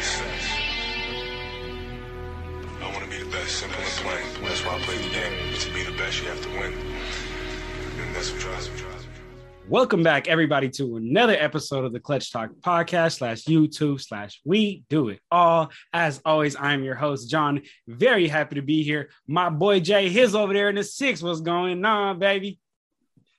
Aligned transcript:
best. 0.00 0.22
I 2.80 2.90
want 2.90 3.04
to 3.04 3.10
be 3.10 3.22
the 3.22 3.30
best. 3.30 3.50
Simple 3.50 3.78
and 3.78 3.86
plain. 3.86 4.44
That's 4.44 4.64
why 4.64 4.76
I 4.76 4.78
play 4.80 4.96
the 4.96 5.10
game. 5.10 5.54
To 5.54 5.74
be 5.74 5.82
the 5.82 5.96
best, 5.98 6.22
you 6.22 6.28
have 6.28 6.40
to 6.40 6.48
win. 6.48 6.72
And 6.72 8.16
that's 8.16 8.32
what 8.32 8.40
drives 8.40 8.70
me. 8.70 8.76
Welcome 9.68 10.02
back, 10.02 10.26
everybody, 10.26 10.68
to 10.70 10.96
another 10.96 11.36
episode 11.38 11.84
of 11.84 11.92
the 11.92 12.00
Clutch 12.00 12.32
Talk 12.32 12.50
podcast 12.60 13.18
slash 13.18 13.44
YouTube 13.44 14.00
slash 14.00 14.40
We 14.44 14.84
Do 14.88 15.10
It 15.10 15.20
All. 15.30 15.70
As 15.92 16.20
always, 16.24 16.56
I'm 16.58 16.82
your 16.82 16.96
host, 16.96 17.30
John. 17.30 17.60
Very 17.86 18.26
happy 18.26 18.56
to 18.56 18.62
be 18.62 18.82
here. 18.82 19.10
My 19.28 19.48
boy 19.48 19.80
Jay, 19.80 20.08
his 20.08 20.34
over 20.34 20.54
there 20.54 20.70
in 20.70 20.76
the 20.76 20.82
six. 20.82 21.22
What's 21.22 21.42
going 21.42 21.84
on, 21.84 22.18
baby? 22.18 22.58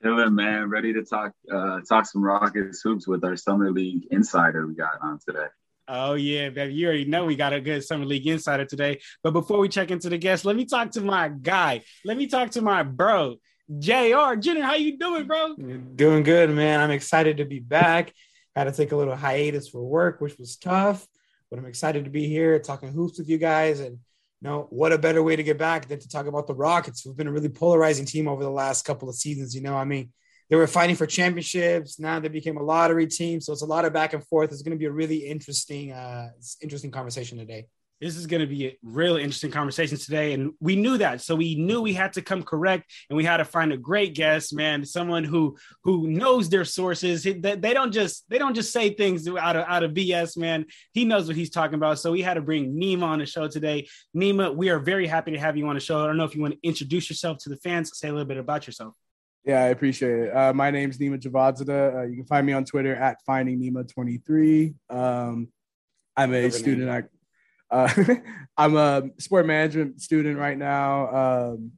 Chilling, 0.01 0.35
man. 0.35 0.69
Ready 0.69 0.93
to 0.93 1.03
talk 1.03 1.33
uh, 1.51 1.81
talk 1.81 2.05
some 2.05 2.23
Rockets 2.23 2.81
hoops 2.81 3.07
with 3.07 3.25
our 3.25 3.35
summer 3.35 3.71
league 3.71 4.03
insider 4.11 4.65
we 4.67 4.75
got 4.75 5.01
on 5.01 5.19
today. 5.27 5.47
Oh 5.93 6.13
yeah, 6.13 6.49
baby. 6.49 6.73
You 6.73 6.87
already 6.87 7.03
know 7.03 7.25
we 7.25 7.35
got 7.35 7.51
a 7.51 7.59
good 7.59 7.83
summer 7.83 8.05
league 8.05 8.25
insider 8.25 8.63
today. 8.63 9.01
But 9.23 9.31
before 9.31 9.59
we 9.59 9.67
check 9.67 9.91
into 9.91 10.07
the 10.07 10.17
guests, 10.17 10.45
let 10.45 10.55
me 10.55 10.63
talk 10.63 10.91
to 10.91 11.01
my 11.01 11.27
guy. 11.27 11.83
Let 12.05 12.15
me 12.15 12.27
talk 12.27 12.51
to 12.51 12.61
my 12.61 12.83
bro. 12.83 13.35
JR, 13.77 14.35
Jenner, 14.39 14.61
how 14.61 14.75
you 14.75 14.97
doing, 14.97 15.27
bro? 15.27 15.55
Doing 15.55 16.23
good, 16.23 16.49
man. 16.49 16.79
I'm 16.79 16.91
excited 16.91 17.37
to 17.37 17.45
be 17.45 17.59
back. 17.59 18.13
Had 18.55 18.65
to 18.65 18.71
take 18.71 18.93
a 18.93 18.95
little 18.95 19.17
hiatus 19.17 19.67
for 19.67 19.83
work, 19.83 20.21
which 20.21 20.37
was 20.37 20.55
tough, 20.55 21.05
but 21.49 21.59
I'm 21.59 21.65
excited 21.65 22.05
to 22.05 22.09
be 22.09 22.25
here 22.25 22.57
talking 22.59 22.93
hoops 22.93 23.19
with 23.19 23.27
you 23.27 23.37
guys. 23.37 23.81
And 23.81 23.91
you 23.91 24.49
know, 24.49 24.67
what 24.69 24.93
a 24.93 24.97
better 24.97 25.21
way 25.21 25.35
to 25.35 25.43
get 25.43 25.57
back 25.57 25.89
than 25.89 25.99
to 25.99 26.07
talk 26.07 26.25
about 26.25 26.47
the 26.47 26.55
Rockets, 26.55 27.01
who've 27.01 27.17
been 27.17 27.27
a 27.27 27.31
really 27.33 27.49
polarizing 27.49 28.05
team 28.05 28.29
over 28.29 28.43
the 28.43 28.49
last 28.49 28.85
couple 28.85 29.09
of 29.09 29.15
seasons. 29.15 29.53
You 29.53 29.61
know, 29.61 29.75
I 29.75 29.83
mean, 29.83 30.13
they 30.51 30.57
were 30.57 30.67
fighting 30.67 30.97
for 30.97 31.05
championships. 31.05 31.97
Now 31.97 32.19
they 32.19 32.27
became 32.27 32.57
a 32.57 32.61
lottery 32.61 33.07
team, 33.07 33.39
so 33.39 33.53
it's 33.53 33.61
a 33.61 33.65
lot 33.65 33.85
of 33.85 33.93
back 33.93 34.13
and 34.13 34.23
forth. 34.27 34.51
It's 34.51 34.61
going 34.61 34.77
to 34.77 34.77
be 34.77 34.85
a 34.85 34.91
really 34.91 35.15
interesting, 35.15 35.93
uh, 35.93 36.31
interesting 36.61 36.91
conversation 36.91 37.37
today. 37.37 37.67
This 38.01 38.17
is 38.17 38.25
going 38.25 38.41
to 38.41 38.47
be 38.47 38.67
a 38.67 38.77
real 38.83 39.15
interesting 39.15 39.51
conversation 39.51 39.97
today. 39.97 40.33
And 40.33 40.53
we 40.59 40.75
knew 40.75 40.97
that. 40.97 41.21
So 41.21 41.35
we 41.35 41.55
knew 41.55 41.81
we 41.81 41.93
had 41.93 42.13
to 42.13 42.21
come 42.21 42.43
correct 42.43 42.91
and 43.09 43.15
we 43.15 43.23
had 43.23 43.37
to 43.37 43.45
find 43.45 43.71
a 43.71 43.77
great 43.77 44.15
guest 44.15 44.53
man 44.55 44.83
someone 44.83 45.23
who 45.23 45.55
who 45.83 46.07
knows 46.07 46.49
their 46.49 46.65
sources. 46.65 47.23
They, 47.23 47.33
they 47.33 47.73
don't 47.73 47.91
just 47.93 48.27
they 48.27 48.39
don't 48.39 48.55
just 48.55 48.73
say 48.73 48.93
things 48.95 49.27
out 49.27 49.55
of 49.55 49.65
out 49.67 49.83
of 49.83 49.91
bs 49.91 50.35
man. 50.35 50.65
He 50.93 51.05
knows 51.05 51.27
what 51.27 51.35
he's 51.35 51.51
talking 51.51 51.75
about. 51.75 51.99
So 51.99 52.11
we 52.11 52.23
had 52.23 52.33
to 52.33 52.41
bring 52.41 52.73
nima 52.73 53.03
on 53.03 53.19
the 53.19 53.27
show 53.27 53.47
today. 53.47 53.87
Nima 54.17 54.53
we 54.53 54.69
are 54.69 54.79
very 54.79 55.05
happy 55.05 55.31
to 55.31 55.39
have 55.39 55.55
you 55.55 55.67
on 55.67 55.75
the 55.75 55.79
show. 55.79 56.03
I 56.03 56.07
don't 56.07 56.17
know 56.17 56.25
if 56.25 56.35
you 56.35 56.41
want 56.41 56.55
to 56.55 56.67
introduce 56.67 57.07
yourself 57.07 57.37
to 57.43 57.49
the 57.49 57.57
fans 57.57 57.95
say 57.95 58.09
a 58.09 58.11
little 58.11 58.25
bit 58.25 58.37
about 58.37 58.65
yourself 58.65 58.95
yeah, 59.43 59.63
I 59.63 59.67
appreciate 59.67 60.19
it. 60.19 60.35
Uh, 60.35 60.53
my 60.53 60.69
name's 60.69 60.97
Nima 60.97 61.19
Javadzada. 61.19 61.95
Uh, 61.95 62.01
you 62.03 62.15
can 62.15 62.25
find 62.25 62.45
me 62.45 62.53
on 62.53 62.63
Twitter 62.63 62.95
at 62.95 63.21
finding 63.25 63.59
Nima23. 63.59 64.75
Um, 64.89 65.47
I'm 66.15 66.33
a 66.33 66.51
student 66.51 66.89
at 66.89 67.09
uh, 67.71 67.89
I'm 68.57 68.75
a 68.75 69.03
sport 69.17 69.47
management 69.47 70.01
student 70.01 70.37
right 70.37 70.57
now, 70.57 71.53
um, 71.53 71.71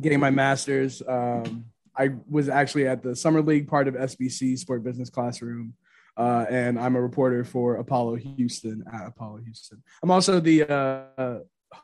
getting 0.00 0.18
my 0.18 0.30
master's. 0.30 1.02
Um, 1.06 1.66
I 1.96 2.10
was 2.28 2.48
actually 2.48 2.88
at 2.88 3.02
the 3.02 3.14
summer 3.14 3.42
league 3.42 3.68
part 3.68 3.86
of 3.86 3.94
SBC 3.94 4.58
Sport 4.58 4.82
Business 4.82 5.10
Classroom, 5.10 5.74
uh, 6.16 6.46
and 6.48 6.78
I'm 6.78 6.96
a 6.96 7.00
reporter 7.00 7.44
for 7.44 7.76
Apollo 7.76 8.16
Houston 8.16 8.82
at 8.92 9.06
Apollo 9.06 9.40
Houston. 9.44 9.82
I'm 10.02 10.10
also 10.10 10.40
the 10.40 10.64
uh, 10.68 11.38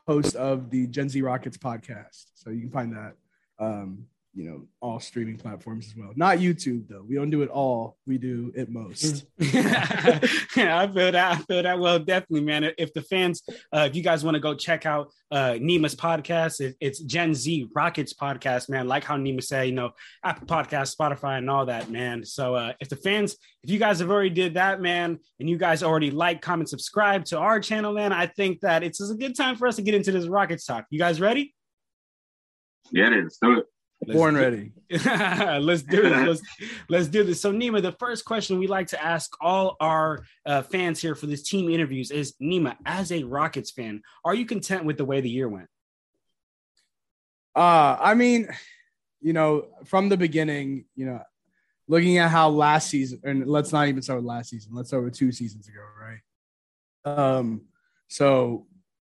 host 0.07 0.35
of 0.35 0.69
the 0.69 0.87
Gen 0.87 1.07
Z 1.07 1.21
Rockets 1.21 1.57
podcast, 1.57 2.25
so 2.33 2.49
you 2.49 2.61
can 2.61 2.71
find 2.71 2.93
that 2.93 3.13
um, 3.59 4.07
you 4.33 4.45
know 4.45 4.65
all 4.79 4.99
streaming 4.99 5.37
platforms 5.37 5.87
as 5.87 5.95
well. 5.95 6.11
Not 6.15 6.37
youtube 6.37 6.87
though. 6.87 7.03
We 7.07 7.15
don't 7.15 7.29
do 7.29 7.41
it 7.41 7.49
all. 7.49 7.97
We 8.07 8.17
do 8.17 8.51
it 8.55 8.69
most. 8.69 9.25
Yeah 10.55 10.79
i 10.79 10.87
feel 10.87 11.11
that. 11.11 11.15
I 11.15 11.35
feel 11.37 11.63
that. 11.63 11.79
Well 11.79 11.99
definitely 11.99 12.41
man. 12.41 12.71
If 12.77 12.93
the 12.93 13.01
fans 13.01 13.41
uh, 13.73 13.87
if 13.89 13.95
you 13.95 14.03
guys 14.03 14.23
want 14.23 14.35
to 14.35 14.39
go 14.39 14.55
check 14.55 14.85
out 14.85 15.11
uh 15.31 15.53
nima's 15.53 15.95
podcast 15.95 16.59
it, 16.61 16.75
it's 16.79 16.99
gen 16.99 17.33
z 17.33 17.67
rockets 17.75 18.13
podcast 18.13 18.69
man. 18.69 18.87
Like 18.87 19.03
how 19.03 19.17
nima 19.17 19.43
said 19.43 19.63
you 19.67 19.73
know 19.73 19.91
apple 20.23 20.47
podcast 20.47 20.95
spotify 20.95 21.37
and 21.37 21.49
all 21.49 21.65
that 21.65 21.89
man. 21.89 22.23
So 22.23 22.55
uh 22.55 22.73
if 22.79 22.89
the 22.89 22.95
fans 22.95 23.35
if 23.63 23.69
you 23.69 23.79
guys 23.79 23.99
have 23.99 24.09
already 24.09 24.29
did 24.29 24.53
that 24.53 24.81
man 24.81 25.19
and 25.39 25.49
you 25.49 25.57
guys 25.57 25.83
already 25.83 26.09
like 26.09 26.41
comment 26.41 26.69
subscribe 26.69 27.25
to 27.25 27.37
our 27.37 27.59
channel 27.59 27.93
man 27.93 28.11
i 28.11 28.25
think 28.25 28.59
that 28.61 28.81
it's 28.83 29.01
a 29.01 29.13
good 29.15 29.35
time 29.35 29.55
for 29.55 29.67
us 29.67 29.75
to 29.75 29.81
get 29.81 29.93
into 29.93 30.11
this 30.11 30.27
rockets 30.27 30.65
talk. 30.65 30.85
You 30.89 30.99
guys 30.99 31.19
ready? 31.19 31.53
Yeah 32.91 33.09
let's 33.09 33.37
do 33.37 33.59
it 33.59 33.65
Let's 34.05 34.17
Born 34.17 34.35
ready. 34.35 34.71
let's 34.89 35.83
do 35.83 36.01
this. 36.01 36.27
Let's, 36.27 36.41
let's 36.89 37.07
do 37.07 37.23
this. 37.23 37.39
So, 37.39 37.53
Nima, 37.53 37.83
the 37.83 37.91
first 37.91 38.25
question 38.25 38.57
we 38.57 38.65
like 38.65 38.87
to 38.87 39.03
ask 39.03 39.31
all 39.39 39.77
our 39.79 40.25
uh, 40.43 40.63
fans 40.63 40.99
here 40.99 41.13
for 41.13 41.27
this 41.27 41.43
team 41.43 41.69
interviews 41.69 42.09
is 42.09 42.33
Nima, 42.41 42.75
as 42.83 43.11
a 43.11 43.23
Rockets 43.23 43.69
fan, 43.69 44.01
are 44.25 44.33
you 44.33 44.45
content 44.45 44.85
with 44.85 44.97
the 44.97 45.05
way 45.05 45.21
the 45.21 45.29
year 45.29 45.47
went? 45.47 45.67
Uh, 47.55 47.95
I 47.99 48.15
mean, 48.15 48.47
you 49.21 49.33
know, 49.33 49.67
from 49.85 50.09
the 50.09 50.17
beginning, 50.17 50.85
you 50.95 51.05
know, 51.05 51.21
looking 51.87 52.17
at 52.17 52.31
how 52.31 52.49
last 52.49 52.89
season, 52.89 53.19
and 53.23 53.47
let's 53.47 53.71
not 53.71 53.87
even 53.87 54.01
start 54.01 54.17
with 54.17 54.25
last 54.25 54.49
season, 54.49 54.73
let's 54.73 54.89
start 54.89 55.03
with 55.03 55.13
two 55.13 55.31
seasons 55.31 55.67
ago, 55.67 55.81
right? 55.99 56.21
Um, 57.05 57.65
so 58.07 58.65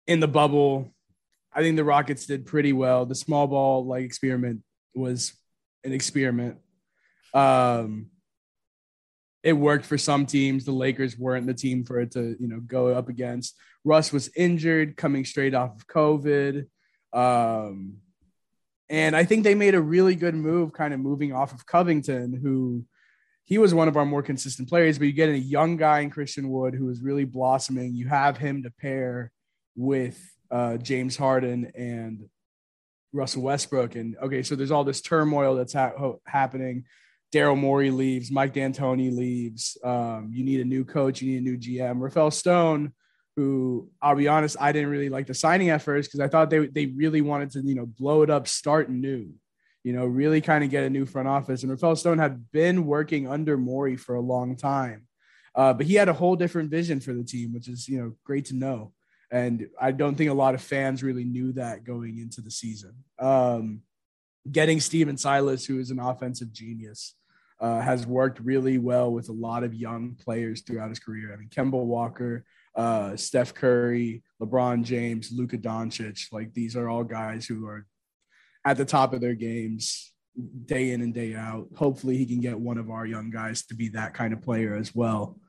in 0.07 0.21
the 0.21 0.29
bubble, 0.29 0.93
I 1.55 1.63
think 1.63 1.77
the 1.77 1.85
Rockets 1.85 2.27
did 2.27 2.45
pretty 2.45 2.75
well. 2.75 3.07
The 3.07 3.15
small 3.15 3.47
ball 3.47 3.87
like 3.87 4.05
experiment 4.05 4.61
was 4.95 5.33
an 5.85 5.93
experiment. 5.93 6.59
Um, 7.33 8.07
it 9.43 9.53
worked 9.53 9.85
for 9.85 9.99
some 9.99 10.25
teams. 10.25 10.65
The 10.65 10.73
Lakers 10.73 11.19
weren't 11.19 11.47
the 11.47 11.55
team 11.55 11.85
for 11.85 12.01
it 12.01 12.13
to, 12.13 12.37
you 12.41 12.49
know, 12.49 12.61
go 12.61 12.89
up 12.89 13.09
against. 13.09 13.57
Russ 13.85 14.13
was 14.13 14.31
injured, 14.35 14.97
coming 14.97 15.25
straight 15.25 15.55
off 15.55 15.77
of 15.77 15.87
COVID. 15.87 16.67
Um, 17.13 17.99
and 18.89 19.15
I 19.15 19.25
think 19.25 19.45
they 19.45 19.55
made 19.55 19.75
a 19.75 19.81
really 19.81 20.15
good 20.15 20.35
move, 20.35 20.73
kind 20.73 20.95
of 20.95 21.01
moving 21.01 21.33
off 21.33 21.53
of 21.53 21.67
Covington, 21.67 22.33
who 22.43 22.85
he 23.45 23.59
was 23.59 23.75
one 23.75 23.89
of 23.89 23.97
our 23.97 24.07
more 24.07 24.23
consistent 24.23 24.69
players. 24.69 24.99
But 24.99 25.07
you 25.07 25.13
get 25.13 25.29
a 25.29 25.39
young 25.39 25.77
guy 25.77 26.01
in 26.01 26.11
Christian 26.11 26.49
Wood 26.49 26.75
who 26.75 26.89
is 26.89 27.03
really 27.03 27.25
blossoming. 27.25 27.95
You 27.95 28.09
have 28.09 28.39
him 28.39 28.63
to 28.63 28.71
pair 28.71 29.31
with 29.77 30.19
uh, 30.51 30.79
James 30.79 31.17
Harden 31.17 31.71
and 31.75 32.29
Russell 33.15 33.43
Westbrook. 33.43 33.95
And 33.95 34.17
okay, 34.21 34.43
so 34.43 34.57
there's 34.57 34.71
all 34.71 34.85
this 34.85 35.01
turmoil 35.01 35.55
that's 35.55 35.73
ha- 35.73 36.15
happening. 36.27 36.85
Daryl 37.33 37.59
Morey 37.59 37.91
leaves, 37.91 38.31
Mike 38.31 38.53
D'Antoni 38.53 39.15
leaves. 39.15 39.79
Um, 39.83 40.31
you 40.33 40.45
need 40.45 40.61
a 40.61 40.65
new 40.65 40.85
coach, 40.85 41.23
you 41.23 41.33
need 41.33 41.39
a 41.39 41.51
new 41.51 41.59
GM. 41.59 42.01
Rafael 42.01 42.31
Stone, 42.31 42.93
who 43.37 43.89
I'll 44.01 44.15
be 44.15 44.29
honest, 44.29 44.57
I 44.61 44.73
didn't 44.73 44.91
really 44.91 45.09
like 45.09 45.27
the 45.27 45.35
signing 45.35 45.71
at 45.71 45.83
first 45.83 46.11
because 46.11 46.21
I 46.21 46.29
thought 46.29 46.51
they 46.51 46.67
they 46.67 46.87
really 46.87 47.23
wanted 47.23 47.51
to 47.53 47.63
you 47.63 47.75
know 47.75 47.87
blow 47.87 48.23
it 48.23 48.31
up, 48.31 48.47
start 48.47 48.91
new, 48.91 49.33
you 49.83 49.93
know, 49.93 50.07
really 50.07 50.41
kind 50.41 50.63
of 50.63 50.71
get 50.71 50.85
a 50.85 50.91
new 50.91 51.07
front 51.07 51.27
office. 51.27 51.63
And 51.63 51.73
Rafael 51.73 51.97
Stone 51.97 52.19
had 52.19 52.51
been 52.53 52.87
working 52.87 53.27
under 53.27 53.57
Morey 53.57 53.97
for 53.97 54.15
a 54.15 54.21
long 54.21 54.55
time, 54.55 55.09
uh, 55.57 55.73
but 55.73 55.87
he 55.87 55.95
had 55.95 56.09
a 56.09 56.13
whole 56.13 56.37
different 56.37 56.71
vision 56.71 57.01
for 57.01 57.13
the 57.13 57.25
team, 57.25 57.53
which 57.53 57.69
is 57.69 57.89
you 57.89 57.99
know 58.01 58.13
great 58.25 58.45
to 58.47 58.55
know. 58.55 58.93
And 59.35 59.67
I 59.81 59.91
don't 59.91 60.15
think 60.15 60.31
a 60.31 60.35
lot 60.35 60.55
of 60.55 60.63
fans 60.63 61.03
really 61.03 61.25
knew 61.25 61.53
that 61.55 61.83
going 61.83 62.19
into 62.19 62.41
the 62.41 62.53
season. 62.53 62.95
Um, 63.19 63.81
getting 64.51 64.79
Stephen 64.79 65.17
Silas, 65.17 65.67
who 65.67 65.81
is 65.81 65.91
an 65.91 65.99
offensive 65.99 66.53
genius, 66.53 67.17
uh, 67.61 67.81
has 67.81 68.07
worked 68.07 68.39
really 68.39 68.79
well 68.79 69.11
with 69.11 69.29
a 69.29 69.33
lot 69.33 69.65
of 69.65 69.75
young 69.75 70.15
players 70.15 70.61
throughout 70.61 70.89
his 70.89 71.01
career. 71.01 71.33
I 71.33 71.37
mean, 71.37 71.49
Kemba 71.49 71.85
Walker, 71.85 72.45
uh, 72.77 73.17
Steph 73.17 73.55
Curry, 73.55 74.23
LeBron 74.41 74.85
James, 74.85 75.33
Luka 75.33 75.59
Doncic, 75.59 76.29
like 76.31 76.55
these 76.55 76.77
are 76.77 76.89
all 76.89 77.03
guys 77.03 77.45
who 77.45 77.67
are 77.67 77.89
at 78.65 78.77
the 78.77 78.85
top 78.85 79.13
of 79.15 79.21
their 79.21 79.35
games 79.35 80.13
day 80.67 80.93
in 80.93 81.03
and 81.03 81.13
day 81.13 81.35
out. 81.35 81.67
Hopefully, 81.77 82.17
he 82.17 82.27
can 82.27 82.41
get 82.41 82.61
one 82.61 82.79
of 82.79 82.89
our 82.89 83.05
young 83.05 83.31
guys 83.31 83.67
to 83.67 83.75
be 83.75 83.89
that 83.89 84.15
kind 84.15 84.33
of 84.33 84.43
player 84.43 84.77
as 84.77 84.95
well. 84.95 85.41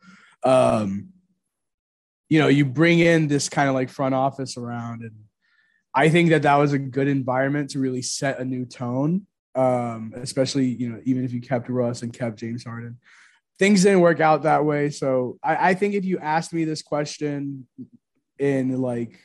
Um, 0.43 1.09
you 2.29 2.39
know, 2.39 2.47
you 2.47 2.65
bring 2.65 2.99
in 2.99 3.27
this 3.27 3.49
kind 3.49 3.69
of 3.69 3.75
like 3.75 3.89
front 3.89 4.15
office 4.15 4.57
around, 4.57 5.01
and 5.01 5.13
I 5.93 6.09
think 6.09 6.29
that 6.29 6.41
that 6.43 6.55
was 6.55 6.73
a 6.73 6.79
good 6.79 7.07
environment 7.07 7.71
to 7.71 7.79
really 7.79 8.01
set 8.01 8.39
a 8.39 8.45
new 8.45 8.65
tone. 8.65 9.27
Um, 9.53 10.13
especially 10.17 10.65
you 10.65 10.89
know, 10.89 10.99
even 11.05 11.23
if 11.23 11.31
you 11.31 11.39
kept 11.39 11.69
Russ 11.69 12.01
and 12.01 12.11
kept 12.11 12.37
James 12.37 12.65
Harden, 12.65 12.97
things 13.57 13.83
didn't 13.83 14.01
work 14.01 14.19
out 14.19 14.43
that 14.43 14.65
way. 14.65 14.89
So 14.89 15.39
I, 15.43 15.69
I 15.69 15.73
think 15.75 15.93
if 15.93 16.03
you 16.03 16.19
asked 16.19 16.53
me 16.53 16.65
this 16.65 16.81
question 16.81 17.67
in 18.37 18.81
like 18.81 19.19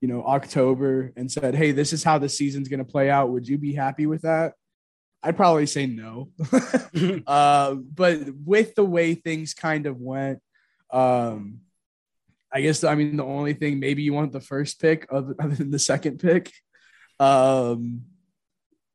you 0.00 0.08
know 0.08 0.24
October 0.24 1.12
and 1.16 1.30
said, 1.30 1.54
"Hey, 1.54 1.72
this 1.72 1.92
is 1.92 2.04
how 2.04 2.18
the 2.18 2.28
season's 2.28 2.68
going 2.68 2.78
to 2.78 2.90
play 2.90 3.10
out," 3.10 3.30
would 3.30 3.48
you 3.48 3.58
be 3.58 3.74
happy 3.74 4.06
with 4.06 4.22
that? 4.22 4.54
I'd 5.22 5.36
probably 5.36 5.66
say 5.66 5.86
no. 5.86 6.28
uh, 7.26 7.74
but 7.74 8.20
with 8.44 8.74
the 8.74 8.84
way 8.84 9.14
things 9.14 9.54
kind 9.54 9.86
of 9.86 9.98
went, 9.98 10.40
um, 10.90 11.60
I 12.54 12.60
guess 12.60 12.84
I 12.84 12.94
mean 12.94 13.16
the 13.16 13.24
only 13.24 13.52
thing 13.52 13.80
maybe 13.80 14.02
you 14.02 14.12
want 14.12 14.32
the 14.32 14.40
first 14.40 14.80
pick 14.80 15.06
other 15.12 15.34
than 15.34 15.70
the 15.70 15.78
second 15.78 16.18
pick. 16.18 16.52
Um, 17.18 18.02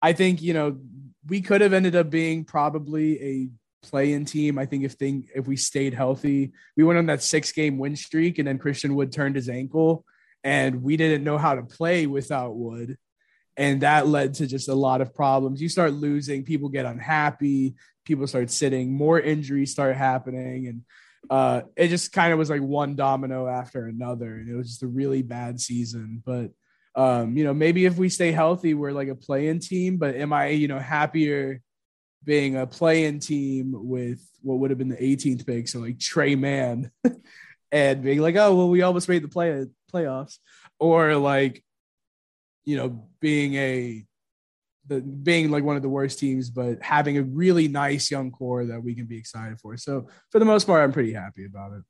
I 0.02 0.14
think 0.14 0.42
you 0.42 0.54
know 0.54 0.80
we 1.28 1.42
could 1.42 1.62
have 1.62 1.74
ended 1.74 1.96
up 1.96 2.10
being 2.10 2.46
probably 2.46 3.22
a 3.22 3.50
play-in 3.82 4.26
team. 4.26 4.58
I 4.58 4.66
think 4.66 4.84
if 4.84 4.94
thing 4.94 5.28
if 5.36 5.46
we 5.46 5.58
stayed 5.58 5.94
healthy, 5.94 6.54
we 6.78 6.84
went 6.84 7.00
on 7.00 7.08
that 7.08 7.22
six-game 7.22 7.78
win 7.78 7.96
streak, 7.96 8.40
and 8.40 8.48
then 8.48 8.58
Christian 8.58 8.96
Wood 8.96 9.12
turned 9.12 9.36
his 9.36 9.50
ankle, 9.50 10.06
and 10.44 10.82
we 10.82 10.96
didn't 10.96 11.24
know 11.24 11.38
how 11.38 11.56
to 11.56 11.64
play 11.64 12.08
without 12.08 12.56
Wood, 12.56 12.98
and 13.58 13.82
that 13.82 14.08
led 14.08 14.36
to 14.36 14.48
just 14.48 14.70
a 14.70 14.76
lot 14.76 15.02
of 15.02 15.14
problems. 15.14 15.62
You 15.62 15.70
start 15.70 15.94
losing, 15.94 16.46
people 16.46 16.70
get 16.70 16.86
unhappy, 16.86 17.76
people 18.06 18.26
start 18.28 18.50
sitting, 18.50 18.94
more 18.94 19.20
injuries 19.20 19.72
start 19.72 19.96
happening, 19.98 20.68
and 20.68 20.84
uh, 21.30 21.62
it 21.76 21.90
just 21.90 22.12
kind 22.12 22.34
of 22.34 22.40
was 22.40 22.50
like 22.50 22.62
one 22.62 22.96
domino 22.96 23.48
after 23.48 23.86
another, 23.86 24.36
and 24.36 24.50
it 24.50 24.56
was 24.56 24.68
just 24.68 24.84
a 24.84 24.88
really 24.88 25.22
bad 25.22 25.60
season. 25.60 26.22
But 26.26 26.52
um, 26.96 27.38
you 27.38 27.44
know, 27.44 27.54
maybe 27.54 27.86
if 27.86 27.98
we 27.98 28.10
stay 28.10 28.32
healthy, 28.32 28.74
we're 28.74 28.92
like 28.92 29.08
a 29.10 29.16
play-in 29.16 29.60
team. 29.60 29.98
But 29.98 30.16
am 30.16 30.34
I, 30.34 30.50
you 30.50 30.68
know, 30.68 30.80
happier 30.80 31.62
being 32.24 32.58
a 32.58 32.68
play-in 32.68 33.20
team 33.20 33.74
with 33.74 34.22
what 34.42 34.60
would 34.60 34.72
have 34.72 34.78
been 34.78 34.90
the 34.90 34.96
18th 34.96 35.46
pick, 35.46 35.68
so 35.68 35.80
like 35.80 36.00
Trey 36.00 36.36
Mann, 36.36 36.92
and 37.72 38.04
being 38.04 38.20
like, 38.20 38.36
oh 38.36 38.56
well, 38.56 38.70
we 38.70 38.82
almost 38.82 39.10
made 39.10 39.24
the 39.24 39.28
play 39.28 39.66
playoffs, 39.94 40.38
or 40.80 41.16
like, 41.16 41.64
you 42.66 42.78
know, 42.78 43.08
being 43.20 43.56
a 43.56 44.06
the 44.90 45.02
being 45.02 45.52
like 45.52 45.64
one 45.64 45.76
of 45.76 45.82
the 45.82 45.90
worst 45.90 46.20
teams, 46.20 46.50
but 46.50 46.82
having 46.82 47.18
a 47.18 47.24
really 47.24 47.68
nice 47.68 48.12
young 48.12 48.32
core 48.32 48.66
that 48.66 48.84
we 48.84 48.94
can 48.94 49.06
be 49.06 49.18
excited 49.18 49.60
for. 49.60 49.78
So 49.78 50.08
for 50.32 50.40
the 50.40 50.46
most 50.46 50.66
part, 50.68 50.84
I'm 50.84 50.92
pretty 50.92 51.14
happy 51.14 51.46
about 51.46 51.74
it. 51.74 51.84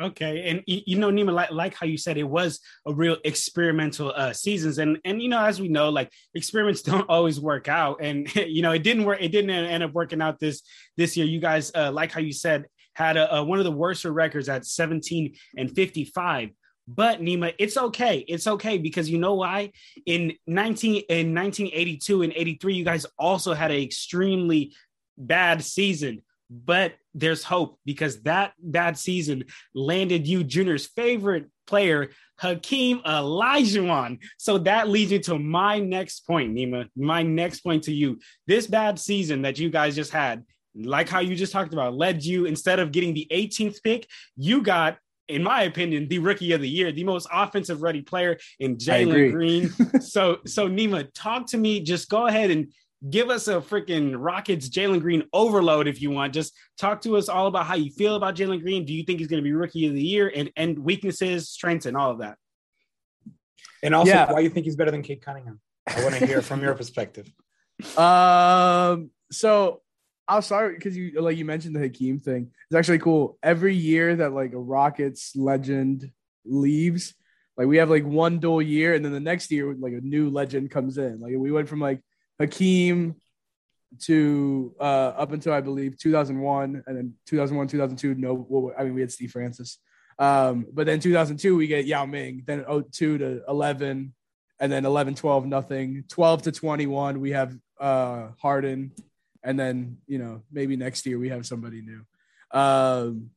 Okay, 0.00 0.48
and 0.48 0.62
you 0.66 0.96
know, 0.96 1.10
Nima, 1.10 1.34
like, 1.34 1.50
like 1.50 1.74
how 1.74 1.84
you 1.84 1.98
said, 1.98 2.16
it 2.16 2.24
was 2.24 2.60
a 2.86 2.94
real 2.94 3.18
experimental 3.24 4.10
uh, 4.16 4.32
seasons, 4.32 4.78
and 4.78 4.98
and 5.04 5.20
you 5.20 5.28
know, 5.28 5.44
as 5.44 5.60
we 5.60 5.68
know, 5.68 5.90
like 5.90 6.10
experiments 6.34 6.80
don't 6.90 7.08
always 7.10 7.38
work 7.38 7.68
out, 7.68 7.98
and 8.00 8.34
you 8.36 8.62
know, 8.62 8.72
it 8.72 8.82
didn't 8.82 9.04
work. 9.04 9.18
It 9.20 9.28
didn't 9.28 9.50
end 9.50 9.82
up 9.82 9.92
working 9.92 10.22
out 10.22 10.40
this 10.40 10.62
this 10.96 11.16
year. 11.16 11.26
You 11.26 11.40
guys, 11.40 11.70
uh, 11.74 11.92
like 11.92 12.10
how 12.10 12.20
you 12.20 12.32
said, 12.32 12.64
had 12.94 13.18
a, 13.18 13.36
a, 13.36 13.44
one 13.44 13.58
of 13.58 13.66
the 13.66 13.70
worst 13.70 14.06
records 14.06 14.48
at 14.48 14.64
17 14.64 15.36
and 15.58 15.70
55. 15.70 16.50
But 16.88 17.20
Nima, 17.20 17.52
it's 17.58 17.76
okay. 17.76 18.24
It's 18.28 18.46
okay 18.46 18.78
because 18.78 19.10
you 19.10 19.18
know 19.18 19.34
why? 19.34 19.72
In 20.06 20.34
19 20.46 21.02
in 21.08 21.34
1982 21.34 22.22
and 22.22 22.32
83, 22.32 22.74
you 22.74 22.84
guys 22.84 23.06
also 23.18 23.54
had 23.54 23.70
an 23.70 23.78
extremely 23.78 24.72
bad 25.18 25.64
season. 25.64 26.22
But 26.48 26.94
there's 27.12 27.42
hope 27.42 27.80
because 27.84 28.22
that 28.22 28.52
bad 28.60 28.96
season 28.96 29.44
landed 29.74 30.28
you 30.28 30.44
Junior's 30.44 30.86
favorite 30.86 31.50
player, 31.66 32.10
Hakeem 32.38 33.00
Olajuwon. 33.00 34.18
So 34.38 34.58
that 34.58 34.88
leads 34.88 35.10
you 35.10 35.18
to 35.20 35.40
my 35.40 35.80
next 35.80 36.20
point, 36.24 36.54
Nima. 36.54 36.88
My 36.94 37.24
next 37.24 37.60
point 37.60 37.84
to 37.84 37.92
you. 37.92 38.20
This 38.46 38.68
bad 38.68 39.00
season 39.00 39.42
that 39.42 39.58
you 39.58 39.70
guys 39.70 39.96
just 39.96 40.12
had, 40.12 40.44
like 40.76 41.08
how 41.08 41.18
you 41.18 41.34
just 41.34 41.52
talked 41.52 41.72
about, 41.72 41.96
led 41.96 42.22
you 42.22 42.44
instead 42.44 42.78
of 42.78 42.92
getting 42.92 43.12
the 43.12 43.26
18th 43.32 43.82
pick, 43.82 44.06
you 44.36 44.62
got 44.62 44.98
in 45.28 45.42
my 45.42 45.62
opinion, 45.62 46.08
the 46.08 46.18
rookie 46.18 46.52
of 46.52 46.60
the 46.60 46.68
year, 46.68 46.92
the 46.92 47.04
most 47.04 47.26
offensive 47.32 47.82
ready 47.82 48.02
player 48.02 48.38
in 48.58 48.76
Jalen 48.76 49.32
Green. 49.32 49.70
so, 50.00 50.38
so 50.46 50.68
Nima, 50.68 51.08
talk 51.14 51.46
to 51.48 51.58
me. 51.58 51.80
Just 51.80 52.08
go 52.08 52.26
ahead 52.26 52.50
and 52.50 52.72
give 53.10 53.28
us 53.30 53.48
a 53.48 53.60
freaking 53.60 54.14
Rockets 54.16 54.68
Jalen 54.68 55.00
Green 55.00 55.24
overload 55.32 55.88
if 55.88 56.00
you 56.00 56.10
want. 56.10 56.32
Just 56.32 56.54
talk 56.78 57.00
to 57.02 57.16
us 57.16 57.28
all 57.28 57.46
about 57.46 57.66
how 57.66 57.74
you 57.74 57.90
feel 57.90 58.16
about 58.16 58.36
Jalen 58.36 58.62
Green. 58.62 58.84
Do 58.84 58.94
you 58.94 59.04
think 59.04 59.18
he's 59.18 59.28
going 59.28 59.42
to 59.42 59.44
be 59.44 59.52
rookie 59.52 59.86
of 59.86 59.94
the 59.94 60.02
year 60.02 60.30
and, 60.34 60.50
and 60.56 60.78
weaknesses, 60.78 61.48
strengths, 61.48 61.86
and 61.86 61.96
all 61.96 62.10
of 62.10 62.18
that? 62.18 62.36
And 63.82 63.94
also, 63.94 64.10
yeah. 64.10 64.32
why 64.32 64.40
you 64.40 64.50
think 64.50 64.64
he's 64.64 64.76
better 64.76 64.90
than 64.90 65.02
Cade 65.02 65.22
Cunningham? 65.22 65.60
I 65.86 66.02
want 66.02 66.16
to 66.16 66.26
hear 66.26 66.42
from 66.42 66.62
your 66.62 66.74
perspective. 66.74 67.30
Um, 67.98 69.10
so 69.30 69.82
I'll 70.28 70.42
sorry 70.42 70.74
because 70.74 70.96
you 70.96 71.20
like 71.20 71.36
you 71.36 71.44
mentioned 71.44 71.76
the 71.76 71.80
Hakeem 71.80 72.20
thing. 72.20 72.50
It's 72.68 72.76
actually 72.76 72.98
cool. 72.98 73.38
Every 73.42 73.74
year 73.74 74.16
that 74.16 74.32
like 74.32 74.52
a 74.52 74.58
Rockets 74.58 75.36
legend 75.36 76.10
leaves, 76.44 77.14
like 77.56 77.68
we 77.68 77.76
have 77.76 77.90
like 77.90 78.04
one 78.04 78.38
dual 78.38 78.60
year, 78.60 78.94
and 78.94 79.04
then 79.04 79.12
the 79.12 79.20
next 79.20 79.50
year 79.50 79.74
like 79.78 79.92
a 79.92 80.00
new 80.00 80.30
legend 80.30 80.70
comes 80.70 80.98
in. 80.98 81.20
Like 81.20 81.34
we 81.36 81.52
went 81.52 81.68
from 81.68 81.80
like 81.80 82.02
Hakeem 82.40 83.16
to 84.00 84.74
uh 84.80 85.12
up 85.16 85.32
until 85.32 85.52
I 85.52 85.60
believe 85.60 85.96
2001, 85.96 86.82
and 86.86 86.96
then 86.96 87.14
2001, 87.26 87.68
2002. 87.68 88.14
No, 88.14 88.46
well, 88.48 88.74
I 88.76 88.82
mean 88.82 88.94
we 88.94 89.00
had 89.00 89.12
Steve 89.12 89.30
Francis. 89.30 89.78
Um, 90.18 90.66
but 90.72 90.86
then 90.86 90.98
2002 90.98 91.56
we 91.56 91.68
get 91.68 91.86
Yao 91.86 92.04
Ming. 92.04 92.42
Then 92.46 92.64
02 92.64 93.18
to 93.18 93.42
11, 93.48 94.12
and 94.58 94.72
then 94.72 94.84
11, 94.84 95.14
12, 95.14 95.46
nothing. 95.46 96.04
12 96.08 96.42
to 96.42 96.52
21 96.52 97.20
we 97.20 97.30
have 97.30 97.56
uh 97.78 98.30
Harden 98.40 98.90
and 99.46 99.58
then 99.58 99.98
you 100.06 100.18
know 100.18 100.42
maybe 100.52 100.76
next 100.76 101.06
year 101.06 101.18
we 101.18 101.30
have 101.30 101.46
somebody 101.46 101.80
new. 101.80 102.02
Um, 102.50 103.30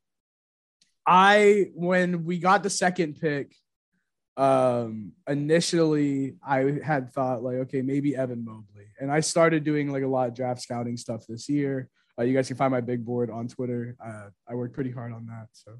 I 1.05 1.67
when 1.75 2.25
we 2.25 2.39
got 2.39 2.63
the 2.63 2.69
second 2.69 3.21
pick, 3.21 3.55
um, 4.35 5.13
initially 5.27 6.35
I 6.45 6.79
had 6.83 7.13
thought 7.13 7.43
like, 7.43 7.57
okay, 7.57 7.81
maybe 7.81 8.15
Evan 8.15 8.43
Mobley, 8.43 8.87
and 8.99 9.11
I 9.11 9.21
started 9.21 9.63
doing 9.63 9.91
like 9.91 10.03
a 10.03 10.07
lot 10.07 10.27
of 10.27 10.33
draft 10.33 10.61
scouting 10.61 10.97
stuff 10.97 11.25
this 11.27 11.47
year. 11.47 11.87
Uh, 12.17 12.23
you 12.23 12.33
guys 12.33 12.47
can 12.47 12.57
find 12.57 12.71
my 12.71 12.81
big 12.81 13.05
board 13.05 13.29
on 13.29 13.47
Twitter. 13.47 13.95
Uh, 14.03 14.29
I 14.47 14.55
worked 14.55 14.73
pretty 14.73 14.91
hard 14.91 15.13
on 15.13 15.27
that, 15.27 15.47
so 15.53 15.77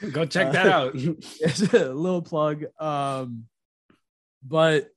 go 0.10 0.26
check 0.26 0.52
that 0.52 0.66
out. 0.66 0.92
it's 0.94 1.72
a 1.72 1.94
little 1.94 2.22
plug. 2.22 2.64
Um, 2.78 3.44
but 4.42 4.88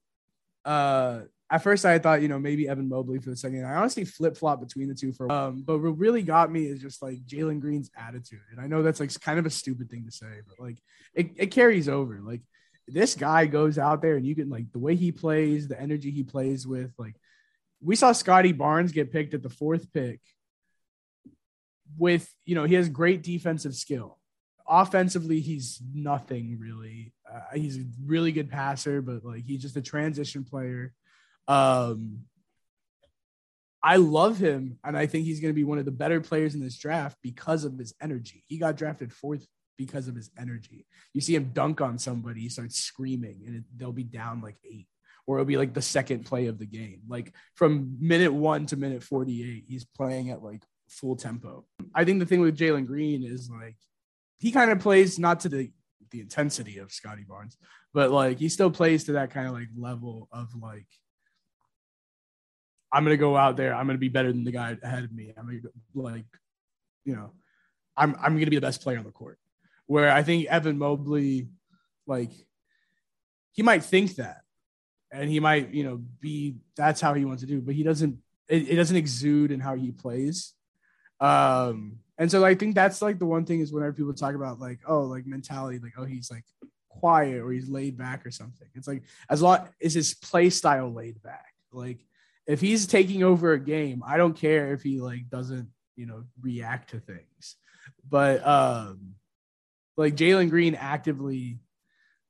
uh 0.63 1.21
at 1.51 1.61
first 1.61 1.85
I 1.85 1.99
thought, 1.99 2.21
you 2.21 2.29
know, 2.29 2.39
maybe 2.39 2.69
Evan 2.69 2.87
Mobley 2.87 3.19
for 3.19 3.29
the 3.29 3.35
second. 3.35 3.65
I 3.65 3.75
honestly 3.75 4.05
flip 4.05 4.37
flop 4.37 4.61
between 4.61 4.87
the 4.87 4.95
two 4.95 5.11
for 5.11 5.29
um, 5.29 5.63
but 5.67 5.79
what 5.79 5.97
really 5.97 6.21
got 6.21 6.49
me 6.49 6.65
is 6.65 6.81
just 6.81 7.01
like 7.01 7.25
Jalen 7.25 7.59
Green's 7.59 7.91
attitude. 7.97 8.39
And 8.51 8.61
I 8.61 8.67
know 8.67 8.81
that's 8.81 9.01
like 9.01 9.19
kind 9.19 9.37
of 9.37 9.45
a 9.45 9.49
stupid 9.49 9.89
thing 9.89 10.05
to 10.05 10.11
say, 10.11 10.41
but 10.47 10.63
like 10.63 10.81
it, 11.13 11.31
it 11.35 11.47
carries 11.47 11.89
over. 11.89 12.21
Like 12.21 12.41
this 12.87 13.15
guy 13.15 13.47
goes 13.47 13.77
out 13.77 14.01
there 14.01 14.15
and 14.15 14.25
you 14.25 14.33
can 14.33 14.49
like 14.49 14.71
the 14.71 14.79
way 14.79 14.95
he 14.95 15.11
plays, 15.11 15.67
the 15.67 15.79
energy 15.79 16.09
he 16.09 16.23
plays 16.23 16.65
with, 16.65 16.93
like 16.97 17.15
we 17.83 17.97
saw 17.97 18.13
Scottie 18.13 18.53
Barnes 18.53 18.93
get 18.93 19.11
picked 19.11 19.33
at 19.33 19.43
the 19.43 19.49
fourth 19.49 19.91
pick 19.91 20.21
with, 21.97 22.33
you 22.45 22.55
know, 22.55 22.63
he 22.63 22.75
has 22.75 22.87
great 22.87 23.23
defensive 23.23 23.75
skill. 23.75 24.19
Offensively, 24.69 25.41
he's 25.41 25.81
nothing 25.93 26.57
really. 26.61 27.11
Uh, 27.29 27.41
he's 27.55 27.77
a 27.77 27.83
really 28.05 28.31
good 28.31 28.49
passer, 28.49 29.01
but 29.01 29.25
like 29.25 29.43
he's 29.45 29.61
just 29.61 29.75
a 29.75 29.81
transition 29.81 30.45
player 30.45 30.93
um, 31.47 32.23
I 33.83 33.95
love 33.95 34.37
him, 34.37 34.77
and 34.83 34.95
I 34.95 35.07
think 35.07 35.25
he's 35.25 35.39
going 35.39 35.53
to 35.53 35.55
be 35.55 35.63
one 35.63 35.79
of 35.79 35.85
the 35.85 35.91
better 35.91 36.21
players 36.21 36.53
in 36.53 36.61
this 36.61 36.77
draft 36.77 37.17
because 37.23 37.63
of 37.65 37.77
his 37.77 37.93
energy. 38.01 38.43
He 38.47 38.57
got 38.57 38.77
drafted 38.77 39.11
fourth 39.11 39.45
because 39.77 40.07
of 40.07 40.15
his 40.15 40.29
energy. 40.37 40.85
You 41.13 41.21
see 41.21 41.33
him 41.33 41.51
dunk 41.53 41.81
on 41.81 41.97
somebody, 41.97 42.41
he 42.41 42.49
starts 42.49 42.77
screaming, 42.77 43.43
and 43.45 43.55
it, 43.57 43.63
they'll 43.75 43.91
be 43.91 44.03
down 44.03 44.41
like 44.41 44.57
eight, 44.63 44.87
or 45.25 45.37
it'll 45.37 45.45
be 45.45 45.57
like 45.57 45.73
the 45.73 45.81
second 45.81 46.25
play 46.25 46.45
of 46.45 46.59
the 46.59 46.67
game. 46.67 47.01
Like 47.07 47.33
from 47.55 47.97
minute 47.99 48.33
one 48.33 48.67
to 48.67 48.77
minute 48.77 49.03
48, 49.03 49.65
he's 49.67 49.85
playing 49.85 50.29
at 50.29 50.43
like 50.43 50.61
full 50.87 51.15
tempo. 51.15 51.65
I 51.95 52.05
think 52.05 52.19
the 52.19 52.25
thing 52.27 52.41
with 52.41 52.57
Jalen 52.57 52.85
Green 52.85 53.23
is 53.23 53.49
like 53.49 53.77
he 54.37 54.51
kind 54.51 54.69
of 54.69 54.79
plays 54.79 55.17
not 55.17 55.39
to 55.41 55.49
the 55.49 55.71
the 56.11 56.19
intensity 56.19 56.77
of 56.77 56.91
Scottie 56.91 57.25
Barnes, 57.27 57.57
but 57.93 58.11
like 58.11 58.37
he 58.37 58.49
still 58.49 58.69
plays 58.69 59.05
to 59.05 59.13
that 59.13 59.31
kind 59.31 59.47
of 59.47 59.53
like 59.53 59.69
level 59.75 60.27
of 60.31 60.53
like 60.61 60.87
I'm 62.91 63.03
gonna 63.03 63.17
go 63.17 63.37
out 63.37 63.57
there. 63.57 63.73
I'm 63.73 63.87
gonna 63.87 63.97
be 63.97 64.09
better 64.09 64.31
than 64.31 64.43
the 64.43 64.51
guy 64.51 64.77
ahead 64.81 65.03
of 65.03 65.11
me. 65.11 65.33
I'm 65.37 65.45
gonna 65.45 65.73
like, 65.93 66.25
you 67.05 67.15
know, 67.15 67.31
I'm 67.95 68.15
I'm 68.15 68.35
gonna 68.35 68.49
be 68.49 68.57
the 68.57 68.61
best 68.61 68.81
player 68.81 68.97
on 68.97 69.03
the 69.03 69.11
court. 69.11 69.37
Where 69.87 70.11
I 70.11 70.23
think 70.23 70.47
Evan 70.47 70.77
Mobley, 70.77 71.49
like, 72.07 72.31
he 73.51 73.61
might 73.61 73.83
think 73.83 74.15
that, 74.15 74.41
and 75.11 75.29
he 75.29 75.39
might, 75.39 75.73
you 75.73 75.83
know, 75.83 76.01
be 76.19 76.55
that's 76.75 77.01
how 77.01 77.13
he 77.13 77.25
wants 77.25 77.41
to 77.41 77.47
do, 77.47 77.61
but 77.61 77.75
he 77.75 77.83
doesn't. 77.83 78.17
It, 78.47 78.69
it 78.69 78.75
doesn't 78.75 78.97
exude 78.97 79.51
in 79.51 79.59
how 79.61 79.75
he 79.75 79.91
plays. 79.91 80.53
Um, 81.21 81.99
and 82.17 82.29
so 82.29 82.43
I 82.43 82.55
think 82.55 82.75
that's 82.75 83.01
like 83.01 83.17
the 83.17 83.25
one 83.25 83.45
thing 83.45 83.61
is 83.61 83.71
whenever 83.71 83.93
people 83.93 84.13
talk 84.13 84.35
about 84.35 84.59
like, 84.59 84.79
oh, 84.87 85.01
like 85.01 85.25
mentality, 85.25 85.79
like, 85.79 85.93
oh, 85.97 86.03
he's 86.03 86.29
like 86.29 86.43
quiet 86.89 87.41
or 87.41 87.51
he's 87.51 87.69
laid 87.69 87.97
back 87.97 88.25
or 88.25 88.31
something. 88.31 88.67
It's 88.75 88.87
like 88.87 89.03
as 89.29 89.41
long 89.41 89.67
as 89.81 89.93
his 89.93 90.13
play 90.13 90.49
style 90.49 90.91
laid 90.93 91.21
back, 91.23 91.53
like 91.71 92.05
if 92.47 92.61
he's 92.61 92.87
taking 92.87 93.23
over 93.23 93.53
a 93.53 93.59
game, 93.59 94.03
I 94.05 94.17
don't 94.17 94.35
care 94.35 94.73
if 94.73 94.81
he 94.81 94.99
like 94.99 95.29
doesn't, 95.29 95.69
you 95.95 96.05
know, 96.05 96.23
react 96.41 96.91
to 96.91 96.99
things. 96.99 97.55
But 98.07 98.45
um 98.45 99.15
like 99.97 100.15
Jalen 100.15 100.49
Green 100.49 100.75
actively 100.75 101.59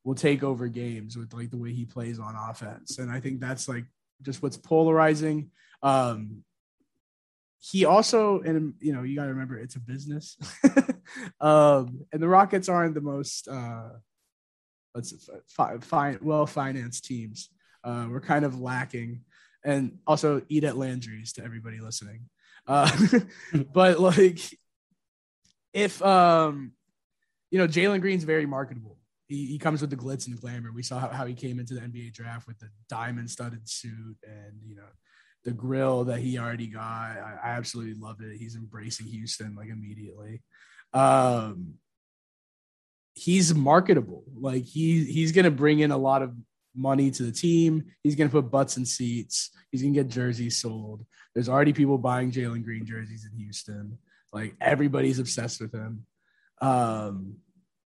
will 0.04 0.16
take 0.16 0.44
over 0.44 0.68
games 0.68 1.16
with 1.16 1.34
like 1.34 1.52
the 1.52 1.58
way 1.58 1.72
he 1.72 1.86
plays 1.86 2.20
on 2.20 2.36
offense. 2.36 2.98
And 2.98 3.12
I 3.12 3.20
think 3.20 3.40
that's 3.40 3.68
like 3.68 3.86
just 4.22 4.42
what's 4.42 4.58
polarizing. 4.58 5.52
Um 5.82 6.44
he 7.62 7.86
also 7.86 8.42
and 8.42 8.74
you 8.80 8.92
know 8.92 9.04
you 9.04 9.16
got 9.16 9.26
to 9.26 9.30
remember 9.30 9.56
it's 9.56 9.76
a 9.76 9.80
business 9.80 10.36
um 11.42 12.00
and 12.12 12.22
the 12.22 12.28
rockets 12.28 12.68
aren't 12.68 12.96
the 12.96 13.02
most 13.02 13.48
uh 13.48 13.90
let's 14.96 15.30
fi- 15.48 15.78
fi- 15.78 16.18
well 16.22 16.48
financed 16.48 17.06
teams 17.06 17.50
uh 17.84 18.08
we're 18.10 18.20
kind 18.20 18.46
of 18.46 18.60
lacking 18.60 19.22
and 19.64 20.00
also 20.08 20.42
eat 20.50 20.64
at 20.64 20.78
Landry's 20.78 21.34
to 21.34 21.44
everybody 21.44 21.80
listening. 21.80 22.22
Uh, 22.68 22.90
but 23.74 24.00
like, 24.00 24.40
if 25.74 26.02
um, 26.02 26.74
you 27.50 27.58
know, 27.58 27.68
Jalen 27.68 28.02
Green's 28.02 28.24
very 28.24 28.46
marketable. 28.46 28.98
He, 29.28 29.46
he 29.46 29.60
comes 29.60 29.82
with 29.82 29.90
the 29.90 29.96
glitz 29.96 30.28
and 30.28 30.36
the 30.36 30.42
glamour. 30.42 30.72
We 30.74 30.84
saw 30.84 31.00
how, 31.00 31.08
how 31.10 31.26
he 31.26 31.34
came 31.34 31.60
into 31.60 31.74
the 31.74 31.82
NBA 31.82 32.14
draft 32.14 32.48
with 32.48 32.60
the 32.60 32.70
diamond 32.90 33.30
studded 33.30 33.68
suit 33.70 34.18
and 34.24 34.54
you 34.66 34.76
know 34.76 34.88
the 35.46 35.52
grill 35.52 36.06
that 36.06 36.20
he 36.20 36.38
already 36.38 36.68
got. 36.68 36.82
I, 36.84 37.38
I 37.44 37.50
absolutely 37.52 37.96
love 38.00 38.18
it. 38.22 38.38
He's 38.38 38.56
embracing 38.56 39.08
Houston 39.08 39.56
like 39.56 39.70
immediately. 39.70 40.42
Um, 40.94 41.76
he's 43.14 43.54
marketable. 43.56 44.24
Like 44.36 44.64
he 44.64 45.06
he's 45.06 45.32
gonna 45.32 45.52
bring 45.52 45.80
in 45.80 45.92
a 45.92 45.98
lot 45.98 46.22
of 46.22 46.34
money 46.76 47.12
to 47.12 47.24
the 47.24 47.32
team. 47.32 47.86
He's 48.04 48.16
gonna 48.16 48.30
put 48.30 48.52
butts 48.52 48.78
in 48.78 48.86
seats. 48.86 49.52
He's 49.72 49.82
gonna 49.82 49.94
get 49.94 50.08
jerseys 50.08 50.58
sold. 50.58 51.06
There's 51.34 51.50
already 51.50 51.74
people 51.74 51.98
buying 51.98 52.32
Jalen 52.32 52.64
Green 52.64 52.86
jerseys 52.86 53.28
in 53.32 53.38
Houston. 53.38 53.98
Like 54.34 54.56
everybody's 54.62 55.20
obsessed 55.20 55.62
with 55.62 55.74
him. 55.74 56.06
Um, 56.62 57.38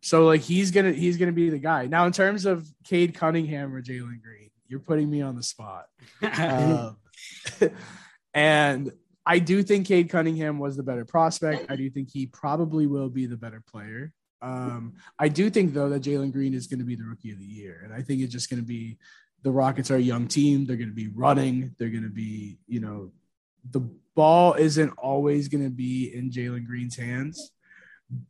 so 0.02 0.24
like 0.24 0.40
he's 0.40 0.70
gonna 0.70 0.92
he's 0.92 1.16
gonna 1.16 1.32
be 1.32 1.50
the 1.50 1.58
guy. 1.58 1.86
Now 1.86 2.06
in 2.06 2.12
terms 2.12 2.46
of 2.46 2.66
Cade 2.84 3.14
Cunningham 3.14 3.74
or 3.74 3.82
Jalen 3.82 4.22
Green, 4.22 4.50
you're 4.68 4.80
putting 4.80 5.10
me 5.10 5.20
on 5.20 5.36
the 5.36 5.42
spot. 5.42 5.86
um, 6.38 6.96
and 8.32 8.92
I 9.26 9.38
do 9.38 9.62
think 9.62 9.86
Cade 9.86 10.08
Cunningham 10.08 10.58
was 10.58 10.76
the 10.76 10.82
better 10.82 11.04
prospect. 11.04 11.70
I 11.70 11.76
do 11.76 11.90
think 11.90 12.10
he 12.10 12.26
probably 12.26 12.86
will 12.86 13.10
be 13.10 13.26
the 13.26 13.36
better 13.36 13.62
player. 13.70 14.12
Um, 14.42 14.94
I 15.18 15.28
do 15.28 15.50
think 15.50 15.74
though 15.74 15.88
that 15.90 16.02
Jalen 16.02 16.32
Green 16.32 16.54
is 16.54 16.66
going 16.66 16.78
to 16.78 16.84
be 16.84 16.96
the 16.96 17.04
rookie 17.04 17.32
of 17.32 17.38
the 17.38 17.44
year, 17.44 17.82
and 17.84 17.92
I 17.92 18.02
think 18.02 18.22
it's 18.22 18.32
just 18.32 18.50
going 18.50 18.60
to 18.60 18.66
be 18.66 18.98
the 19.42 19.50
Rockets 19.50 19.90
are 19.90 19.96
a 19.96 20.00
young 20.00 20.26
team. 20.26 20.66
They're 20.66 20.76
going 20.76 20.88
to 20.88 20.94
be 20.94 21.08
running. 21.08 21.74
They're 21.78 21.88
going 21.88 22.04
to 22.04 22.10
be, 22.10 22.58
you 22.66 22.80
know, 22.80 23.12
the 23.70 23.80
ball 24.14 24.54
isn't 24.54 24.90
always 24.98 25.48
going 25.48 25.64
to 25.64 25.70
be 25.70 26.14
in 26.14 26.30
Jalen 26.30 26.66
Green's 26.66 26.96
hands, 26.96 27.52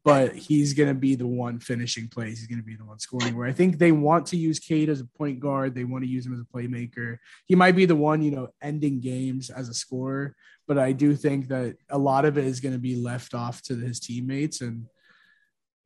but 0.04 0.34
he's 0.34 0.74
going 0.74 0.88
to 0.88 0.94
be 0.94 1.14
the 1.14 1.26
one 1.26 1.58
finishing 1.58 2.08
plays. 2.08 2.38
He's 2.38 2.46
going 2.46 2.60
to 2.60 2.64
be 2.64 2.76
the 2.76 2.84
one 2.84 2.98
scoring. 2.98 3.36
Where 3.36 3.48
I 3.48 3.52
think 3.52 3.78
they 3.78 3.92
want 3.92 4.26
to 4.26 4.36
use 4.36 4.58
Cade 4.58 4.88
as 4.88 5.00
a 5.00 5.04
point 5.04 5.40
guard. 5.40 5.74
They 5.74 5.84
want 5.84 6.04
to 6.04 6.10
use 6.10 6.26
him 6.26 6.34
as 6.34 6.40
a 6.40 6.44
playmaker. 6.44 7.18
He 7.46 7.54
might 7.54 7.76
be 7.76 7.86
the 7.86 7.96
one, 7.96 8.22
you 8.22 8.30
know, 8.30 8.48
ending 8.62 9.00
games 9.00 9.50
as 9.50 9.68
a 9.68 9.74
scorer. 9.74 10.36
But 10.68 10.78
I 10.78 10.92
do 10.92 11.16
think 11.16 11.48
that 11.48 11.76
a 11.88 11.98
lot 11.98 12.24
of 12.24 12.38
it 12.38 12.44
is 12.44 12.60
going 12.60 12.74
to 12.74 12.80
be 12.80 12.96
left 12.96 13.34
off 13.34 13.62
to 13.62 13.76
his 13.76 13.98
teammates 13.98 14.60
and 14.60 14.86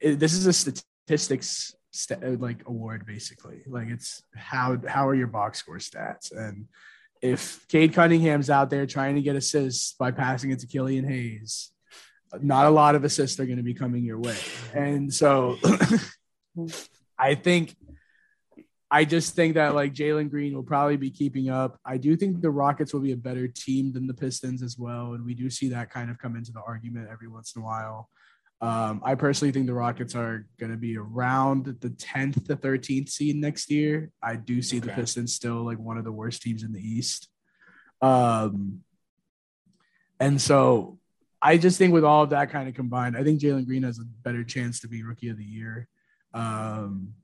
it, 0.00 0.18
this 0.18 0.34
is 0.34 0.46
a 0.46 0.52
statistics 0.52 1.74
st- 1.90 2.40
like 2.40 2.62
award 2.66 3.06
basically. 3.06 3.62
Like 3.66 3.88
it's 3.88 4.22
how 4.34 4.78
how 4.86 5.08
are 5.08 5.14
your 5.14 5.26
box 5.26 5.58
score 5.58 5.78
stats 5.78 6.36
and 6.36 6.66
if 7.24 7.66
Cade 7.68 7.94
Cunningham's 7.94 8.50
out 8.50 8.68
there 8.68 8.84
trying 8.84 9.14
to 9.14 9.22
get 9.22 9.34
assists 9.34 9.94
by 9.94 10.10
passing 10.10 10.50
it 10.50 10.58
to 10.58 10.66
Killian 10.66 11.08
Hayes, 11.08 11.70
not 12.42 12.66
a 12.66 12.70
lot 12.70 12.94
of 12.94 13.02
assists 13.02 13.40
are 13.40 13.46
going 13.46 13.56
to 13.56 13.62
be 13.62 13.72
coming 13.72 14.04
your 14.04 14.18
way. 14.18 14.36
And 14.74 15.12
so 15.12 15.56
I 17.18 17.34
think 17.34 17.74
I 18.90 19.06
just 19.06 19.34
think 19.34 19.54
that 19.54 19.74
like 19.74 19.94
Jalen 19.94 20.30
Green 20.30 20.54
will 20.54 20.62
probably 20.62 20.98
be 20.98 21.10
keeping 21.10 21.48
up. 21.48 21.80
I 21.84 21.96
do 21.96 22.14
think 22.14 22.42
the 22.42 22.50
Rockets 22.50 22.92
will 22.92 23.00
be 23.00 23.12
a 23.12 23.16
better 23.16 23.48
team 23.48 23.92
than 23.92 24.06
the 24.06 24.14
Pistons 24.14 24.62
as 24.62 24.78
well. 24.78 25.14
And 25.14 25.24
we 25.24 25.34
do 25.34 25.48
see 25.48 25.70
that 25.70 25.90
kind 25.90 26.10
of 26.10 26.18
come 26.18 26.36
into 26.36 26.52
the 26.52 26.60
argument 26.60 27.08
every 27.10 27.28
once 27.28 27.56
in 27.56 27.62
a 27.62 27.64
while. 27.64 28.10
Um, 28.60 29.02
I 29.04 29.14
personally 29.14 29.52
think 29.52 29.66
the 29.66 29.74
Rockets 29.74 30.14
are 30.14 30.46
going 30.58 30.72
to 30.72 30.78
be 30.78 30.96
around 30.96 31.66
the 31.66 31.90
10th 31.90 32.46
to 32.46 32.56
13th 32.56 33.10
seed 33.10 33.36
next 33.36 33.70
year. 33.70 34.10
I 34.22 34.36
do 34.36 34.62
see 34.62 34.78
okay. 34.78 34.88
the 34.88 34.92
Pistons 34.92 35.34
still 35.34 35.64
like 35.64 35.78
one 35.78 35.98
of 35.98 36.04
the 36.04 36.12
worst 36.12 36.42
teams 36.42 36.62
in 36.62 36.72
the 36.72 36.80
East. 36.80 37.28
Um, 38.00 38.80
and 40.20 40.40
so 40.40 40.98
I 41.42 41.58
just 41.58 41.76
think 41.76 41.92
with 41.92 42.04
all 42.04 42.22
of 42.22 42.30
that 42.30 42.50
kind 42.50 42.68
of 42.68 42.74
combined, 42.74 43.16
I 43.16 43.24
think 43.24 43.40
Jalen 43.40 43.66
Green 43.66 43.82
has 43.82 43.98
a 43.98 44.04
better 44.04 44.44
chance 44.44 44.80
to 44.80 44.88
be 44.88 45.02
rookie 45.02 45.28
of 45.28 45.36
the 45.36 45.44
year. 45.44 45.88
Um, 46.32 47.14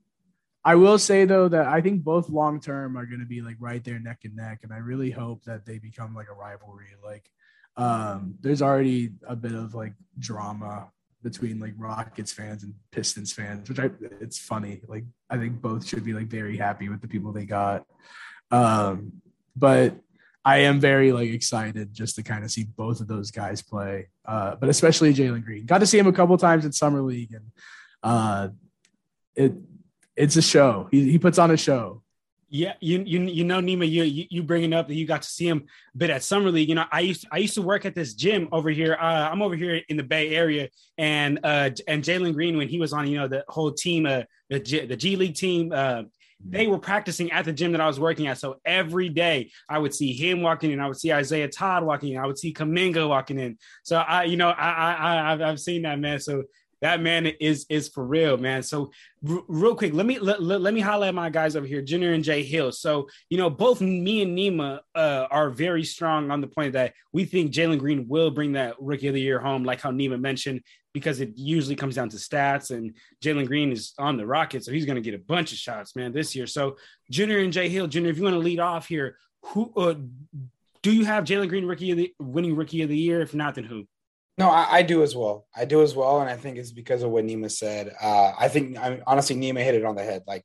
I 0.63 0.75
will 0.75 0.99
say 0.99 1.25
though 1.25 1.47
that 1.47 1.65
I 1.65 1.81
think 1.81 2.03
both 2.03 2.29
long 2.29 2.59
term 2.59 2.95
are 2.97 3.07
going 3.07 3.19
to 3.19 3.25
be 3.25 3.41
like 3.41 3.57
right 3.59 3.83
there 3.83 3.99
neck 3.99 4.19
and 4.25 4.35
neck, 4.35 4.59
and 4.61 4.71
I 4.71 4.77
really 4.77 5.09
hope 5.09 5.43
that 5.45 5.65
they 5.65 5.79
become 5.79 6.13
like 6.13 6.27
a 6.29 6.35
rivalry. 6.35 6.89
Like, 7.03 7.29
um, 7.77 8.35
there's 8.41 8.61
already 8.61 9.13
a 9.27 9.35
bit 9.35 9.53
of 9.53 9.73
like 9.73 9.93
drama 10.19 10.91
between 11.23 11.59
like 11.59 11.73
Rockets 11.77 12.31
fans 12.31 12.63
and 12.63 12.73
Pistons 12.91 13.33
fans, 13.33 13.69
which 13.69 13.79
I 13.79 13.89
it's 14.19 14.39
funny. 14.39 14.81
Like 14.87 15.05
I 15.29 15.37
think 15.37 15.61
both 15.61 15.85
should 15.85 16.03
be 16.03 16.13
like 16.13 16.27
very 16.27 16.57
happy 16.57 16.89
with 16.89 17.01
the 17.01 17.07
people 17.07 17.31
they 17.31 17.45
got. 17.45 17.85
Um, 18.49 19.21
but 19.55 19.95
I 20.43 20.59
am 20.59 20.79
very 20.79 21.11
like 21.11 21.29
excited 21.29 21.93
just 21.93 22.15
to 22.15 22.23
kind 22.23 22.43
of 22.43 22.51
see 22.51 22.63
both 22.63 22.99
of 22.99 23.07
those 23.07 23.31
guys 23.31 23.61
play. 23.61 24.07
Uh, 24.25 24.55
but 24.55 24.69
especially 24.69 25.13
Jalen 25.13 25.43
Green. 25.43 25.65
Got 25.65 25.79
to 25.79 25.85
see 25.85 25.99
him 25.99 26.07
a 26.07 26.13
couple 26.13 26.37
times 26.37 26.65
in 26.65 26.71
summer 26.71 27.01
league, 27.01 27.33
and 27.33 27.51
uh, 28.03 28.49
it 29.35 29.53
it's 30.15 30.35
a 30.35 30.41
show. 30.41 30.87
He 30.91 31.11
he 31.11 31.19
puts 31.19 31.37
on 31.37 31.51
a 31.51 31.57
show. 31.57 32.01
Yeah, 32.53 32.73
you 32.81 33.01
you 33.05 33.21
you 33.21 33.43
know 33.45 33.61
Nima, 33.61 33.89
you 33.89 34.03
you, 34.29 34.43
bringing 34.43 34.73
up 34.73 34.89
that 34.89 34.95
you 34.95 35.07
got 35.07 35.21
to 35.21 35.29
see 35.29 35.47
him 35.47 35.67
a 35.95 35.97
bit 35.97 36.09
at 36.09 36.21
summer 36.21 36.51
league. 36.51 36.67
You 36.67 36.75
know, 36.75 36.83
I 36.91 36.99
used 36.99 37.25
I 37.31 37.37
used 37.37 37.53
to 37.53 37.61
work 37.61 37.85
at 37.85 37.95
this 37.95 38.13
gym 38.13 38.49
over 38.51 38.69
here. 38.69 38.97
Uh, 38.99 39.29
I'm 39.29 39.41
over 39.41 39.55
here 39.55 39.81
in 39.87 39.95
the 39.95 40.03
Bay 40.03 40.35
Area, 40.35 40.67
and 40.97 41.39
uh, 41.45 41.69
and 41.87 42.03
Jalen 42.03 42.33
Green 42.33 42.57
when 42.57 42.67
he 42.67 42.77
was 42.77 42.91
on, 42.91 43.07
you 43.07 43.17
know, 43.17 43.29
the 43.29 43.45
whole 43.47 43.71
team, 43.71 44.05
uh, 44.05 44.23
the 44.49 44.59
G, 44.59 44.85
the 44.85 44.97
G 44.97 45.15
League 45.15 45.35
team, 45.35 45.71
uh, 45.73 46.03
they 46.45 46.67
were 46.67 46.77
practicing 46.77 47.31
at 47.31 47.45
the 47.45 47.53
gym 47.53 47.71
that 47.71 47.79
I 47.79 47.87
was 47.87 48.01
working 48.01 48.27
at. 48.27 48.37
So 48.37 48.57
every 48.65 49.07
day 49.07 49.51
I 49.69 49.77
would 49.77 49.93
see 49.95 50.11
him 50.11 50.41
walking 50.41 50.71
in, 50.71 50.81
I 50.81 50.87
would 50.87 50.99
see 50.99 51.13
Isaiah 51.13 51.47
Todd 51.47 51.85
walking 51.85 52.11
in, 52.11 52.17
I 52.17 52.27
would 52.27 52.37
see 52.37 52.53
Kuminga 52.53 53.07
walking 53.07 53.39
in. 53.39 53.59
So 53.83 53.95
I, 53.95 54.25
you 54.25 54.35
know, 54.35 54.49
I 54.49 54.71
I, 54.71 55.33
I 55.35 55.49
I've 55.49 55.59
seen 55.61 55.83
that 55.83 55.99
man. 55.99 56.19
So 56.19 56.43
that 56.81 57.01
man 57.01 57.27
is 57.27 57.65
is 57.69 57.89
for 57.89 58.03
real, 58.05 58.37
man. 58.37 58.63
So 58.63 58.91
r- 59.27 59.43
real 59.47 59.75
quick, 59.75 59.93
let 59.93 60.05
me 60.05 60.19
let, 60.19 60.41
let, 60.41 60.73
me 60.73 60.79
highlight 60.79 61.13
my 61.13 61.29
guys 61.29 61.55
over 61.55 61.65
here, 61.65 61.81
Junior 61.81 62.13
and 62.13 62.23
Jay 62.23 62.43
Hill. 62.43 62.71
So 62.71 63.07
you 63.29 63.37
know, 63.37 63.49
both 63.49 63.81
me 63.81 64.23
and 64.23 64.37
Nima 64.37 64.79
uh, 64.95 65.27
are 65.29 65.49
very 65.49 65.83
strong 65.83 66.31
on 66.31 66.41
the 66.41 66.47
point 66.47 66.73
that 66.73 66.93
we 67.13 67.25
think 67.25 67.51
Jalen 67.51 67.79
Green 67.79 68.07
will 68.07 68.31
bring 68.31 68.53
that 68.53 68.75
Rookie 68.79 69.07
of 69.07 69.13
the 69.13 69.21
Year 69.21 69.39
home, 69.39 69.63
like 69.63 69.79
how 69.79 69.91
Nima 69.91 70.19
mentioned, 70.19 70.61
because 70.93 71.21
it 71.21 71.31
usually 71.35 71.75
comes 71.75 71.95
down 71.95 72.09
to 72.09 72.17
stats. 72.17 72.71
And 72.71 72.95
Jalen 73.23 73.47
Green 73.47 73.71
is 73.71 73.93
on 73.99 74.17
the 74.17 74.25
rocket, 74.25 74.65
so 74.65 74.71
he's 74.71 74.85
going 74.85 74.95
to 74.95 75.01
get 75.01 75.13
a 75.13 75.23
bunch 75.23 75.51
of 75.51 75.59
shots, 75.59 75.95
man, 75.95 76.11
this 76.11 76.35
year. 76.35 76.47
So 76.47 76.77
Junior 77.11 77.39
and 77.39 77.53
Jay 77.53 77.69
Hill, 77.69 77.87
Junior, 77.87 78.09
if 78.09 78.17
you 78.17 78.23
want 78.23 78.35
to 78.35 78.39
lead 78.39 78.59
off 78.59 78.87
here, 78.87 79.17
who 79.43 79.71
uh, 79.75 79.95
do 80.81 80.91
you 80.91 81.05
have 81.05 81.25
Jalen 81.25 81.49
Green 81.49 81.65
Rookie 81.65 81.91
of 81.91 81.97
the 81.97 82.13
winning 82.19 82.55
Rookie 82.55 82.81
of 82.81 82.89
the 82.89 82.97
Year? 82.97 83.21
If 83.21 83.35
not, 83.35 83.55
then 83.55 83.65
who? 83.65 83.85
No, 84.41 84.49
I, 84.49 84.77
I, 84.77 84.81
do 84.81 85.03
as 85.03 85.15
well. 85.15 85.45
I 85.55 85.65
do 85.65 85.83
as 85.83 85.95
well, 85.95 86.19
and 86.19 86.27
I 86.27 86.35
think 86.35 86.57
it's 86.57 86.71
because 86.71 87.03
of 87.03 87.11
what 87.11 87.25
Nima 87.25 87.51
said. 87.51 87.93
Uh, 88.01 88.31
I 88.39 88.47
think, 88.47 88.75
I 88.75 88.89
mean, 88.89 89.03
honestly, 89.05 89.35
Nima 89.35 89.63
hit 89.63 89.75
it 89.75 89.85
on 89.85 89.95
the 89.95 90.03
head. 90.03 90.23
Like, 90.25 90.43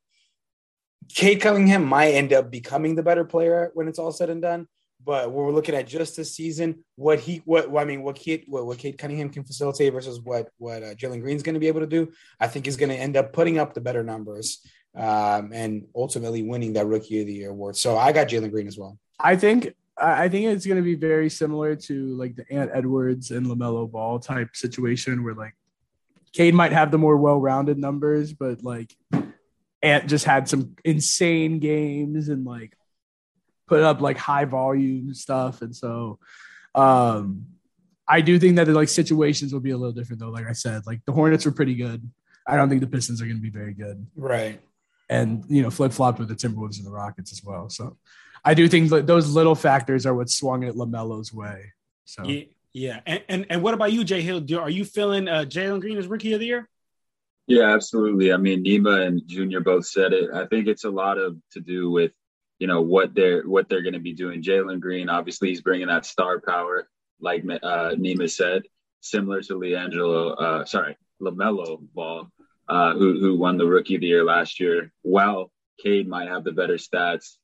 Cade 1.08 1.40
Cunningham 1.40 1.82
might 1.86 2.12
end 2.12 2.34
up 2.34 2.50
becoming 2.50 2.94
the 2.94 3.02
better 3.02 3.24
player 3.24 3.70
when 3.72 3.88
it's 3.88 3.98
all 3.98 4.12
said 4.12 4.28
and 4.28 4.42
done. 4.42 4.68
But 5.02 5.32
we're 5.32 5.50
looking 5.50 5.74
at 5.74 5.86
just 5.86 6.14
this 6.14 6.34
season, 6.34 6.84
what 6.96 7.20
he, 7.20 7.38
what 7.46 7.74
I 7.74 7.86
mean, 7.86 8.02
what 8.02 8.16
Cade, 8.16 8.44
what, 8.48 8.66
what 8.66 8.76
Cade 8.76 8.98
Cunningham 8.98 9.30
can 9.30 9.44
facilitate 9.44 9.94
versus 9.94 10.20
what 10.20 10.50
what 10.58 10.82
uh, 10.82 10.94
Jalen 10.94 11.22
Green's 11.22 11.42
going 11.42 11.54
to 11.54 11.60
be 11.60 11.68
able 11.68 11.80
to 11.80 11.86
do. 11.86 12.12
I 12.38 12.48
think 12.48 12.66
he's 12.66 12.76
going 12.76 12.90
to 12.90 12.96
end 12.96 13.16
up 13.16 13.32
putting 13.32 13.58
up 13.58 13.72
the 13.72 13.80
better 13.80 14.02
numbers 14.02 14.60
um, 14.94 15.52
and 15.54 15.86
ultimately 15.94 16.42
winning 16.42 16.74
that 16.74 16.86
Rookie 16.86 17.20
of 17.20 17.26
the 17.28 17.32
Year 17.32 17.50
award. 17.50 17.76
So 17.76 17.96
I 17.96 18.12
got 18.12 18.28
Jalen 18.28 18.50
Green 18.50 18.66
as 18.66 18.76
well. 18.76 18.98
I 19.18 19.36
think 19.36 19.74
I 19.98 20.28
think 20.28 20.46
it's 20.46 20.66
going 20.66 20.76
to 20.76 20.82
be 20.82 20.94
very 20.94 21.30
similar 21.30 21.74
to 21.74 22.16
like 22.16 22.36
the 22.36 22.50
Ant 22.52 22.70
Edwards 22.74 23.30
and 23.30 23.46
LaMelo 23.46 23.90
Ball 23.90 24.18
type 24.18 24.54
situation 24.54 25.24
where 25.24 25.34
like 25.34 25.54
Cade 26.32 26.54
might 26.54 26.72
have 26.72 26.90
the 26.90 26.98
more 26.98 27.16
well 27.16 27.40
rounded 27.40 27.78
numbers, 27.78 28.32
but 28.32 28.62
like 28.62 28.94
Ant 29.82 30.06
just 30.06 30.24
had 30.26 30.48
some 30.48 30.76
insane 30.84 31.60
games 31.60 32.28
and 32.28 32.44
like 32.44 32.76
put 33.66 33.82
up 33.82 34.00
like 34.00 34.18
high 34.18 34.44
volume 34.44 35.14
stuff. 35.14 35.62
And 35.62 35.74
so 35.74 36.18
um 36.74 37.46
I 38.08 38.20
do 38.20 38.38
think 38.38 38.56
that 38.56 38.64
the 38.64 38.72
like 38.72 38.88
situations 38.88 39.52
will 39.52 39.60
be 39.60 39.70
a 39.70 39.76
little 39.76 39.92
different 39.92 40.20
though. 40.20 40.30
Like 40.30 40.46
I 40.46 40.52
said, 40.52 40.86
like 40.86 41.00
the 41.06 41.12
Hornets 41.12 41.44
were 41.44 41.52
pretty 41.52 41.74
good. 41.74 42.08
I 42.46 42.56
don't 42.56 42.68
think 42.68 42.80
the 42.80 42.86
Pistons 42.86 43.20
are 43.20 43.24
going 43.24 43.38
to 43.38 43.42
be 43.42 43.50
very 43.50 43.74
good. 43.74 44.06
Right. 44.14 44.60
And 45.08 45.44
you 45.48 45.62
know, 45.62 45.70
flip 45.70 45.92
flopped 45.92 46.18
with 46.18 46.28
the 46.28 46.34
Timberwolves 46.34 46.78
and 46.78 46.86
the 46.86 46.92
Rockets 46.92 47.32
as 47.32 47.42
well. 47.42 47.68
So 47.68 47.96
I 48.46 48.54
do 48.54 48.68
think 48.68 48.90
that 48.90 49.08
those 49.08 49.34
little 49.34 49.56
factors 49.56 50.06
are 50.06 50.14
what 50.14 50.30
swung 50.30 50.62
it 50.62 50.76
Lamelo's 50.76 51.32
way. 51.32 51.72
So 52.04 52.22
yeah, 52.22 52.44
yeah. 52.72 53.00
And, 53.04 53.22
and 53.28 53.46
and 53.50 53.62
what 53.62 53.74
about 53.74 53.92
you, 53.92 54.04
Jay 54.04 54.22
Hill? 54.22 54.40
Do, 54.40 54.60
are 54.60 54.70
you 54.70 54.84
feeling 54.84 55.26
uh, 55.26 55.44
Jalen 55.48 55.80
Green 55.80 55.98
as 55.98 56.06
rookie 56.06 56.32
of 56.32 56.38
the 56.38 56.46
year? 56.46 56.68
Yeah, 57.48 57.74
absolutely. 57.74 58.32
I 58.32 58.36
mean, 58.36 58.64
Nima 58.64 59.04
and 59.04 59.20
Junior 59.26 59.60
both 59.60 59.86
said 59.86 60.12
it. 60.12 60.30
I 60.32 60.46
think 60.46 60.68
it's 60.68 60.84
a 60.84 60.90
lot 60.90 61.18
of 61.18 61.36
to 61.52 61.60
do 61.60 61.90
with 61.90 62.12
you 62.60 62.68
know 62.68 62.82
what 62.82 63.14
they're 63.16 63.42
what 63.42 63.68
they're 63.68 63.82
going 63.82 63.94
to 63.94 63.98
be 64.00 64.12
doing. 64.12 64.42
Jalen 64.42 64.78
Green, 64.78 65.08
obviously, 65.08 65.48
he's 65.48 65.60
bringing 65.60 65.88
that 65.88 66.06
star 66.06 66.40
power, 66.40 66.88
like 67.20 67.44
uh, 67.44 67.96
Nima 67.98 68.30
said, 68.30 68.62
similar 69.00 69.42
to 69.42 69.54
LiAngelo. 69.54 70.40
Uh, 70.40 70.64
sorry, 70.64 70.96
Lamelo 71.20 71.80
Ball, 71.94 72.30
uh, 72.68 72.94
who 72.94 73.18
who 73.18 73.36
won 73.36 73.58
the 73.58 73.66
Rookie 73.66 73.96
of 73.96 74.02
the 74.02 74.06
Year 74.06 74.24
last 74.24 74.60
year. 74.60 74.92
While 75.02 75.50
Cade 75.82 76.06
might 76.06 76.28
have 76.28 76.44
the 76.44 76.52
better 76.52 76.76
stats, 76.76 77.38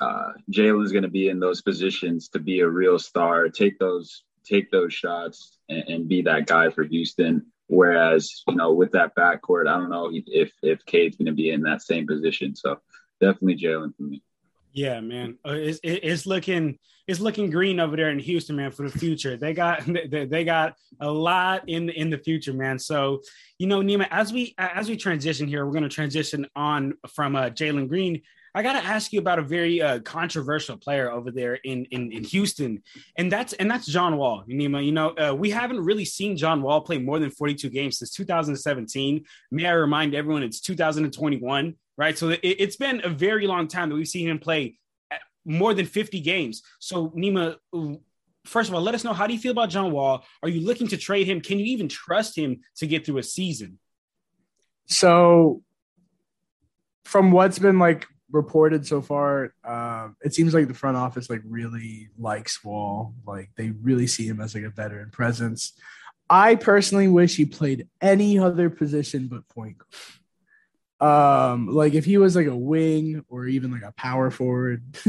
uh, 0.00 0.32
Jalen's 0.50 0.92
going 0.92 1.02
to 1.02 1.10
be 1.10 1.28
in 1.28 1.40
those 1.40 1.62
positions 1.62 2.28
to 2.30 2.38
be 2.38 2.60
a 2.60 2.68
real 2.68 2.98
star, 2.98 3.48
take 3.48 3.78
those 3.78 4.24
take 4.44 4.70
those 4.70 4.94
shots 4.94 5.58
and, 5.68 5.84
and 5.88 6.08
be 6.08 6.22
that 6.22 6.46
guy 6.46 6.70
for 6.70 6.84
Houston. 6.84 7.44
Whereas, 7.66 8.42
you 8.48 8.54
know, 8.54 8.72
with 8.72 8.92
that 8.92 9.14
backcourt, 9.14 9.68
I 9.68 9.76
don't 9.76 9.90
know 9.90 10.10
if 10.12 10.52
if 10.62 10.84
Cade's 10.86 11.16
going 11.16 11.26
to 11.26 11.32
be 11.32 11.50
in 11.50 11.62
that 11.62 11.82
same 11.82 12.06
position. 12.06 12.56
So 12.56 12.80
definitely 13.20 13.56
Jalen 13.56 13.94
for 13.96 14.04
me. 14.04 14.22
Yeah, 14.72 15.00
man, 15.00 15.38
uh, 15.46 15.52
it's, 15.52 15.80
it's 15.82 16.26
looking 16.26 16.78
it's 17.06 17.20
looking 17.20 17.50
green 17.50 17.80
over 17.80 17.96
there 17.96 18.10
in 18.10 18.18
Houston, 18.18 18.56
man, 18.56 18.70
for 18.70 18.88
the 18.88 18.98
future. 18.98 19.36
They 19.36 19.54
got 19.54 19.82
they 20.10 20.44
got 20.44 20.76
a 21.00 21.10
lot 21.10 21.68
in 21.68 21.88
in 21.90 22.10
the 22.10 22.18
future, 22.18 22.52
man. 22.52 22.78
So 22.78 23.22
you 23.58 23.66
know, 23.66 23.80
Nima, 23.80 24.06
as 24.10 24.32
we 24.32 24.54
as 24.56 24.88
we 24.88 24.96
transition 24.96 25.48
here, 25.48 25.64
we're 25.66 25.72
going 25.72 25.82
to 25.82 25.88
transition 25.88 26.46
on 26.54 26.94
from 27.14 27.34
uh, 27.34 27.50
Jalen 27.50 27.88
Green. 27.88 28.22
I 28.54 28.62
got 28.62 28.74
to 28.74 28.84
ask 28.84 29.12
you 29.12 29.20
about 29.20 29.38
a 29.38 29.42
very 29.42 29.80
uh, 29.80 30.00
controversial 30.00 30.76
player 30.76 31.10
over 31.10 31.30
there 31.30 31.54
in, 31.54 31.84
in 31.86 32.12
in 32.12 32.24
Houston, 32.24 32.82
and 33.16 33.30
that's 33.30 33.52
and 33.54 33.70
that's 33.70 33.86
John 33.86 34.16
Wall. 34.16 34.44
Nima, 34.48 34.84
you 34.84 34.92
know, 34.92 35.10
uh, 35.10 35.34
we 35.34 35.50
haven't 35.50 35.84
really 35.84 36.04
seen 36.04 36.36
John 36.36 36.62
Wall 36.62 36.80
play 36.80 36.98
more 36.98 37.18
than 37.18 37.30
42 37.30 37.70
games 37.70 37.98
since 37.98 38.10
2017. 38.12 39.24
May 39.50 39.66
I 39.66 39.72
remind 39.72 40.14
everyone, 40.14 40.42
it's 40.42 40.60
2021 40.60 41.74
right? 41.98 42.16
So 42.16 42.34
it, 42.42 42.60
has 42.60 42.76
been 42.76 43.02
a 43.04 43.10
very 43.10 43.46
long 43.46 43.68
time 43.68 43.90
that 43.90 43.96
we've 43.96 44.08
seen 44.08 44.28
him 44.28 44.38
play 44.38 44.78
more 45.44 45.74
than 45.74 45.84
50 45.84 46.20
games. 46.20 46.62
So 46.78 47.10
Nima, 47.10 47.56
first 48.46 48.70
of 48.70 48.74
all, 48.74 48.80
let 48.80 48.94
us 48.94 49.04
know 49.04 49.12
how 49.12 49.26
do 49.26 49.34
you 49.34 49.40
feel 49.40 49.52
about 49.52 49.68
John 49.68 49.90
Wall? 49.90 50.24
Are 50.42 50.48
you 50.48 50.64
looking 50.64 50.86
to 50.88 50.96
trade 50.96 51.26
him? 51.26 51.40
Can 51.40 51.58
you 51.58 51.66
even 51.66 51.88
trust 51.88 52.38
him 52.38 52.60
to 52.76 52.86
get 52.86 53.04
through 53.04 53.18
a 53.18 53.22
season? 53.22 53.78
So 54.86 55.62
from 57.04 57.32
what's 57.32 57.58
been 57.58 57.78
like 57.78 58.06
reported 58.30 58.86
so 58.86 59.00
far, 59.00 59.54
uh, 59.64 60.08
it 60.22 60.34
seems 60.34 60.54
like 60.54 60.68
the 60.68 60.74
front 60.74 60.96
office 60.96 61.30
like 61.30 61.42
really 61.44 62.08
likes 62.18 62.62
Wall. 62.62 63.14
Like 63.26 63.50
they 63.56 63.70
really 63.70 64.06
see 64.06 64.26
him 64.26 64.40
as 64.40 64.54
like 64.54 64.64
a 64.64 64.70
veteran 64.70 65.10
presence. 65.10 65.72
I 66.30 66.56
personally 66.56 67.08
wish 67.08 67.36
he 67.36 67.46
played 67.46 67.88
any 68.00 68.38
other 68.38 68.68
position 68.70 69.28
but 69.28 69.48
point 69.48 69.78
guard. 69.78 69.88
Um, 71.00 71.68
like 71.68 71.94
if 71.94 72.04
he 72.04 72.18
was 72.18 72.34
like 72.34 72.48
a 72.48 72.56
wing 72.56 73.24
or 73.28 73.46
even 73.46 73.70
like 73.70 73.82
a 73.82 73.92
power 73.92 74.30
forward, 74.30 74.82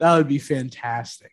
that 0.00 0.16
would 0.16 0.28
be 0.28 0.38
fantastic. 0.38 1.32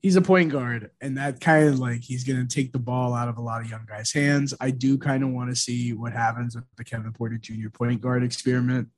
He's 0.00 0.16
a 0.16 0.22
point 0.22 0.50
guard, 0.50 0.90
and 1.02 1.18
that 1.18 1.42
kind 1.42 1.68
of 1.68 1.78
like 1.78 2.00
he's 2.00 2.24
gonna 2.24 2.46
take 2.46 2.72
the 2.72 2.78
ball 2.78 3.12
out 3.12 3.28
of 3.28 3.36
a 3.36 3.42
lot 3.42 3.60
of 3.60 3.68
young 3.68 3.84
guys' 3.86 4.10
hands. 4.10 4.54
I 4.58 4.70
do 4.70 4.96
kind 4.96 5.22
of 5.22 5.28
want 5.28 5.50
to 5.50 5.54
see 5.54 5.92
what 5.92 6.14
happens 6.14 6.56
with 6.56 6.64
the 6.78 6.84
Kevin 6.84 7.12
Porter 7.12 7.36
Jr. 7.36 7.68
point 7.68 8.00
guard 8.00 8.24
experiment 8.24 8.88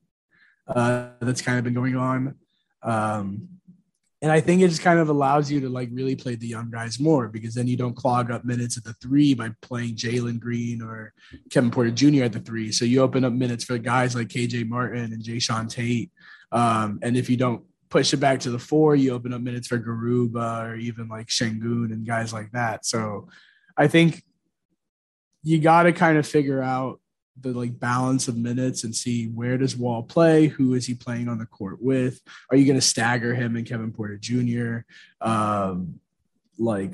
uh, 0.69 1.09
that's 1.21 1.43
kind 1.43 1.59
of 1.59 1.65
been 1.65 1.75
going 1.75 1.97
on. 1.97 2.35
Um, 2.83 3.49
and 4.23 4.31
I 4.31 4.41
think 4.41 4.63
it 4.63 4.69
just 4.69 4.83
kind 4.83 5.01
of 5.01 5.09
allows 5.09 5.51
you 5.51 5.61
to 5.63 5.69
like 5.69 5.89
really 5.93 6.15
play 6.15 6.37
the 6.37 6.47
young 6.47 6.71
guys 6.71 7.01
more 7.01 7.27
because 7.27 7.55
then 7.55 7.67
you 7.67 7.77
don't 7.77 7.97
clog 7.97 8.31
up 8.31 8.45
minutes 8.45 8.77
at 8.77 8.85
the 8.85 8.93
three 8.95 9.35
by 9.35 9.51
playing 9.63 9.97
Jalen 9.97 10.39
Green 10.39 10.81
or 10.81 11.13
Kevin 11.51 11.73
Porter 11.73 11.91
Jr. 11.91 12.25
at 12.25 12.33
the 12.33 12.39
three. 12.39 12.71
So 12.71 12.85
you 12.85 13.03
open 13.03 13.25
up 13.25 13.33
minutes 13.33 13.65
for 13.65 13.79
guys 13.79 14.15
like 14.15 14.29
KJ 14.29 14.69
Martin 14.69 15.13
and 15.13 15.23
Jae'Sean 15.23 15.69
Tate. 15.69 16.13
Um, 16.53 17.01
and 17.03 17.17
if 17.17 17.29
you 17.29 17.37
don't 17.37 17.65
push 17.89 18.13
it 18.15 18.19
back 18.19 18.39
to 18.41 18.51
the 18.51 18.61
four, 18.61 18.95
you 18.95 19.13
open 19.13 19.35
up 19.35 19.41
minutes 19.41 19.67
for 19.67 19.79
Garuba 19.79 20.71
or 20.71 20.77
even 20.77 21.09
like 21.09 21.27
Sengun 21.27 21.93
and 21.93 22.07
guys 22.07 22.33
like 22.33 22.53
that. 22.53 22.87
So 22.87 23.29
I 23.77 23.89
think 23.89 24.23
you 25.43 25.59
got 25.59 25.83
to 25.83 25.93
kind 25.93 26.17
of 26.17 26.27
figure 26.27 26.63
out 26.63 27.01
the 27.41 27.53
like 27.53 27.79
balance 27.79 28.29
of 28.29 28.37
minutes 28.37 28.85
and 28.85 28.95
see 28.95 29.27
where 29.27 29.59
does 29.59 29.77
Wall 29.77 30.03
play? 30.03 30.49
Who 30.49 30.75
is 30.75 30.87
he 30.87 30.95
playing 30.95 31.29
on 31.29 31.39
the 31.39 31.47
court 31.47 31.81
with? 31.81 32.21
Are 32.51 32.57
you 32.57 32.67
going 32.67 32.77
to 32.77 32.87
stagger 32.87 33.35
him 33.35 33.57
and 33.57 33.67
Kevin 33.67 33.93
Porter 33.93 34.19
Jr.? 34.19 34.81
Um, 35.21 36.01
like, 36.59 36.93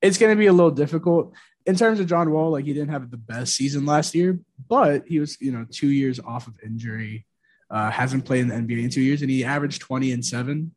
it's 0.00 0.18
going 0.18 0.34
to 0.34 0.38
be 0.38 0.46
a 0.46 0.52
little 0.52 0.70
difficult 0.70 1.34
in 1.66 1.76
terms 1.76 2.00
of 2.00 2.06
John 2.06 2.30
Wall. 2.30 2.50
Like, 2.50 2.64
he 2.64 2.72
didn't 2.72 2.90
have 2.90 3.10
the 3.10 3.16
best 3.16 3.54
season 3.54 3.84
last 3.84 4.14
year, 4.14 4.40
but 4.68 5.04
he 5.06 5.18
was, 5.20 5.40
you 5.40 5.52
know, 5.52 5.66
two 5.70 5.88
years 5.88 6.18
off 6.20 6.46
of 6.46 6.58
injury. 6.64 7.26
Uh, 7.70 7.88
hasn't 7.88 8.24
played 8.24 8.40
in 8.40 8.48
the 8.48 8.54
NBA 8.54 8.82
in 8.82 8.90
two 8.90 9.00
years, 9.00 9.22
and 9.22 9.30
he 9.30 9.44
averaged 9.44 9.80
twenty 9.80 10.10
and 10.10 10.24
seven. 10.24 10.74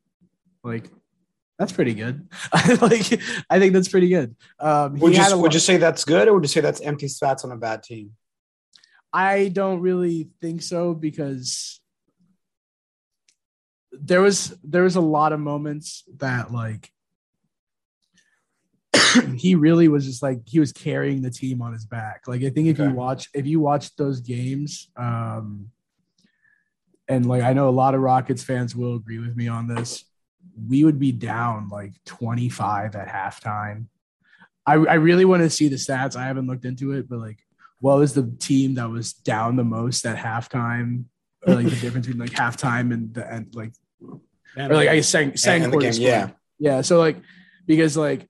Like, 0.64 0.92
that's 1.64 1.72
pretty 1.72 1.94
good. 1.94 2.28
like 2.82 3.22
I 3.50 3.58
think 3.58 3.72
that's 3.72 3.88
pretty 3.88 4.10
good. 4.10 4.36
Um, 4.60 5.00
would 5.00 5.16
you 5.16 5.38
would 5.38 5.54
you 5.54 5.62
say 5.62 5.78
that's 5.78 6.04
good, 6.04 6.28
or 6.28 6.34
would 6.34 6.44
you 6.44 6.50
say 6.50 6.60
that's 6.60 6.82
empty 6.82 7.06
stats 7.06 7.46
on 7.46 7.52
a 7.52 7.58
bad 7.58 7.84
team? 7.84 8.12
I 9.14 9.48
don't 9.48 9.80
really 9.80 10.30
think 10.42 10.62
so 10.62 10.94
because 10.94 11.80
there 13.94 14.22
was 14.22 14.58
there 14.62 14.84
was 14.84 14.98
a 14.98 15.02
lot 15.02 15.32
of 15.32 15.40
moments 15.40 16.04
that 16.18 16.52
like 16.52 16.92
he 19.38 19.56
really 19.56 19.88
was 19.88 20.06
just 20.06 20.22
like 20.22 20.42
he 20.46 20.60
was 20.60 20.74
carrying 20.74 21.22
the 21.22 21.32
team 21.32 21.62
on 21.62 21.72
his 21.72 21.86
back. 21.86 22.28
Like 22.28 22.44
I 22.44 22.50
think 22.50 22.68
if 22.68 22.78
okay. 22.78 22.90
you 22.90 22.96
watch 22.96 23.30
if 23.34 23.48
you 23.48 23.62
watch 23.62 23.96
those 23.96 24.20
games, 24.20 24.90
um, 24.98 25.70
and 27.08 27.26
like 27.26 27.42
I 27.42 27.54
know 27.54 27.70
a 27.70 27.72
lot 27.72 27.96
of 27.96 28.02
Rockets 28.02 28.44
fans 28.44 28.76
will 28.76 28.96
agree 28.96 29.20
with 29.20 29.38
me 29.38 29.48
on 29.48 29.68
this 29.68 30.04
we 30.68 30.84
would 30.84 31.00
be 31.00 31.12
down 31.12 31.70
like 31.70 31.94
25 32.06 32.96
at 32.96 33.08
halftime. 33.08 33.86
I, 34.66 34.74
I 34.74 34.94
really 34.96 35.26
want 35.26 35.44
to 35.44 35.50
see 35.50 35.68
the 35.68 35.76
stats. 35.76 36.16
I 36.16 36.26
haven't 36.26 36.48
looked 36.48 36.66
into 36.66 36.92
it, 36.94 37.10
but 37.10 37.20
like, 37.20 37.40
what 37.80 37.98
was 37.98 38.14
the 38.14 38.34
team 38.40 38.76
that 38.76 38.90
was 38.90 39.14
down 39.14 39.56
the 39.56 39.64
most 39.64 40.06
at 40.06 40.18
halftime? 40.18 41.06
Or 41.46 41.56
like 41.56 41.66
the 41.66 41.76
difference 41.76 42.08
between 42.08 42.26
like 42.26 42.32
halftime 42.32 42.94
and 42.94 43.14
the 43.14 43.30
end, 43.30 43.54
like, 43.54 43.74
or 44.56 44.70
like 44.70 44.88
I 44.88 45.02
sang, 45.02 45.36
sang 45.36 45.70
game, 45.70 45.94
yeah. 45.96 46.30
Yeah. 46.58 46.82
So 46.82 46.98
like, 47.00 47.18
because 47.66 47.98
like 47.98 48.30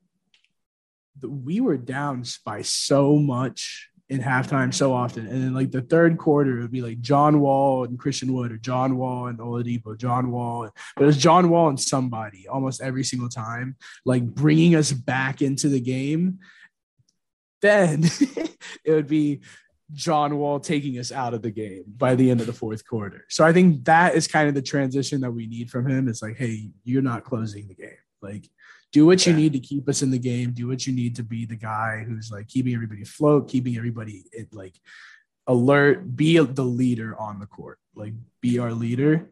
the, 1.19 1.29
we 1.29 1.59
were 1.59 1.77
down 1.77 2.23
by 2.43 2.63
so 2.63 3.17
much 3.17 3.89
in 4.09 4.19
halftime 4.21 4.73
so 4.73 4.93
often. 4.93 5.25
And 5.27 5.41
then 5.41 5.53
like 5.53 5.71
the 5.71 5.81
third 5.81 6.17
quarter, 6.17 6.59
it 6.59 6.61
would 6.61 6.71
be 6.71 6.81
like 6.81 7.01
John 7.01 7.39
Wall 7.39 7.85
and 7.85 7.97
Christian 7.97 8.33
Wood 8.33 8.51
or 8.51 8.57
John 8.57 8.97
Wall 8.97 9.27
and 9.27 9.39
Oladipo, 9.39 9.97
John 9.97 10.31
Wall. 10.31 10.69
But 10.95 11.03
it 11.03 11.07
was 11.07 11.17
John 11.17 11.49
Wall 11.49 11.69
and 11.69 11.79
somebody 11.79 12.47
almost 12.47 12.81
every 12.81 13.03
single 13.03 13.29
time, 13.29 13.75
like 14.05 14.23
bringing 14.23 14.75
us 14.75 14.91
back 14.91 15.41
into 15.41 15.69
the 15.69 15.79
game. 15.79 16.39
Then 17.61 18.03
it 18.83 18.91
would 18.91 19.07
be 19.07 19.41
John 19.93 20.37
Wall 20.37 20.59
taking 20.59 20.99
us 20.99 21.11
out 21.11 21.33
of 21.33 21.41
the 21.41 21.51
game 21.51 21.83
by 21.97 22.15
the 22.15 22.29
end 22.29 22.41
of 22.41 22.47
the 22.47 22.53
fourth 22.53 22.85
quarter. 22.85 23.25
So 23.29 23.45
I 23.45 23.53
think 23.53 23.85
that 23.85 24.15
is 24.15 24.27
kind 24.27 24.49
of 24.49 24.55
the 24.55 24.61
transition 24.61 25.21
that 25.21 25.31
we 25.31 25.47
need 25.47 25.69
from 25.69 25.89
him. 25.89 26.07
It's 26.07 26.21
like, 26.21 26.37
hey, 26.37 26.71
you're 26.83 27.01
not 27.01 27.23
closing 27.23 27.67
the 27.67 27.75
game. 27.75 27.89
Like 28.21 28.49
do 28.93 29.07
what 29.07 29.25
you 29.25 29.33
need 29.33 29.53
to 29.53 29.59
keep 29.59 29.89
us 29.89 30.03
in 30.03 30.11
the 30.11 30.19
game. 30.19 30.51
Do 30.51 30.67
what 30.67 30.85
you 30.85 30.93
need 30.93 31.15
to 31.17 31.23
be 31.23 31.45
the 31.45 31.55
guy 31.55 32.05
who's 32.07 32.31
like 32.31 32.47
keeping 32.47 32.75
everybody 32.75 33.01
afloat, 33.01 33.49
keeping 33.49 33.75
everybody 33.75 34.23
like 34.53 34.75
alert. 35.47 36.15
Be 36.15 36.37
the 36.37 36.63
leader 36.63 37.19
on 37.19 37.39
the 37.39 37.47
court. 37.47 37.79
Like 37.95 38.13
be 38.39 38.59
our 38.59 38.71
leader. 38.71 39.31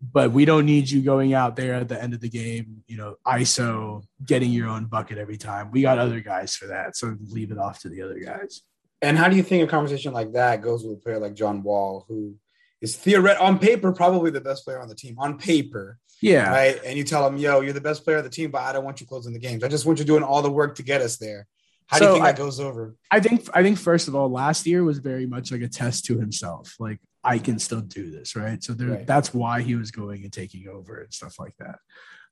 But 0.00 0.32
we 0.32 0.44
don't 0.44 0.66
need 0.66 0.88
you 0.88 1.02
going 1.02 1.34
out 1.34 1.56
there 1.56 1.74
at 1.74 1.88
the 1.88 2.00
end 2.00 2.14
of 2.14 2.20
the 2.20 2.28
game, 2.28 2.82
you 2.88 2.96
know, 2.96 3.16
ISO, 3.26 4.02
getting 4.24 4.50
your 4.50 4.68
own 4.68 4.86
bucket 4.86 5.18
every 5.18 5.36
time. 5.36 5.70
We 5.70 5.82
got 5.82 5.98
other 5.98 6.20
guys 6.20 6.56
for 6.56 6.66
that. 6.68 6.96
So 6.96 7.16
leave 7.28 7.52
it 7.52 7.58
off 7.58 7.80
to 7.80 7.88
the 7.88 8.02
other 8.02 8.18
guys. 8.18 8.62
And 9.00 9.18
how 9.18 9.28
do 9.28 9.36
you 9.36 9.42
think 9.42 9.64
a 9.64 9.70
conversation 9.70 10.12
like 10.12 10.32
that 10.32 10.62
goes 10.62 10.84
with 10.84 10.98
a 10.98 11.00
player 11.00 11.18
like 11.18 11.34
John 11.34 11.62
Wall, 11.62 12.04
who 12.08 12.36
is 12.80 12.96
theoret 12.96 13.40
on 13.40 13.58
paper 13.58 13.92
probably 13.92 14.30
the 14.30 14.40
best 14.40 14.64
player 14.64 14.80
on 14.80 14.88
the 14.88 14.94
team 14.94 15.16
on 15.18 15.38
paper, 15.38 15.98
yeah. 16.22 16.50
Right. 16.50 16.80
And 16.86 16.96
you 16.96 17.04
tell 17.04 17.28
them, 17.28 17.36
yo, 17.36 17.60
you're 17.60 17.72
the 17.72 17.80
best 17.80 18.04
player 18.04 18.18
of 18.18 18.24
the 18.24 18.30
team, 18.30 18.50
but 18.50 18.62
I 18.62 18.72
don't 18.72 18.84
want 18.84 19.00
you 19.00 19.06
closing 19.06 19.32
the 19.32 19.40
games. 19.40 19.64
I 19.64 19.68
just 19.68 19.84
want 19.84 19.98
you 19.98 20.04
doing 20.04 20.22
all 20.22 20.40
the 20.40 20.50
work 20.50 20.76
to 20.76 20.82
get 20.82 21.02
us 21.02 21.16
there. 21.16 21.48
How 21.88 21.98
so 21.98 22.04
do 22.04 22.06
you 22.06 22.12
think 22.14 22.24
I, 22.24 22.32
that 22.32 22.38
goes 22.38 22.60
over? 22.60 22.94
I 23.10 23.20
think 23.20 23.48
I 23.52 23.62
think 23.62 23.76
first 23.76 24.08
of 24.08 24.14
all, 24.14 24.30
last 24.30 24.64
year 24.66 24.84
was 24.84 24.98
very 24.98 25.26
much 25.26 25.50
like 25.50 25.60
a 25.60 25.68
test 25.68 26.06
to 26.06 26.18
himself. 26.18 26.74
Like 26.78 27.00
I 27.24 27.38
can 27.38 27.58
still 27.58 27.80
do 27.80 28.10
this, 28.10 28.36
right? 28.36 28.62
So 28.62 28.72
there, 28.72 28.88
right. 28.88 29.06
that's 29.06 29.34
why 29.34 29.62
he 29.62 29.74
was 29.74 29.90
going 29.90 30.22
and 30.22 30.32
taking 30.32 30.68
over 30.68 31.00
and 31.00 31.12
stuff 31.12 31.38
like 31.38 31.56
that. 31.58 31.80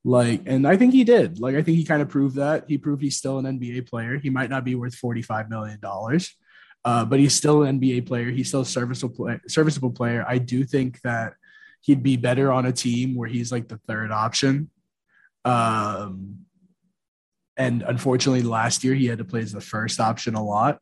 Like, 0.02 0.42
and 0.46 0.66
I 0.66 0.76
think 0.76 0.94
he 0.94 1.04
did. 1.04 1.40
Like, 1.40 1.56
I 1.56 1.62
think 1.62 1.76
he 1.76 1.84
kind 1.84 2.00
of 2.00 2.08
proved 2.08 2.36
that. 2.36 2.64
He 2.68 2.78
proved 2.78 3.02
he's 3.02 3.16
still 3.16 3.38
an 3.38 3.44
NBA 3.44 3.90
player. 3.90 4.18
He 4.18 4.30
might 4.30 4.48
not 4.48 4.64
be 4.64 4.76
worth 4.76 4.94
forty-five 4.94 5.50
million 5.50 5.78
dollars, 5.80 6.34
uh, 6.84 7.04
but 7.04 7.18
he's 7.18 7.34
still 7.34 7.64
an 7.64 7.80
NBA 7.80 8.06
player. 8.06 8.30
He's 8.30 8.48
still 8.48 8.62
a 8.62 8.66
serviceable 8.66 9.14
play, 9.14 9.40
serviceable 9.46 9.90
player. 9.90 10.24
I 10.26 10.38
do 10.38 10.64
think 10.64 11.00
that 11.02 11.34
he'd 11.80 12.02
be 12.02 12.16
better 12.16 12.52
on 12.52 12.66
a 12.66 12.72
team 12.72 13.14
where 13.14 13.28
he's 13.28 13.50
like 13.50 13.68
the 13.68 13.78
third 13.78 14.10
option. 14.10 14.70
Um, 15.44 16.46
and 17.56 17.82
unfortunately, 17.82 18.42
last 18.42 18.84
year 18.84 18.94
he 18.94 19.06
had 19.06 19.18
to 19.18 19.24
play 19.24 19.40
as 19.40 19.52
the 19.52 19.60
first 19.60 20.00
option 20.00 20.34
a 20.34 20.44
lot. 20.44 20.78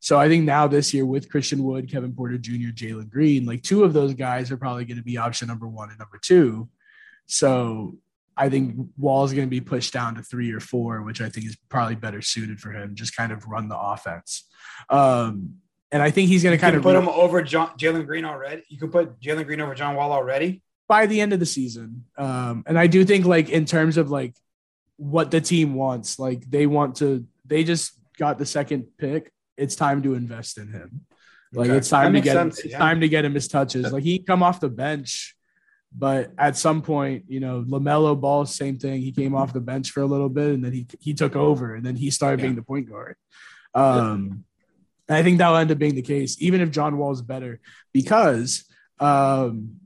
So 0.00 0.18
I 0.18 0.28
think 0.28 0.44
now 0.44 0.66
this 0.66 0.92
year 0.92 1.06
with 1.06 1.30
Christian 1.30 1.62
Wood, 1.62 1.90
Kevin 1.90 2.12
Porter 2.12 2.36
Jr., 2.36 2.72
Jalen 2.74 3.08
Green, 3.08 3.46
like 3.46 3.62
two 3.62 3.84
of 3.84 3.92
those 3.92 4.14
guys 4.14 4.50
are 4.50 4.56
probably 4.56 4.84
going 4.84 4.96
to 4.96 5.04
be 5.04 5.16
option 5.16 5.46
number 5.46 5.68
one 5.68 5.90
and 5.90 5.98
number 5.98 6.18
two. 6.20 6.68
So 7.26 7.96
I 8.36 8.48
think 8.48 8.74
Wall 8.96 9.24
is 9.24 9.32
going 9.32 9.46
to 9.46 9.50
be 9.50 9.60
pushed 9.60 9.92
down 9.92 10.16
to 10.16 10.22
three 10.22 10.52
or 10.52 10.58
four, 10.58 11.02
which 11.02 11.20
I 11.20 11.28
think 11.28 11.46
is 11.46 11.56
probably 11.68 11.94
better 11.94 12.20
suited 12.20 12.60
for 12.60 12.72
him. 12.72 12.96
Just 12.96 13.16
kind 13.16 13.30
of 13.30 13.46
run 13.46 13.68
the 13.68 13.78
offense. 13.78 14.48
Um, 14.90 15.58
and 15.92 16.02
I 16.02 16.10
think 16.10 16.28
he's 16.28 16.42
going 16.42 16.56
to 16.56 16.60
kind 16.60 16.74
of 16.74 16.82
put 16.82 16.94
re- 16.96 17.02
him 17.02 17.08
over 17.08 17.42
John 17.42 17.68
Jalen 17.78 18.06
Green 18.06 18.24
already. 18.24 18.64
You 18.68 18.78
can 18.78 18.90
put 18.90 19.20
Jalen 19.20 19.46
Green 19.46 19.60
over 19.60 19.74
John 19.74 19.94
Wall 19.94 20.10
already 20.10 20.62
by 20.88 21.06
the 21.06 21.20
end 21.20 21.32
of 21.32 21.38
the 21.40 21.46
season. 21.46 22.04
Um, 22.18 22.64
and 22.66 22.78
I 22.78 22.86
do 22.88 23.04
think 23.04 23.24
like 23.26 23.48
in 23.50 23.64
terms 23.66 23.96
of 23.96 24.10
like 24.10 24.34
what 24.96 25.30
the 25.30 25.40
team 25.40 25.74
wants. 25.74 26.18
Like 26.18 26.48
they 26.48 26.66
want 26.66 26.96
to, 26.96 27.26
they 27.44 27.64
just 27.64 27.92
got 28.18 28.38
the 28.38 28.46
second 28.46 28.86
pick. 28.98 29.32
It's 29.56 29.74
time 29.74 30.02
to 30.02 30.14
invest 30.14 30.58
in 30.58 30.68
him. 30.68 31.02
Like 31.52 31.68
Okay. 31.68 31.78
it's 31.78 31.88
time 31.88 32.12
That 32.12 32.20
to 32.20 32.24
get 32.24 32.32
sense, 32.34 32.58
it's 32.60 32.70
yeah. 32.72 32.78
time 32.78 33.00
to 33.00 33.08
get 33.08 33.24
him 33.24 33.34
his 33.34 33.48
touches. 33.48 33.92
Like 33.92 34.04
he 34.04 34.18
can 34.18 34.26
come 34.26 34.42
off 34.42 34.60
the 34.60 34.70
bench, 34.70 35.36
but 35.94 36.32
at 36.38 36.56
some 36.56 36.80
point, 36.82 37.24
you 37.28 37.40
know, 37.40 37.62
Lamelo 37.62 38.18
Ball, 38.18 38.46
same 38.46 38.78
thing. 38.78 39.02
He 39.02 39.12
came 39.12 39.34
off 39.34 39.52
the 39.52 39.60
bench 39.60 39.90
for 39.90 40.00
a 40.00 40.06
little 40.06 40.30
bit, 40.30 40.54
and 40.54 40.64
then 40.64 40.72
he 40.72 40.86
he 41.00 41.12
took 41.12 41.36
over, 41.36 41.74
and 41.74 41.84
then 41.84 41.96
he 41.96 42.10
started 42.10 42.40
being 42.40 42.54
the 42.54 42.62
point 42.62 42.88
guard. 42.88 43.16
Um, 43.74 44.44
and 45.12 45.18
I 45.18 45.22
think 45.22 45.36
that'll 45.36 45.56
end 45.56 45.70
up 45.70 45.76
being 45.76 45.94
the 45.94 46.00
case, 46.00 46.40
even 46.40 46.62
if 46.62 46.70
John 46.70 46.96
Wall 46.96 47.12
is 47.12 47.20
better, 47.20 47.60
because 47.92 48.64
um, 48.98 49.76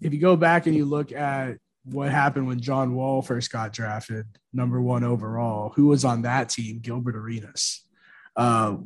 if 0.00 0.12
you 0.12 0.18
go 0.18 0.34
back 0.34 0.66
and 0.66 0.74
you 0.74 0.84
look 0.84 1.12
at 1.12 1.58
what 1.84 2.10
happened 2.10 2.48
when 2.48 2.58
John 2.58 2.96
Wall 2.96 3.22
first 3.22 3.52
got 3.52 3.72
drafted, 3.72 4.26
number 4.52 4.80
one 4.80 5.04
overall, 5.04 5.72
who 5.76 5.86
was 5.86 6.04
on 6.04 6.22
that 6.22 6.48
team? 6.48 6.80
Gilbert 6.80 7.14
Arenas. 7.14 7.86
Uh, 8.34 8.78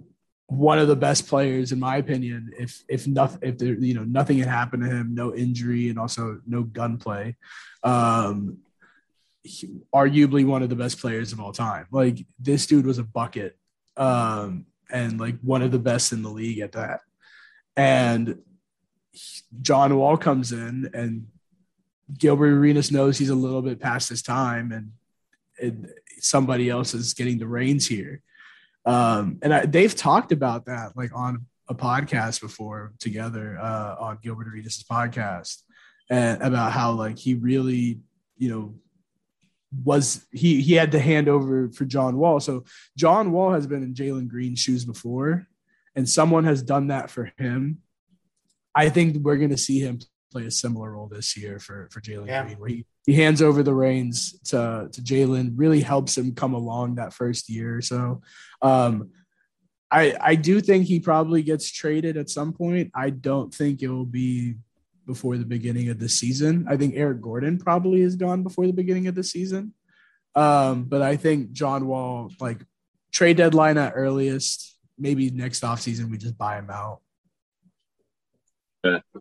one 0.48 0.78
of 0.78 0.88
the 0.88 0.96
best 0.96 1.26
players, 1.26 1.72
in 1.72 1.80
my 1.80 1.96
opinion. 1.96 2.50
If 2.58 2.84
if 2.86 3.06
nothing, 3.06 3.40
if 3.40 3.56
there, 3.56 3.72
you 3.72 3.94
know 3.94 4.04
nothing 4.04 4.36
had 4.36 4.48
happened 4.48 4.82
to 4.82 4.90
him, 4.90 5.14
no 5.14 5.34
injury, 5.34 5.88
and 5.88 5.98
also 5.98 6.42
no 6.46 6.64
gunplay, 6.64 7.34
um, 7.82 8.58
arguably 9.94 10.46
one 10.46 10.62
of 10.62 10.68
the 10.68 10.76
best 10.76 11.00
players 11.00 11.32
of 11.32 11.40
all 11.40 11.52
time. 11.52 11.86
Like 11.90 12.26
this 12.38 12.66
dude 12.66 12.84
was 12.84 12.98
a 12.98 13.04
bucket, 13.04 13.56
um, 13.96 14.66
and 14.90 15.18
like 15.18 15.38
one 15.40 15.62
of 15.62 15.70
the 15.70 15.78
best 15.78 16.12
in 16.12 16.22
the 16.22 16.28
league 16.28 16.60
at 16.60 16.72
that. 16.72 17.00
And 17.76 18.38
John 19.62 19.96
Wall 19.96 20.16
comes 20.16 20.52
in, 20.52 20.90
and 20.94 21.26
Gilbert 22.16 22.56
Arenas 22.56 22.90
knows 22.90 23.18
he's 23.18 23.30
a 23.30 23.34
little 23.34 23.62
bit 23.62 23.80
past 23.80 24.08
his 24.08 24.22
time, 24.22 24.72
and, 24.72 24.92
and 25.60 25.88
somebody 26.18 26.70
else 26.70 26.94
is 26.94 27.14
getting 27.14 27.38
the 27.38 27.46
reins 27.46 27.86
here. 27.86 28.22
Um, 28.84 29.38
and 29.42 29.52
I, 29.52 29.66
they've 29.66 29.94
talked 29.94 30.32
about 30.32 30.66
that 30.66 30.96
like 30.96 31.14
on 31.14 31.46
a 31.68 31.74
podcast 31.74 32.40
before 32.40 32.92
together 32.98 33.58
uh, 33.60 33.96
on 33.98 34.18
Gilbert 34.22 34.48
Arenas' 34.48 34.84
podcast, 34.90 35.62
and 36.10 36.42
about 36.42 36.72
how 36.72 36.92
like 36.92 37.18
he 37.18 37.34
really, 37.34 38.00
you 38.36 38.50
know, 38.50 38.74
was 39.84 40.26
he 40.32 40.62
he 40.62 40.74
had 40.74 40.92
to 40.92 40.98
hand 41.00 41.28
over 41.28 41.70
for 41.70 41.84
John 41.84 42.16
Wall. 42.16 42.40
So 42.40 42.64
John 42.96 43.32
Wall 43.32 43.52
has 43.52 43.66
been 43.66 43.82
in 43.82 43.94
Jalen 43.94 44.28
Green's 44.28 44.60
shoes 44.60 44.84
before, 44.84 45.46
and 45.94 46.08
someone 46.08 46.44
has 46.44 46.62
done 46.62 46.88
that 46.88 47.10
for 47.10 47.32
him. 47.36 47.78
I 48.74 48.88
think 48.88 49.16
we're 49.16 49.36
going 49.36 49.50
to 49.50 49.58
see 49.58 49.80
him 49.80 49.98
play 50.30 50.46
a 50.46 50.50
similar 50.50 50.92
role 50.92 51.08
this 51.08 51.36
year 51.36 51.58
for 51.58 51.88
for 51.90 52.00
Jalen 52.00 52.26
Yeah. 52.26 52.44
Green, 52.44 52.58
where 52.58 52.70
he, 52.70 52.86
he 53.06 53.14
hands 53.14 53.42
over 53.42 53.62
the 53.62 53.74
reins 53.74 54.38
to 54.50 54.88
to 54.90 55.00
Jalen, 55.02 55.52
really 55.56 55.80
helps 55.80 56.16
him 56.16 56.34
come 56.34 56.54
along 56.54 56.94
that 56.94 57.12
first 57.12 57.48
year 57.50 57.76
or 57.76 57.82
so. 57.82 58.22
Um, 58.62 59.10
I 59.90 60.14
I 60.20 60.34
do 60.34 60.60
think 60.60 60.86
he 60.86 61.00
probably 61.00 61.42
gets 61.42 61.70
traded 61.70 62.16
at 62.16 62.30
some 62.30 62.52
point. 62.52 62.90
I 62.94 63.10
don't 63.10 63.54
think 63.54 63.82
it 63.82 63.88
will 63.88 64.06
be 64.06 64.54
before 65.08 65.36
the 65.38 65.44
beginning 65.44 65.88
of 65.88 65.98
the 65.98 66.08
season. 66.08 66.66
I 66.68 66.76
think 66.76 66.94
Eric 66.94 67.20
Gordon 67.20 67.58
probably 67.58 68.02
is 68.02 68.14
gone 68.14 68.44
before 68.44 68.66
the 68.66 68.72
beginning 68.72 69.08
of 69.08 69.16
the 69.16 69.24
season. 69.24 69.74
Um, 70.36 70.84
but 70.84 71.02
I 71.02 71.16
think 71.16 71.50
John 71.50 71.88
Wall, 71.88 72.30
like 72.38 72.60
trade 73.10 73.38
deadline 73.38 73.78
at 73.78 73.94
earliest, 73.96 74.78
maybe 74.96 75.30
next 75.30 75.62
offseason 75.62 76.10
we 76.10 76.18
just 76.18 76.38
buy 76.38 76.58
him 76.58 76.70
out. 76.70 77.00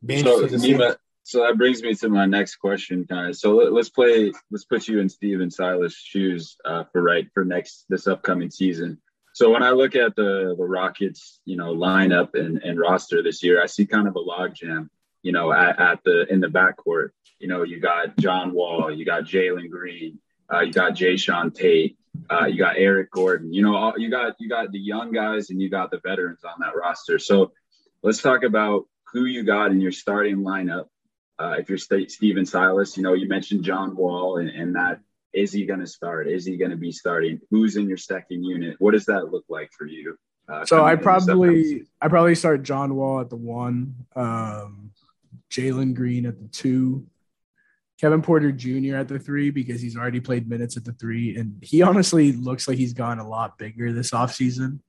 Be 0.05 0.21
So, 0.21 0.43
interested 0.43 0.49
to 0.49 0.59
see. 0.59 0.73
Nima, 0.73 0.97
so 1.23 1.43
that 1.45 1.57
brings 1.57 1.81
me 1.81 1.95
to 1.95 2.09
my 2.09 2.25
next 2.25 2.57
question, 2.57 3.05
guys. 3.09 3.39
So 3.39 3.55
let, 3.55 3.73
us 3.73 3.89
play. 3.89 4.31
Let's 4.51 4.65
put 4.65 4.87
you 4.87 4.99
in 4.99 5.09
Stephen 5.09 5.49
Silas' 5.49 5.95
shoes 5.95 6.55
uh, 6.63 6.83
for 6.91 7.01
right 7.01 7.27
for 7.33 7.43
next 7.43 7.85
this 7.89 8.07
upcoming 8.07 8.51
season. 8.51 8.99
So 9.33 9.51
when 9.51 9.63
I 9.63 9.71
look 9.71 9.95
at 9.95 10.15
the 10.15 10.55
the 10.57 10.63
Rockets, 10.63 11.39
you 11.45 11.57
know, 11.57 11.73
lineup 11.73 12.33
and, 12.33 12.59
and 12.63 12.79
roster 12.79 13.23
this 13.23 13.43
year, 13.43 13.61
I 13.61 13.65
see 13.65 13.85
kind 13.85 14.07
of 14.07 14.15
a 14.15 14.19
logjam. 14.19 14.89
You 15.27 15.33
know, 15.33 15.47
at, 15.51 15.73
at 15.89 15.97
the 16.05 16.17
in 16.33 16.39
the 16.39 16.47
backcourt. 16.47 17.09
You 17.41 17.49
know, 17.51 17.61
you 17.71 17.77
got 17.81 18.15
John 18.25 18.47
Wall, 18.53 18.89
you 18.97 19.03
got 19.13 19.23
Jalen 19.31 19.69
Green, 19.69 20.11
uh, 20.51 20.61
you 20.61 20.71
got 20.71 20.93
Jae'Sean 20.99 21.53
Tate, 21.53 21.97
uh, 22.33 22.45
you 22.45 22.57
got 22.57 22.75
Eric 22.77 23.11
Gordon. 23.11 23.53
You 23.55 23.61
know, 23.63 23.75
all, 23.75 23.93
you 23.97 24.09
got 24.09 24.29
you 24.39 24.47
got 24.57 24.71
the 24.71 24.79
young 24.79 25.11
guys 25.11 25.49
and 25.49 25.61
you 25.61 25.69
got 25.69 25.91
the 25.91 25.99
veterans 26.09 26.43
on 26.51 26.55
that 26.61 26.77
roster. 26.83 27.19
So 27.19 27.51
let's 28.05 28.21
talk 28.21 28.41
about 28.43 28.85
who 29.11 29.25
you 29.25 29.43
got 29.43 29.71
in 29.73 29.81
your 29.81 29.91
starting 30.03 30.37
lineup. 30.51 30.85
Uh, 31.37 31.55
if 31.59 31.67
you're 31.69 31.77
St- 31.77 32.09
Stephen 32.09 32.45
Silas, 32.45 32.95
you 32.95 33.03
know, 33.03 33.13
you 33.13 33.27
mentioned 33.27 33.63
John 33.69 33.97
Wall 33.97 34.37
and, 34.37 34.49
and 34.49 34.75
that. 34.75 35.01
Is 35.33 35.51
he 35.51 35.65
going 35.65 35.81
to 35.81 35.91
start? 35.99 36.23
Is 36.27 36.45
he 36.45 36.57
going 36.57 36.71
to 36.71 36.77
be 36.77 36.91
starting? 36.91 37.41
Who's 37.51 37.75
in 37.75 37.85
your 37.91 37.97
second 37.97 38.45
unit? 38.45 38.77
What 38.79 38.93
does 38.93 39.05
that 39.05 39.23
look 39.33 39.45
like 39.49 39.69
for 39.77 39.85
you? 39.85 40.17
Uh, 40.49 40.65
So 40.65 40.83
I 40.85 40.93
into 40.93 41.03
this 41.03 41.07
upcoming 41.07 41.37
probably? 41.37 41.83
I 42.01 42.07
probably 42.07 42.35
start 42.35 42.63
John 42.63 42.95
Wall 42.95 43.19
at 43.19 43.29
the 43.29 43.35
one, 43.35 43.95
um, 44.15 44.91
Jalen 45.51 45.93
Green 45.93 46.25
at 46.25 46.39
the 46.39 46.47
two, 46.47 47.05
Kevin 47.99 48.21
Porter 48.21 48.51
Jr. 48.51 48.95
at 48.95 49.07
the 49.07 49.19
three 49.19 49.49
because 49.49 49.81
he's 49.81 49.97
already 49.97 50.19
played 50.19 50.47
minutes 50.47 50.77
at 50.77 50.85
the 50.85 50.93
three, 50.93 51.35
and 51.35 51.57
he 51.61 51.81
honestly 51.81 52.31
looks 52.31 52.67
like 52.67 52.77
he's 52.77 52.93
gone 52.93 53.19
a 53.19 53.27
lot 53.27 53.57
bigger 53.57 53.91
this 53.91 54.11
offseason. 54.11 54.79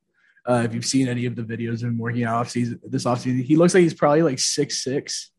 Uh, 0.48 0.62
if 0.64 0.74
you've 0.74 0.84
seen 0.84 1.08
any 1.08 1.26
of 1.26 1.36
the 1.36 1.42
videos 1.42 1.82
of 1.82 1.90
him 1.90 1.98
working 1.98 2.24
out 2.24 2.36
off 2.36 2.50
season 2.50 2.80
this 2.84 3.04
offseason, 3.04 3.42
he 3.42 3.56
looks 3.56 3.74
like 3.74 3.82
he's 3.82 3.94
probably 3.94 4.22
like 4.22 4.38
six 4.38 4.82
six, 4.82 5.30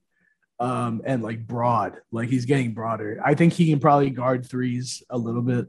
um, 0.60 1.02
and 1.06 1.22
like 1.22 1.46
broad, 1.46 1.98
like 2.12 2.30
he's 2.30 2.46
getting 2.46 2.74
broader. 2.74 3.22
I 3.24 3.36
think 3.36 3.54
he 3.54 3.70
can 3.70 3.80
probably 3.80 4.10
guard 4.10 4.46
threes 4.46 5.04
a 5.10 5.18
little 5.18 5.42
bit, 5.42 5.68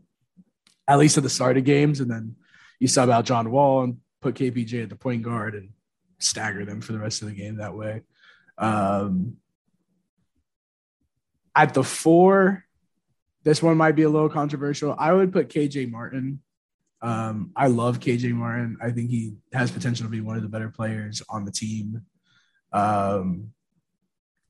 at 0.89 0.99
least 0.99 1.17
at 1.17 1.23
the 1.23 1.31
start 1.31 1.57
of 1.57 1.65
games, 1.65 2.01
and 2.01 2.11
then 2.11 2.37
you 2.79 2.89
sub 2.89 3.11
out 3.11 3.27
John 3.27 3.51
Wall 3.51 3.83
and 3.83 3.99
put 4.21 4.35
KPJ 4.35 4.85
at 4.85 4.89
the 4.89 4.97
point 4.97 5.23
guard 5.23 5.55
and 5.55 5.71
stagger 6.19 6.65
them 6.65 6.81
for 6.81 6.93
the 6.93 6.99
rest 6.99 7.23
of 7.23 7.29
the 7.29 7.35
game 7.35 7.57
that 7.57 7.75
way. 7.75 8.03
Um, 8.59 9.37
at 11.55 11.75
the 11.75 11.85
four, 11.85 12.65
this 13.43 13.63
one 13.63 13.77
might 13.77 13.97
be 13.97 14.03
a 14.03 14.09
little 14.09 14.29
controversial. 14.29 14.95
I 14.99 15.13
would 15.13 15.33
put 15.33 15.49
KJ 15.49 15.91
Martin. 15.91 16.41
Um, 17.03 17.53
I 17.57 17.69
love 17.69 18.01
KJ 18.01 18.33
Martin. 18.33 18.77
I 18.83 18.91
think 18.91 19.11
he 19.11 19.35
has 19.53 19.71
potential 19.71 20.05
to 20.05 20.11
be 20.11 20.21
one 20.21 20.37
of 20.37 20.43
the 20.43 20.49
better 20.49 20.69
players 20.69 21.23
on 21.29 21.45
the 21.45 21.51
team. 21.51 22.03
Um, 22.73 23.53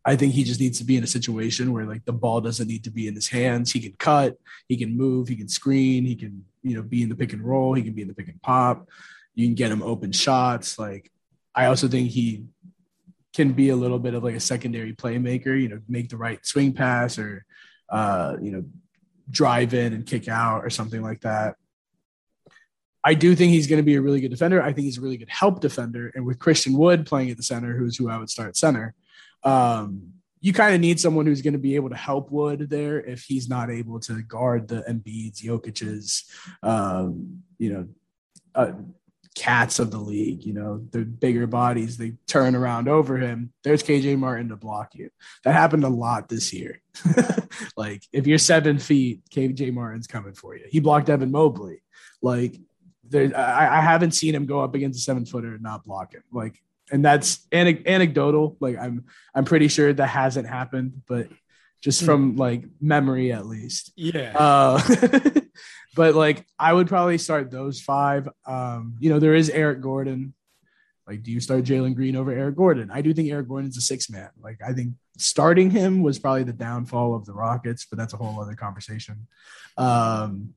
I 0.05 0.17
think 0.17 0.33
he 0.33 0.45
just 0.45 0.61
needs 0.61 0.79
to 0.79 0.85
be 0.85 0.97
in 0.97 1.05
a 1.05 1.09
situation 1.09 1.73
where 1.73 1.85
like 1.85 2.05
the 2.05 2.13
ball 2.13 2.41
doesn't 2.41 2.67
need 2.67 2.85
to 2.85 2.91
be 2.91 3.07
in 3.07 3.15
his 3.15 3.29
hands. 3.29 3.71
He 3.71 3.81
can 3.81 3.93
cut, 3.93 4.37
he 4.67 4.77
can 4.77 4.97
move, 4.97 5.29
he 5.29 5.37
can 5.37 5.49
screen, 5.49 6.05
he 6.05 6.17
can, 6.17 6.45
you 6.63 6.75
know, 6.75 6.83
be 6.83 7.03
in 7.03 7.09
the 7.09 7.15
pick 7.15 7.33
and 7.33 7.43
roll, 7.43 7.75
he 7.75 7.83
can 7.83 7.93
be 7.93 8.03
in 8.03 8.09
the 8.09 8.15
pick 8.15 8.29
and 8.29 8.41
pop. 8.43 8.89
You 9.35 9.47
can 9.47 9.55
get 9.55 9.71
him 9.71 9.83
open 9.83 10.13
shots. 10.13 10.79
Like 10.79 11.11
I 11.55 11.67
also 11.67 11.87
think 11.87 12.11
he 12.11 12.45
can 13.35 13.53
be 13.53 13.69
a 13.69 13.77
little 13.77 13.99
bit 13.99 14.15
of 14.15 14.25
like 14.25 14.35
a 14.35 14.41
secondary 14.41 14.95
playmaker, 14.95 15.61
you 15.61 15.69
know, 15.69 15.81
make 15.89 16.09
the 16.09 16.17
right 16.17 16.45
swing 16.45 16.73
pass 16.73 17.19
or 17.19 17.45
uh, 17.91 18.37
you 18.41 18.53
know, 18.53 18.65
drive 19.31 19.75
in 19.75 19.93
and 19.93 20.07
kick 20.07 20.29
out 20.29 20.65
or 20.65 20.71
something 20.71 21.03
like 21.03 21.21
that. 21.21 21.57
I 23.03 23.15
do 23.15 23.35
think 23.35 23.53
he's 23.53 23.67
going 23.67 23.79
to 23.79 23.85
be 23.85 23.95
a 23.95 24.01
really 24.01 24.21
good 24.21 24.31
defender. 24.31 24.63
I 24.63 24.73
think 24.73 24.85
he's 24.85 24.99
a 24.99 25.01
really 25.01 25.17
good 25.17 25.31
help 25.31 25.61
defender. 25.61 26.13
And 26.15 26.27
with 26.27 26.39
Christian 26.39 26.75
Wood 26.75 27.07
playing 27.07 27.31
at 27.31 27.37
the 27.37 27.43
center, 27.43 27.77
who's 27.77 27.97
who 27.97 28.11
I 28.11 28.19
would 28.19 28.31
start 28.31 28.57
center, 28.57 28.95
um, 29.43 30.13
you 30.43 30.53
kind 30.53 30.75
of 30.75 30.81
need 30.81 31.01
someone 31.01 31.27
who's 31.27 31.43
going 31.43 31.53
to 31.55 31.59
be 31.59 31.77
able 31.77 31.91
to 31.91 31.97
help 31.97 32.31
Wood 32.31 32.69
there 32.71 33.01
if 33.01 33.23
he's 33.23 33.49
not 33.49 33.71
able 33.71 34.01
to 34.01 34.23
guard 34.23 34.69
the 34.69 34.83
Embiid's, 34.89 35.43
Jokic's, 35.43 36.25
um, 36.63 37.43
you 37.59 37.73
know, 37.73 37.89
uh, 38.55 38.73
cats 39.41 39.79
of 39.79 39.91
the 39.91 39.99
league. 39.99 40.45
You 40.45 40.53
know, 40.53 40.85
the 40.91 41.01
bigger 41.01 41.47
bodies, 41.47 41.97
they 41.97 42.13
turn 42.27 42.55
around 42.55 42.89
over 42.89 43.17
him. 43.17 43.55
There's 43.65 43.83
KJ 43.83 44.19
Martin 44.19 44.51
to 44.51 44.57
block 44.57 44.95
you. 44.95 45.09
That 45.45 45.55
happened 45.55 45.85
a 45.85 45.89
lot 45.89 46.29
this 46.29 46.53
year. 46.53 46.83
like 47.77 48.03
if 48.13 48.27
you're 48.27 48.37
seven 48.37 48.79
feet, 48.79 49.23
KJ 49.35 49.73
Martin's 49.73 50.07
coming 50.07 50.35
for 50.35 50.55
you. 50.55 50.67
He 50.69 50.79
blocked 50.79 51.09
Evan 51.09 51.31
Mobley. 51.31 51.83
Like 52.21 52.57
there, 53.09 53.35
I, 53.35 53.79
I 53.79 53.81
haven't 53.81 54.13
seen 54.13 54.35
him 54.35 54.45
go 54.45 54.61
up 54.61 54.75
against 54.75 54.99
a 54.99 55.03
seven 55.03 55.25
footer 55.25 55.55
and 55.55 55.63
not 55.63 55.85
block 55.85 56.13
him. 56.13 56.23
Like, 56.31 56.63
and 56.93 57.03
that's 57.03 57.47
ane- 57.51 57.85
anecdotal. 57.87 58.59
Like 58.61 58.77
I'm, 58.79 59.07
I'm 59.35 59.47
pretty 59.47 59.69
sure 59.69 59.91
that 59.91 60.07
hasn't 60.07 60.49
happened, 60.49 61.01
but 61.09 61.29
just 61.81 62.05
from 62.05 62.37
like 62.37 62.65
memory 62.79 63.33
at 63.33 63.47
least. 63.47 63.93
Yeah. 63.97 64.37
Uh, 64.37 64.83
but 65.95 66.15
like 66.15 66.47
I 66.59 66.73
would 66.73 66.89
probably 66.89 67.19
start 67.19 67.51
those 67.51 67.81
five. 67.81 68.29
Um, 68.47 68.97
you 69.01 69.11
know, 69.11 69.19
there 69.19 69.35
is 69.35 69.51
Eric 69.51 69.81
Gordon. 69.81 70.35
Like, 71.07 71.23
do 71.25 71.33
you 71.33 71.41
start 71.41 71.65
Jalen 71.65 71.97
Green 71.97 72.15
over 72.15 72.31
Eric 72.31 72.55
Gordon? 72.55 72.91
I 72.93 73.03
do 73.03 73.13
think 73.13 73.31
Eric 73.31 73.49
Gordon's 73.49 73.77
a 73.77 73.81
six 73.81 74.09
man. 74.09 74.31
Like, 74.41 74.61
I 74.65 74.73
think 74.73 74.95
starting 75.19 75.71
him 75.71 76.03
was 76.03 76.21
probably 76.21 76.45
the 76.45 76.53
downfall 76.53 77.15
of 77.17 77.27
the 77.27 77.33
Rockets, 77.33 77.85
but 77.85 77.99
that's 77.99 78.15
a 78.15 78.17
whole 78.17 78.41
other 78.41 78.55
conversation. 78.55 79.27
Um, 79.77 80.55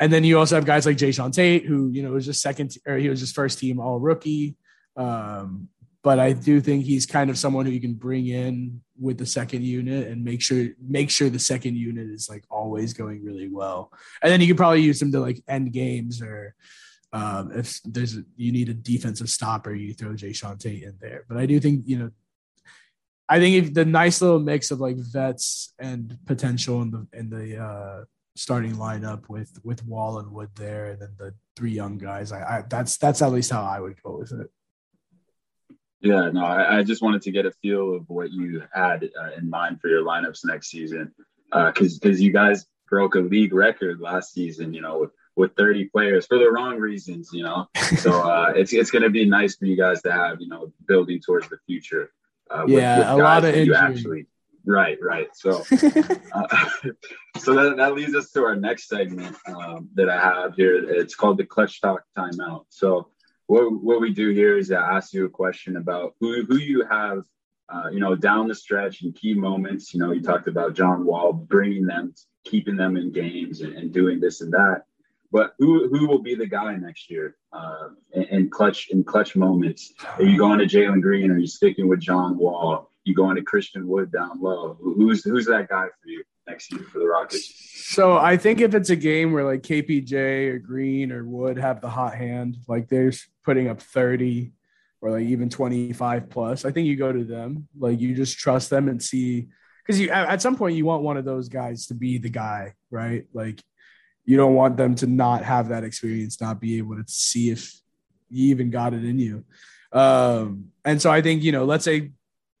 and 0.00 0.12
then 0.12 0.24
you 0.24 0.38
also 0.38 0.54
have 0.54 0.64
guys 0.64 0.86
like 0.86 0.96
Jae'Sean 0.96 1.32
Tate, 1.32 1.66
who, 1.66 1.90
you 1.90 2.02
know, 2.02 2.12
was 2.12 2.24
just 2.24 2.40
second 2.40 2.76
or 2.86 2.96
he 2.96 3.08
was 3.08 3.20
just 3.20 3.34
first 3.34 3.58
team 3.58 3.78
all 3.78 4.00
rookie. 4.00 4.56
Um, 4.96 5.68
but 6.02 6.18
I 6.18 6.32
do 6.32 6.60
think 6.60 6.84
he's 6.84 7.06
kind 7.06 7.30
of 7.30 7.38
someone 7.38 7.66
who 7.66 7.72
you 7.72 7.80
can 7.80 7.94
bring 7.94 8.26
in 8.26 8.82
with 8.98 9.18
the 9.18 9.26
second 9.26 9.62
unit 9.62 10.08
and 10.08 10.24
make 10.24 10.40
sure 10.40 10.68
make 10.80 11.10
sure 11.10 11.28
the 11.28 11.38
second 11.38 11.76
unit 11.76 12.08
is 12.08 12.28
like 12.28 12.44
always 12.50 12.92
going 12.92 13.24
really 13.24 13.48
well. 13.48 13.92
And 14.22 14.30
then 14.30 14.40
you 14.40 14.46
could 14.46 14.56
probably 14.56 14.82
use 14.82 15.00
them 15.00 15.12
to 15.12 15.20
like 15.20 15.42
end 15.48 15.72
games 15.72 16.22
or 16.22 16.54
um, 17.12 17.52
if 17.52 17.80
there's 17.84 18.16
a, 18.16 18.24
you 18.36 18.50
need 18.50 18.68
a 18.68 18.74
defensive 18.74 19.30
stopper, 19.30 19.72
you 19.72 19.94
throw 19.94 20.10
Jae'Sean 20.10 20.58
Tate 20.58 20.82
in 20.82 20.94
there. 21.00 21.24
But 21.28 21.38
I 21.38 21.46
do 21.46 21.60
think 21.60 21.84
you 21.86 21.98
know, 21.98 22.10
I 23.28 23.38
think 23.38 23.54
if 23.56 23.74
the 23.74 23.84
nice 23.84 24.20
little 24.20 24.40
mix 24.40 24.70
of 24.70 24.80
like 24.80 24.96
vets 24.96 25.72
and 25.78 26.18
potential 26.26 26.82
in 26.82 26.90
the 26.90 27.06
in 27.12 27.30
the 27.30 27.62
uh, 27.62 28.04
starting 28.36 28.74
lineup 28.74 29.28
with 29.28 29.58
with 29.64 29.86
Wall 29.86 30.18
and 30.18 30.32
Wood 30.32 30.50
there, 30.56 30.86
and 30.86 31.02
then 31.02 31.14
the 31.16 31.34
three 31.56 31.70
young 31.70 31.98
guys. 31.98 32.32
I, 32.32 32.40
I 32.40 32.62
that's 32.68 32.96
that's 32.96 33.22
at 33.22 33.32
least 33.32 33.52
how 33.52 33.62
I 33.62 33.80
would 33.80 34.02
go 34.02 34.18
with 34.18 34.32
it. 34.32 34.50
Yeah, 36.04 36.28
no, 36.30 36.44
I, 36.44 36.78
I, 36.78 36.82
just 36.82 37.00
wanted 37.00 37.22
to 37.22 37.30
get 37.30 37.46
a 37.46 37.50
feel 37.50 37.94
of 37.94 38.10
what 38.10 38.30
you 38.30 38.62
had 38.74 39.08
uh, 39.18 39.30
in 39.38 39.48
mind 39.48 39.80
for 39.80 39.88
your 39.88 40.04
lineups 40.04 40.44
next 40.44 40.68
season, 40.68 41.14
because 41.50 41.94
uh, 41.94 41.98
because 42.02 42.20
you 42.20 42.30
guys 42.30 42.66
broke 42.90 43.14
a 43.14 43.20
league 43.20 43.54
record 43.54 44.00
last 44.00 44.34
season, 44.34 44.74
you 44.74 44.82
know, 44.82 44.98
with, 44.98 45.10
with 45.34 45.56
30 45.56 45.86
players 45.86 46.26
for 46.26 46.38
the 46.38 46.50
wrong 46.50 46.76
reasons, 46.78 47.30
you 47.32 47.42
know. 47.42 47.68
So 47.96 48.20
uh, 48.30 48.52
it's 48.54 48.74
it's 48.74 48.90
going 48.90 49.02
to 49.02 49.08
be 49.10 49.24
nice 49.24 49.56
for 49.56 49.64
you 49.64 49.76
guys 49.76 50.02
to 50.02 50.12
have, 50.12 50.42
you 50.42 50.48
know, 50.48 50.72
building 50.86 51.20
towards 51.24 51.48
the 51.48 51.56
future. 51.66 52.12
Uh, 52.50 52.66
yeah, 52.68 52.98
with, 52.98 53.08
with 53.08 53.08
a 53.08 53.22
lot 53.22 53.44
of 53.44 53.54
injury. 53.54 53.74
Actually, 53.74 54.26
right, 54.66 54.98
right. 55.00 55.28
So, 55.34 55.64
uh, 56.32 56.68
so 57.38 57.54
that, 57.54 57.76
that 57.78 57.94
leads 57.94 58.14
us 58.14 58.30
to 58.32 58.44
our 58.44 58.56
next 58.56 58.88
segment 58.88 59.36
um, 59.46 59.88
that 59.94 60.10
I 60.10 60.20
have 60.20 60.54
here. 60.54 60.76
It's 60.76 61.14
called 61.14 61.38
the 61.38 61.46
Clutch 61.46 61.80
Talk 61.80 62.02
Timeout. 62.14 62.66
So 62.68 63.08
what, 63.46 63.72
what 63.82 64.00
we 64.00 64.12
do 64.12 64.30
here 64.30 64.56
is 64.56 64.70
I 64.72 64.96
ask 64.96 65.12
you 65.12 65.24
a 65.26 65.30
question 65.30 65.76
about 65.76 66.14
who, 66.20 66.44
who 66.44 66.56
you 66.56 66.84
have, 66.90 67.24
uh, 67.68 67.88
you 67.90 68.00
know, 68.00 68.14
down 68.14 68.48
the 68.48 68.54
stretch 68.54 69.02
in 69.02 69.12
key 69.12 69.34
moments. 69.34 69.92
You 69.92 70.00
know, 70.00 70.12
you 70.12 70.22
talked 70.22 70.48
about 70.48 70.74
John 70.74 71.04
Wall 71.04 71.32
bringing 71.32 71.86
them, 71.86 72.14
keeping 72.44 72.76
them 72.76 72.96
in 72.96 73.12
games 73.12 73.60
and, 73.60 73.74
and 73.74 73.92
doing 73.92 74.20
this 74.20 74.40
and 74.40 74.52
that. 74.52 74.82
But 75.32 75.54
who 75.58 75.88
who 75.88 76.06
will 76.06 76.20
be 76.22 76.36
the 76.36 76.46
guy 76.46 76.76
next 76.76 77.10
year 77.10 77.34
uh, 77.52 77.88
in, 78.12 78.22
in 78.22 78.50
clutch 78.50 78.88
in 78.90 79.02
clutch 79.02 79.34
moments? 79.34 79.92
Are 80.16 80.22
you 80.22 80.38
going 80.38 80.60
to 80.60 80.64
Jalen 80.64 81.02
Green? 81.02 81.28
Are 81.32 81.38
you 81.38 81.48
sticking 81.48 81.88
with 81.88 81.98
John 81.98 82.38
Wall? 82.38 82.88
You 83.02 83.16
going 83.16 83.34
to 83.34 83.42
Christian 83.42 83.88
Wood 83.88 84.12
down 84.12 84.40
low? 84.40 84.78
Who's 84.80 85.24
who's 85.24 85.46
that 85.46 85.68
guy 85.68 85.86
for 85.86 86.08
you? 86.08 86.22
next 86.46 86.72
year 86.72 86.82
for 86.82 86.98
the 86.98 87.06
Rockets. 87.06 87.52
So 87.86 88.16
I 88.16 88.36
think 88.36 88.60
if 88.60 88.74
it's 88.74 88.90
a 88.90 88.96
game 88.96 89.32
where 89.32 89.44
like 89.44 89.62
KPJ 89.62 90.48
or 90.48 90.58
Green 90.58 91.12
or 91.12 91.24
Wood 91.24 91.58
have 91.58 91.80
the 91.80 91.88
hot 91.88 92.14
hand, 92.14 92.58
like 92.68 92.88
they're 92.88 93.12
putting 93.44 93.68
up 93.68 93.80
30 93.80 94.52
or 95.00 95.10
like 95.10 95.26
even 95.26 95.50
25 95.50 96.30
plus, 96.30 96.64
I 96.64 96.70
think 96.70 96.86
you 96.86 96.96
go 96.96 97.12
to 97.12 97.24
them. 97.24 97.68
Like 97.78 98.00
you 98.00 98.14
just 98.14 98.38
trust 98.38 98.70
them 98.70 98.88
and 98.88 99.02
see 99.02 99.48
because 99.84 100.00
you 100.00 100.10
at 100.10 100.40
some 100.40 100.56
point 100.56 100.76
you 100.76 100.86
want 100.86 101.02
one 101.02 101.16
of 101.16 101.24
those 101.24 101.48
guys 101.48 101.86
to 101.86 101.94
be 101.94 102.18
the 102.18 102.30
guy, 102.30 102.72
right? 102.90 103.26
Like 103.34 103.62
you 104.24 104.36
don't 104.36 104.54
want 104.54 104.76
them 104.76 104.94
to 104.96 105.06
not 105.06 105.44
have 105.44 105.68
that 105.68 105.84
experience, 105.84 106.40
not 106.40 106.60
be 106.60 106.78
able 106.78 106.96
to 106.96 107.04
see 107.06 107.50
if 107.50 107.72
you 108.30 108.50
even 108.50 108.70
got 108.70 108.94
it 108.94 109.04
in 109.04 109.18
you. 109.18 109.44
Um, 109.92 110.70
and 110.84 111.00
so 111.00 111.10
I 111.10 111.20
think, 111.20 111.42
you 111.42 111.52
know, 111.52 111.64
let's 111.64 111.84
say 111.84 112.12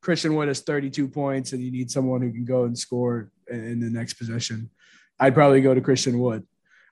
Christian 0.02 0.34
Wood 0.34 0.48
has 0.48 0.60
32 0.60 1.08
points 1.08 1.52
and 1.52 1.62
you 1.62 1.72
need 1.72 1.90
someone 1.90 2.20
who 2.20 2.30
can 2.30 2.44
go 2.44 2.64
and 2.64 2.78
score 2.78 3.30
in 3.48 3.80
the 3.80 3.90
next 3.90 4.14
possession, 4.14 4.70
I'd 5.18 5.34
probably 5.34 5.62
go 5.62 5.74
to 5.74 5.80
Christian 5.80 6.18
Wood. 6.18 6.46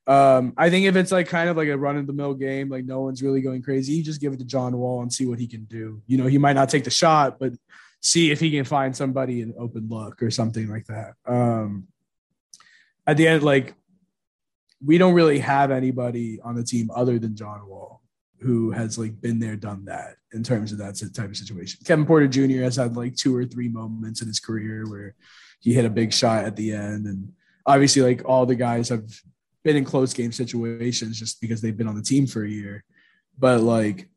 Um, 0.07 0.55
I 0.57 0.69
think 0.69 0.87
if 0.87 0.97
it's 0.97 1.13
like 1.13 1.29
kind 1.29 1.49
of 1.49 1.57
like 1.57 1.69
a 1.69 1.77
run 1.77 1.97
of 1.97 2.07
the 2.07 2.13
mill 2.13 2.35
game, 2.35 2.69
like 2.69 2.85
no 2.85 3.01
one's 3.01 3.23
really 3.23 3.41
going 3.41 3.63
crazy, 3.63 3.93
you 3.93 4.03
just 4.03 4.21
give 4.21 4.33
it 4.33 4.39
to 4.39 4.45
John 4.45 4.77
Wall 4.77 5.03
and 5.03 5.13
see 5.13 5.27
what 5.27 5.39
he 5.39 5.47
can 5.47 5.65
do. 5.65 6.03
You 6.07 6.19
know, 6.19 6.27
he 6.27 6.39
might 6.39 6.55
not 6.55 6.69
take 6.69 6.85
the 6.85 6.91
shot, 6.91 7.39
but 7.39 7.53
see 8.01 8.33
if 8.33 8.41
he 8.41 8.51
can 8.51 8.65
find 8.65 8.97
somebody 8.97 9.43
in 9.43 9.55
open 9.59 9.89
look 9.89 10.23
or 10.23 10.31
something 10.31 10.69
like 10.69 10.87
that. 10.87 11.15
Um, 11.25 11.87
at 13.07 13.17
the 13.17 13.29
end, 13.29 13.43
like 13.43 13.75
we 14.85 14.99
don't 14.99 15.15
really 15.15 15.39
have 15.39 15.71
anybody 15.71 16.41
on 16.43 16.57
the 16.57 16.65
team 16.65 16.91
other 16.95 17.19
than 17.19 17.37
John 17.37 17.67
Wall 17.69 18.03
who 18.43 18.73
has 18.73 18.99
like 18.99 19.21
been 19.21 19.39
there, 19.39 19.57
done 19.57 19.85
that 19.87 20.17
in 20.33 20.43
terms 20.43 20.73
of 20.73 20.79
that 20.79 21.01
type 21.15 21.31
of 21.31 21.37
situation. 21.37 21.81
Kevin 21.85 22.05
Porter 22.05 22.27
Jr. 22.27 22.63
has 22.63 22.77
had 22.77 22.97
like 22.97 23.15
two 23.15 23.35
or 23.35 23.45
three 23.45 23.69
moments 23.69 24.21
in 24.21 24.29
his 24.29 24.41
career 24.41 24.85
where 24.89 25.15
he 25.61 25.73
hit 25.73 25.85
a 25.85 25.91
big 25.91 26.13
shot 26.13 26.45
at 26.45 26.57
the 26.57 26.73
end. 26.73 27.07
And 27.07 27.33
obviously, 27.65 28.03
like 28.03 28.23
all 28.25 28.45
the 28.45 28.57
guys 28.57 28.89
have 28.89 29.05
been 29.63 29.77
in 29.77 29.85
close 29.85 30.13
game 30.13 30.33
situations 30.33 31.19
just 31.19 31.41
because 31.41 31.61
they've 31.61 31.77
been 31.77 31.89
on 31.89 31.95
the 31.95 32.03
team 32.03 32.27
for 32.27 32.45
a 32.45 32.51
year. 32.51 32.85
But 33.39 33.61
like 33.61 34.09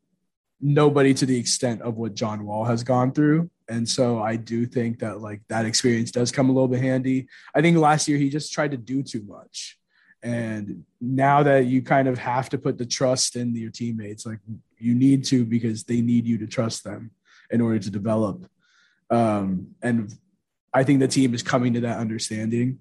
nobody 0.60 1.14
to 1.14 1.26
the 1.26 1.38
extent 1.38 1.82
of 1.82 1.96
what 1.96 2.14
John 2.14 2.44
Wall 2.44 2.64
has 2.64 2.82
gone 2.82 3.12
through. 3.12 3.50
And 3.68 3.88
so 3.88 4.22
I 4.22 4.36
do 4.36 4.66
think 4.66 5.00
that 5.00 5.20
like 5.20 5.42
that 5.48 5.66
experience 5.66 6.10
does 6.10 6.32
come 6.32 6.48
a 6.48 6.52
little 6.52 6.68
bit 6.68 6.82
handy. 6.82 7.26
I 7.54 7.60
think 7.60 7.76
last 7.76 8.08
year 8.08 8.18
he 8.18 8.30
just 8.30 8.52
tried 8.52 8.70
to 8.70 8.76
do 8.76 9.02
too 9.02 9.22
much. 9.26 9.78
And 10.22 10.84
now 11.00 11.42
that 11.42 11.66
you 11.66 11.82
kind 11.82 12.08
of 12.08 12.18
have 12.18 12.48
to 12.50 12.58
put 12.58 12.78
the 12.78 12.86
trust 12.86 13.36
in 13.36 13.54
your 13.54 13.70
teammates, 13.70 14.24
like 14.24 14.38
you 14.78 14.94
need 14.94 15.24
to 15.26 15.44
because 15.44 15.84
they 15.84 16.00
need 16.00 16.26
you 16.26 16.38
to 16.38 16.46
trust 16.46 16.84
them 16.84 17.10
in 17.50 17.60
order 17.60 17.78
to 17.78 17.90
develop. 17.90 18.46
Um, 19.10 19.68
and 19.82 20.12
I 20.72 20.84
think 20.84 21.00
the 21.00 21.08
team 21.08 21.34
is 21.34 21.42
coming 21.42 21.74
to 21.74 21.80
that 21.80 21.98
understanding. 21.98 22.78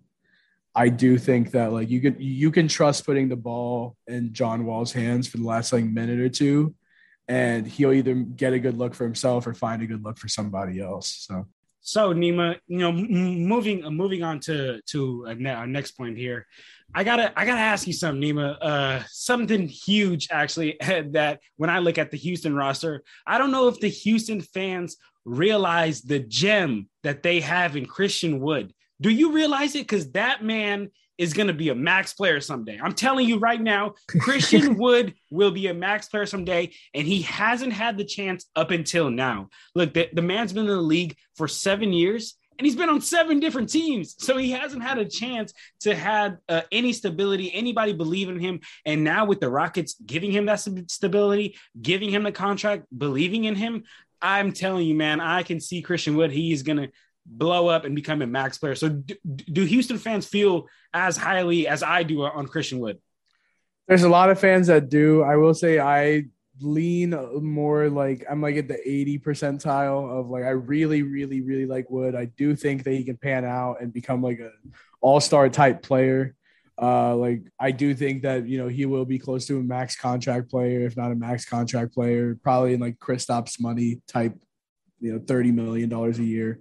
I 0.76 0.90
do 0.90 1.18
think 1.18 1.52
that 1.52 1.72
like 1.72 1.90
you 1.90 2.02
can 2.02 2.18
you 2.20 2.52
can 2.52 2.68
trust 2.68 3.06
putting 3.06 3.30
the 3.30 3.38
ball 3.38 3.96
in 4.08 4.34
John 4.34 4.66
Wall's 4.66 4.92
hands 4.92 5.28
for 5.28 5.38
the 5.38 5.46
last 5.46 5.72
like 5.72 5.86
minute 5.86 6.20
or 6.20 6.30
two, 6.30 6.76
and 7.28 7.66
he'll 7.66 7.94
either 7.94 8.14
get 8.14 8.54
a 8.54 8.60
good 8.60 8.78
look 8.78 8.94
for 8.94 9.06
himself 9.06 9.48
or 9.48 9.54
find 9.54 9.82
a 9.82 9.88
good 9.88 10.04
look 10.04 10.18
for 10.18 10.28
somebody 10.28 10.82
else. 10.82 11.26
So. 11.28 11.48
So 11.88 12.16
Nima, 12.16 12.58
you 12.66 12.80
know, 12.80 12.92
moving 12.92 13.86
uh, 13.86 13.92
moving 13.92 14.24
on 14.24 14.40
to 14.42 14.82
to 14.88 15.28
our 15.28 15.68
next 15.68 15.92
point 15.92 16.18
here, 16.18 16.48
I 16.96 17.04
gotta 17.04 17.32
I 17.40 17.46
gotta 17.46 17.62
ask 17.62 17.86
you 17.86 17.94
something, 17.94 18.22
Nima. 18.22 18.58
Uh, 18.60 19.04
something 19.08 19.68
huge 19.68 20.28
actually 20.32 20.78
that 21.12 21.42
when 21.58 21.70
I 21.70 21.80
look 21.80 22.00
at 22.00 22.10
the 22.10 22.18
Houston 22.18 22.56
roster, 22.56 23.04
I 23.28 23.38
don't 23.38 23.52
know 23.52 23.68
if 23.68 23.80
the 23.80 23.88
Houston 23.88 24.42
fans 24.42 24.98
realize 25.26 26.02
the 26.02 26.20
gem 26.20 26.90
that 27.04 27.22
they 27.22 27.40
have 27.42 27.78
in 27.78 27.86
Christian 27.86 28.40
Wood. 28.40 28.74
Do 29.02 29.10
you 29.10 29.32
realize 29.34 29.76
it? 29.76 29.84
Because 29.84 30.12
that 30.12 30.44
man 30.44 30.90
is 31.18 31.34
going 31.34 31.48
to 31.48 31.54
be 31.54 31.70
a 31.70 31.76
max 31.76 32.14
player 32.14 32.42
someday. 32.42 32.80
I'm 32.82 32.94
telling 32.94 33.28
you 33.28 33.40
right 33.40 33.62
now, 33.62 33.94
Christian 34.20 34.76
Wood 34.78 35.14
will 35.30 35.52
be 35.52 35.68
a 35.68 35.74
max 35.74 36.08
player 36.08 36.26
someday, 36.26 36.72
and 36.94 37.08
he 37.08 37.22
hasn't 37.22 37.74
had 37.74 37.98
the 37.98 38.06
chance 38.06 38.46
up 38.56 38.72
until 38.72 39.10
now. 39.10 39.50
Look, 39.74 39.94
the, 39.94 40.10
the 40.14 40.22
man's 40.22 40.54
been 40.54 40.64
in 40.64 40.70
the 40.70 40.82
league 40.82 41.16
for 41.36 41.48
seven 41.48 41.94
years. 41.94 42.36
And 42.58 42.66
he's 42.66 42.78
been 42.78 42.88
on 42.88 43.02
seven 43.02 43.42
different 43.42 43.68
teams, 43.68 44.16
so 44.18 44.38
he 44.38 44.52
hasn't 44.52 44.82
had 44.82 44.98
a 44.98 45.04
chance 45.04 45.52
to 45.82 45.94
have 45.94 46.38
uh, 46.48 46.62
any 46.72 46.94
stability, 46.94 47.54
anybody 47.54 47.92
believe 47.92 48.30
in 48.30 48.40
him. 48.40 48.62
And 48.86 49.04
now 49.04 49.26
with 49.26 49.42
the 49.42 49.50
Rockets 49.50 49.96
giving 50.06 50.32
him 50.32 50.46
that 50.46 50.62
stability, 50.90 51.58
giving 51.82 52.10
him 52.10 52.24
the 52.24 52.32
contract, 52.32 52.86
believing 52.98 53.44
in 53.44 53.56
him, 53.56 53.84
I'm 54.22 54.54
telling 54.54 54.88
you, 54.88 54.96
man, 54.96 55.20
I 55.20 55.44
can 55.44 55.60
see 55.60 55.82
Christian 55.82 56.16
Wood. 56.16 56.32
He 56.32 56.54
is 56.54 56.64
going 56.64 56.78
to 56.78 56.90
blow 57.26 57.68
up 57.68 57.86
and 57.86 57.96
become 57.96 58.22
a 58.22 58.28
max 58.28 58.58
player. 58.58 58.76
So, 58.76 58.90
do, 58.90 59.16
do, 59.24 59.66
Houston 59.66 59.98
fans 59.98 60.26
feel 60.26 60.68
as 60.94 61.18
highly 61.18 61.68
as 61.68 61.84
I 61.84 62.04
do 62.04 62.24
on 62.24 62.48
Christian 62.48 62.80
Wood? 62.80 63.00
There's 63.88 64.04
a 64.04 64.10
lot 64.10 64.30
of 64.30 64.40
fans 64.40 64.68
that 64.68 64.90
do. 64.90 65.22
I 65.24 65.36
will 65.36 65.54
say 65.54 65.80
I 65.80 66.26
lean 66.62 67.12
more 67.42 67.90
like 67.90 68.26
I'm 68.30 68.42
like 68.42 68.56
at 68.56 68.68
the 68.68 68.80
80 68.80 69.20
percentile 69.20 70.20
of 70.20 70.30
like 70.30 70.44
I 70.44 70.50
really, 70.50 71.04
really, 71.04 71.42
really 71.42 71.66
like 71.66 71.90
Wood. 71.90 72.16
I 72.16 72.26
do 72.26 72.56
think 72.56 72.84
that 72.84 72.92
he 72.92 73.04
can 73.04 73.18
pan 73.18 73.46
out 73.46 73.82
and 73.82 73.94
become 73.94 74.22
like 74.22 74.40
a 74.40 74.52
all-star 75.02 75.50
type 75.50 75.84
player. 75.84 76.36
Uh, 76.82 77.16
like 77.16 77.42
I 77.60 77.72
do 77.72 77.94
think 77.96 78.24
that 78.24 78.48
you 78.48 78.58
know 78.58 78.68
he 78.68 78.86
will 78.86 79.06
be 79.06 79.18
close 79.18 79.46
to 79.48 79.60
a 79.60 79.64
max 79.64 79.96
contract 79.96 80.50
player, 80.50 80.86
if 80.86 80.98
not 80.98 81.12
a 81.12 81.16
max 81.16 81.46
contract 81.46 81.94
player, 81.94 82.38
probably 82.44 82.74
in 82.74 82.82
like 82.82 83.00
Kristaps 83.00 83.62
money 83.62 84.02
type, 84.08 84.38
you 85.00 85.14
know, 85.14 85.20
thirty 85.20 85.52
million 85.52 85.88
dollars 85.88 86.20
a 86.20 86.24
year. 86.24 86.60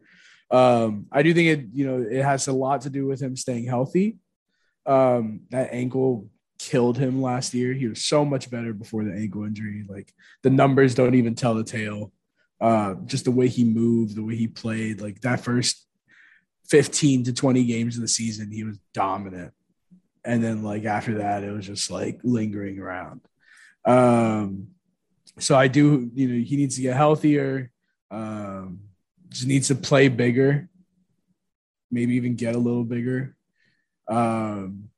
Um, 0.54 1.06
I 1.10 1.22
do 1.22 1.34
think 1.34 1.48
it, 1.48 1.66
you 1.72 1.86
know, 1.86 2.06
it 2.08 2.22
has 2.22 2.46
a 2.48 2.52
lot 2.52 2.82
to 2.82 2.90
do 2.90 3.06
with 3.06 3.20
him 3.20 3.36
staying 3.36 3.64
healthy. 3.64 4.18
Um, 4.86 5.40
that 5.50 5.72
ankle 5.72 6.28
killed 6.58 6.98
him 6.98 7.20
last 7.20 7.54
year. 7.54 7.72
He 7.72 7.88
was 7.88 8.04
so 8.04 8.24
much 8.24 8.50
better 8.50 8.72
before 8.72 9.04
the 9.04 9.12
ankle 9.12 9.44
injury. 9.44 9.84
Like 9.88 10.12
the 10.42 10.50
numbers 10.50 10.94
don't 10.94 11.14
even 11.14 11.34
tell 11.34 11.54
the 11.54 11.64
tale. 11.64 12.12
Uh, 12.60 12.94
just 13.06 13.24
the 13.24 13.30
way 13.30 13.48
he 13.48 13.64
moved, 13.64 14.14
the 14.14 14.22
way 14.22 14.36
he 14.36 14.46
played, 14.46 15.00
like 15.00 15.20
that 15.22 15.40
first 15.40 15.86
15 16.68 17.24
to 17.24 17.32
20 17.32 17.64
games 17.64 17.96
of 17.96 18.02
the 18.02 18.08
season, 18.08 18.50
he 18.50 18.64
was 18.64 18.78
dominant 18.94 19.52
and 20.24 20.42
then 20.42 20.62
like 20.62 20.84
after 20.84 21.18
that 21.18 21.44
it 21.44 21.50
was 21.50 21.66
just 21.66 21.90
like 21.90 22.18
lingering 22.24 22.78
around 22.78 23.20
um 23.84 24.68
so 25.38 25.56
i 25.56 25.68
do 25.68 26.10
you 26.14 26.28
know 26.28 26.44
he 26.44 26.56
needs 26.56 26.76
to 26.76 26.82
get 26.82 26.96
healthier 26.96 27.70
um 28.10 28.80
just 29.34 29.46
needs 29.46 29.68
to 29.68 29.74
play 29.74 30.08
bigger 30.08 30.68
maybe 31.90 32.14
even 32.14 32.34
get 32.34 32.54
a 32.54 32.58
little 32.58 32.84
bigger 32.84 33.36
um 34.08 34.88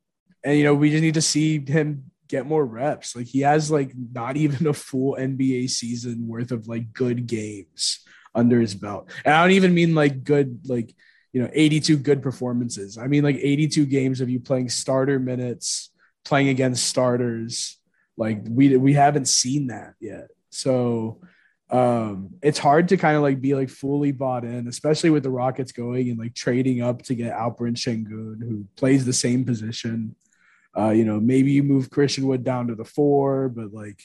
and 0.44 0.56
you 0.56 0.64
know 0.64 0.74
we 0.74 0.90
just 0.90 1.02
need 1.02 1.14
to 1.14 1.22
see 1.22 1.58
him 1.60 2.10
get 2.28 2.46
more 2.46 2.64
reps. 2.64 3.14
Like 3.14 3.26
he 3.26 3.40
has 3.40 3.70
like 3.70 3.92
not 3.94 4.36
even 4.36 4.66
a 4.66 4.72
full 4.72 5.16
NBA 5.18 5.70
season 5.70 6.26
worth 6.26 6.52
of 6.52 6.68
like 6.68 6.92
good 6.92 7.26
games 7.26 8.00
under 8.34 8.60
his 8.60 8.74
belt. 8.74 9.10
And 9.24 9.34
I 9.34 9.42
don't 9.42 9.52
even 9.52 9.74
mean 9.74 9.94
like 9.94 10.24
good 10.24 10.60
like 10.68 10.94
you 11.32 11.42
know 11.42 11.50
82 11.52 11.98
good 11.98 12.22
performances. 12.22 12.98
I 12.98 13.06
mean 13.06 13.24
like 13.24 13.36
82 13.36 13.86
games 13.86 14.20
of 14.20 14.30
you 14.30 14.40
playing 14.40 14.68
starter 14.68 15.18
minutes, 15.18 15.90
playing 16.24 16.48
against 16.48 16.86
starters. 16.86 17.78
Like 18.16 18.42
we 18.48 18.76
we 18.76 18.94
haven't 18.94 19.28
seen 19.28 19.68
that 19.68 19.94
yet. 20.00 20.28
So 20.50 21.20
um 21.70 22.30
it's 22.42 22.58
hard 22.58 22.88
to 22.88 22.96
kind 22.96 23.16
of 23.16 23.22
like 23.22 23.40
be 23.40 23.54
like 23.54 23.68
fully 23.68 24.12
bought 24.12 24.44
in 24.44 24.68
especially 24.68 25.10
with 25.10 25.24
the 25.24 25.30
rockets 25.30 25.72
going 25.72 26.08
and 26.08 26.18
like 26.18 26.32
trading 26.32 26.80
up 26.80 27.02
to 27.02 27.14
get 27.14 27.32
alperen 27.32 27.74
sengun 27.74 28.40
who 28.40 28.64
plays 28.76 29.04
the 29.04 29.12
same 29.12 29.44
position. 29.44 30.14
Uh 30.78 30.90
you 30.90 31.04
know 31.04 31.18
maybe 31.18 31.50
you 31.50 31.64
move 31.64 31.90
christian 31.90 32.26
wood 32.26 32.44
down 32.44 32.68
to 32.68 32.74
the 32.76 32.84
four 32.84 33.48
but 33.48 33.72
like 33.72 34.00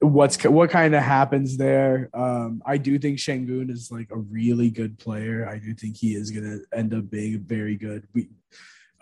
what's 0.00 0.42
what 0.44 0.70
kind 0.70 0.94
of 0.94 1.02
happens 1.02 1.56
there? 1.56 2.10
Um 2.12 2.62
i 2.66 2.76
do 2.76 2.98
think 2.98 3.18
sengun 3.18 3.70
is 3.70 3.90
like 3.90 4.10
a 4.10 4.18
really 4.18 4.70
good 4.70 4.98
player. 4.98 5.48
I 5.48 5.58
do 5.58 5.72
think 5.74 5.96
he 5.96 6.14
is 6.14 6.30
gonna 6.30 6.58
end 6.74 6.92
up 6.92 7.08
being 7.08 7.40
very 7.40 7.76
good. 7.76 8.06
We 8.12 8.28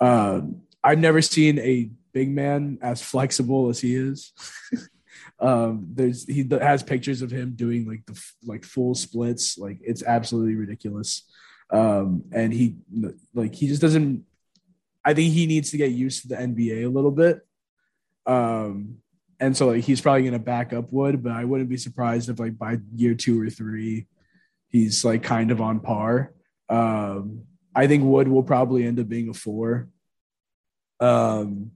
um 0.01 0.63
i've 0.85 0.99
never 1.01 1.21
seen 1.21 1.59
a 1.59 1.91
big 2.13 2.31
man 2.31 2.79
as 2.81 3.03
flexible 3.03 3.69
as 3.69 3.81
he 3.81 3.97
is 3.97 4.33
um 5.41 5.87
there's 5.95 6.27
he 6.27 6.47
has 6.61 6.83
pictures 6.83 7.23
of 7.23 7.31
him 7.31 7.53
doing 7.55 7.87
like 7.87 8.05
the 8.07 8.21
like 8.45 8.65
full 8.65 8.95
splits. 8.95 9.57
Like 9.57 9.79
it's 9.83 10.03
absolutely 10.03 10.57
ridiculous. 10.57 11.23
Um 11.71 12.25
and 12.33 12.53
he 12.53 12.77
like 13.35 13.55
he 13.55 13.69
just 13.69 13.83
doesn't 13.83 14.25
i 15.05 15.15
think 15.15 15.33
he 15.33 15.47
needs 15.47 15.71
to 15.71 15.77
get 15.77 15.93
used 15.93 16.23
to 16.23 16.29
the 16.29 16.37
nba 16.37 16.85
a 16.85 16.89
little 16.89 17.11
bit. 17.11 17.47
Um 18.27 18.99
and 19.39 19.57
so 19.57 19.69
like 19.69 19.85
he's 19.85 20.01
probably 20.01 20.25
gonna 20.25 20.39
back 20.39 20.73
up 20.73 20.93
wood 20.93 21.23
but 21.23 21.33
i 21.33 21.45
wouldn't 21.45 21.71
be 21.71 21.77
surprised 21.77 22.29
if 22.29 22.41
like 22.41 22.59
by 22.59 22.79
year 22.95 23.15
two 23.15 23.41
or 23.41 23.49
three 23.49 24.07
he's 24.69 25.05
like 25.05 25.23
kind 25.23 25.51
of 25.51 25.61
on 25.61 25.79
par. 25.81 26.33
Um 26.69 27.43
i 27.77 27.87
think 27.87 28.03
wood 28.03 28.27
will 28.27 28.43
probably 28.43 28.85
end 28.85 28.99
up 28.99 29.09
being 29.09 29.29
a 29.29 29.35
four. 29.35 29.89
Um 30.99 31.71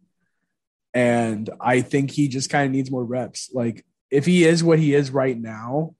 and 0.94 1.48
I 1.60 1.80
think 1.80 2.10
he 2.10 2.28
just 2.28 2.50
kind 2.50 2.66
of 2.66 2.72
needs 2.72 2.90
more 2.90 3.04
reps. 3.04 3.50
Like 3.52 3.84
if 4.10 4.26
he 4.26 4.44
is 4.44 4.62
what 4.62 4.78
he 4.78 4.94
is 4.94 5.10
right 5.10 5.38
now, 5.38 5.94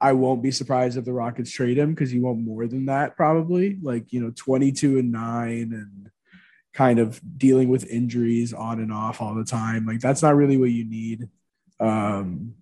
I 0.00 0.14
won't 0.14 0.42
be 0.42 0.50
surprised 0.50 0.96
if 0.96 1.04
the 1.04 1.12
Rockets 1.12 1.50
trade 1.50 1.78
him 1.78 1.94
because 1.94 2.10
he 2.10 2.18
won't 2.18 2.40
more 2.40 2.66
than 2.66 2.86
that 2.86 3.16
probably. 3.16 3.78
Like, 3.80 4.12
you 4.12 4.20
know, 4.20 4.32
22 4.34 4.98
and 4.98 5.12
9 5.12 5.50
and 5.50 6.10
kind 6.72 6.98
of 6.98 7.20
dealing 7.38 7.68
with 7.68 7.86
injuries 7.86 8.52
on 8.52 8.80
and 8.80 8.92
off 8.92 9.20
all 9.20 9.34
the 9.34 9.44
time. 9.44 9.86
Like 9.86 10.00
that's 10.00 10.22
not 10.22 10.34
really 10.34 10.56
what 10.56 10.70
you 10.70 10.84
need. 10.84 11.28
Um 11.78 12.54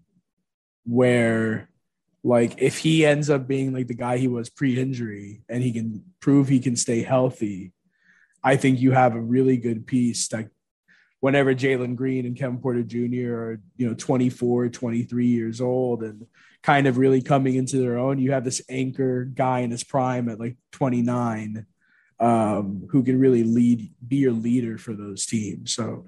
where 0.85 1.69
like 2.25 2.61
if 2.61 2.79
he 2.79 3.07
ends 3.07 3.31
up 3.31 3.47
being 3.47 3.73
like 3.73 3.87
the 3.87 3.95
guy 3.95 4.19
he 4.19 4.29
was 4.29 4.51
pre-injury 4.51 5.43
and 5.49 5.63
he 5.63 5.73
can 5.73 6.03
prove 6.21 6.49
he 6.49 6.59
can 6.59 6.77
stay 6.77 7.03
healthy, 7.03 7.73
I 8.43 8.57
think 8.57 8.81
you 8.81 8.91
have 8.91 9.15
a 9.15 9.21
really 9.21 9.57
good 9.57 9.87
piece 9.87 10.29
that 10.29 10.49
whenever 11.21 11.55
Jalen 11.55 11.97
Green 11.97 12.27
and 12.27 12.37
Kevin 12.37 12.59
Porter 12.59 12.83
Jr. 12.83 13.35
are, 13.35 13.61
you 13.77 13.87
know, 13.87 13.95
24, 13.95 14.71
23 14.71 15.27
years 15.27 15.61
old 15.61 16.03
and 16.03 16.27
kind 16.63 16.87
of 16.87 16.99
really 16.99 17.23
coming 17.23 17.55
into 17.55 17.79
their 17.79 17.99
own, 17.99 18.19
you 18.19 18.33
have 18.33 18.45
this 18.45 18.63
anchor 18.69 19.25
guy 19.25 19.61
in 19.61 19.71
his 19.71 19.85
prime 19.85 20.29
at 20.29 20.41
like 20.41 20.57
29 20.73 21.67
um, 22.19 22.87
who 22.91 23.03
can 23.03 23.19
really 23.19 23.45
lead, 23.45 23.93
be 24.07 24.17
your 24.17 24.33
leader 24.33 24.79
for 24.79 24.95
those 24.95 25.27
teams. 25.27 25.75
So 25.75 26.07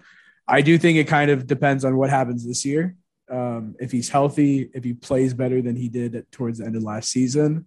I 0.49 0.61
do 0.63 0.77
think 0.77 0.99
it 0.99 1.09
kind 1.09 1.31
of 1.31 1.47
depends 1.47 1.85
on 1.85 1.97
what 1.97 2.11
happens 2.11 2.47
this 2.47 2.65
year. 2.65 2.97
Um, 3.31 3.77
if 3.81 3.93
he's 3.93 4.09
healthy, 4.09 4.71
if 4.75 4.85
he 4.85 4.93
plays 4.93 5.33
better 5.33 5.63
than 5.63 5.77
he 5.77 5.89
did 5.89 6.15
at, 6.15 6.31
towards 6.33 6.59
the 6.59 6.67
end 6.67 6.77
of 6.77 6.83
last 6.83 7.11
season, 7.11 7.67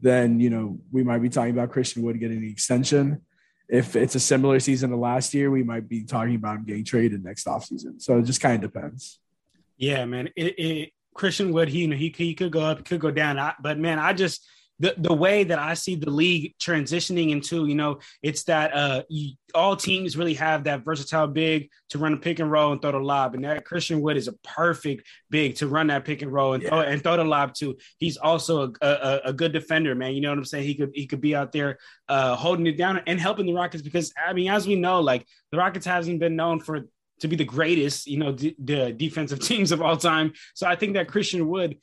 then, 0.00 0.40
you 0.40 0.50
know, 0.50 0.78
we 0.90 1.04
might 1.04 1.22
be 1.22 1.28
talking 1.28 1.52
about 1.52 1.70
Christian 1.70 2.02
Wood 2.02 2.18
getting 2.18 2.40
the 2.40 2.50
extension 2.50 3.22
if 3.68 3.96
it's 3.96 4.14
a 4.14 4.20
similar 4.20 4.60
season 4.60 4.90
to 4.90 4.96
last 4.96 5.34
year, 5.34 5.50
we 5.50 5.62
might 5.62 5.88
be 5.88 6.04
talking 6.04 6.36
about 6.36 6.56
him 6.56 6.64
getting 6.64 6.84
traded 6.84 7.24
next 7.24 7.46
offseason. 7.46 8.00
So 8.00 8.18
it 8.18 8.24
just 8.24 8.40
kind 8.40 8.62
of 8.62 8.72
depends. 8.72 9.18
Yeah, 9.76 10.04
man. 10.04 10.28
It, 10.36 10.58
it, 10.58 10.92
Christian 11.14 11.52
Wood, 11.52 11.68
he 11.68 11.80
you 11.80 11.88
know 11.88 11.96
he, 11.96 12.14
he 12.16 12.34
could 12.34 12.52
go 12.52 12.60
up, 12.60 12.84
could 12.84 13.00
go 13.00 13.10
down. 13.10 13.38
I, 13.38 13.54
but 13.60 13.78
man, 13.78 13.98
I 13.98 14.12
just 14.12 14.46
the 14.78 14.94
the 14.98 15.14
way 15.14 15.44
that 15.44 15.58
I 15.58 15.74
see 15.74 15.96
the 15.96 16.10
league 16.10 16.54
transitioning 16.58 17.30
into, 17.30 17.66
you 17.66 17.74
know, 17.74 17.98
it's 18.22 18.44
that 18.44 18.74
uh 18.74 19.02
you, 19.08 19.34
all 19.54 19.74
teams 19.74 20.16
really 20.16 20.34
have 20.34 20.64
that 20.64 20.84
versatile 20.84 21.26
big 21.26 21.70
to 21.90 21.98
run 21.98 22.12
a 22.12 22.16
pick 22.16 22.40
and 22.40 22.50
roll 22.50 22.72
and 22.72 22.82
throw 22.82 22.92
the 22.92 22.98
lob, 22.98 23.34
and 23.34 23.44
that 23.44 23.64
Christian 23.64 24.00
Wood 24.02 24.16
is 24.16 24.28
a 24.28 24.34
perfect 24.44 25.06
big 25.30 25.56
to 25.56 25.66
run 25.66 25.86
that 25.86 26.04
pick 26.04 26.22
and 26.22 26.32
roll 26.32 26.52
and 26.52 26.62
yeah. 26.62 26.68
throw 26.68 26.80
and 26.80 27.02
throw 27.02 27.16
the 27.16 27.24
lob 27.24 27.54
too. 27.54 27.76
He's 27.98 28.18
also 28.18 28.72
a, 28.82 28.86
a, 28.86 29.20
a, 29.26 29.32
good 29.32 29.52
defender, 29.52 29.94
man. 29.94 30.14
You 30.14 30.20
know 30.20 30.30
what 30.30 30.38
I'm 30.38 30.44
saying? 30.44 30.66
He 30.66 30.74
could 30.74 30.90
he 30.94 31.06
could 31.06 31.20
be 31.20 31.34
out 31.34 31.52
there 31.52 31.78
uh 32.08 32.36
holding 32.36 32.66
it 32.66 32.76
down 32.76 33.00
and 33.06 33.18
helping 33.18 33.46
the 33.46 33.54
Rockets 33.54 33.82
because 33.82 34.12
I 34.16 34.32
mean, 34.34 34.50
as 34.50 34.66
we 34.66 34.76
know, 34.76 35.00
like 35.00 35.26
the 35.52 35.58
Rockets 35.58 35.86
hasn't 35.86 36.20
been 36.20 36.36
known 36.36 36.60
for 36.60 36.86
to 37.20 37.28
be 37.28 37.36
the 37.36 37.44
greatest, 37.44 38.06
you 38.06 38.18
know, 38.18 38.32
d- 38.32 38.56
the 38.62 38.92
defensive 38.92 39.40
teams 39.48 39.72
of 39.72 39.80
all 39.80 39.96
time. 39.96 40.32
So 40.54 40.66
I 40.66 40.76
think 40.76 40.94
that 40.94 41.08
Christian 41.08 41.48
Wood 41.48 41.78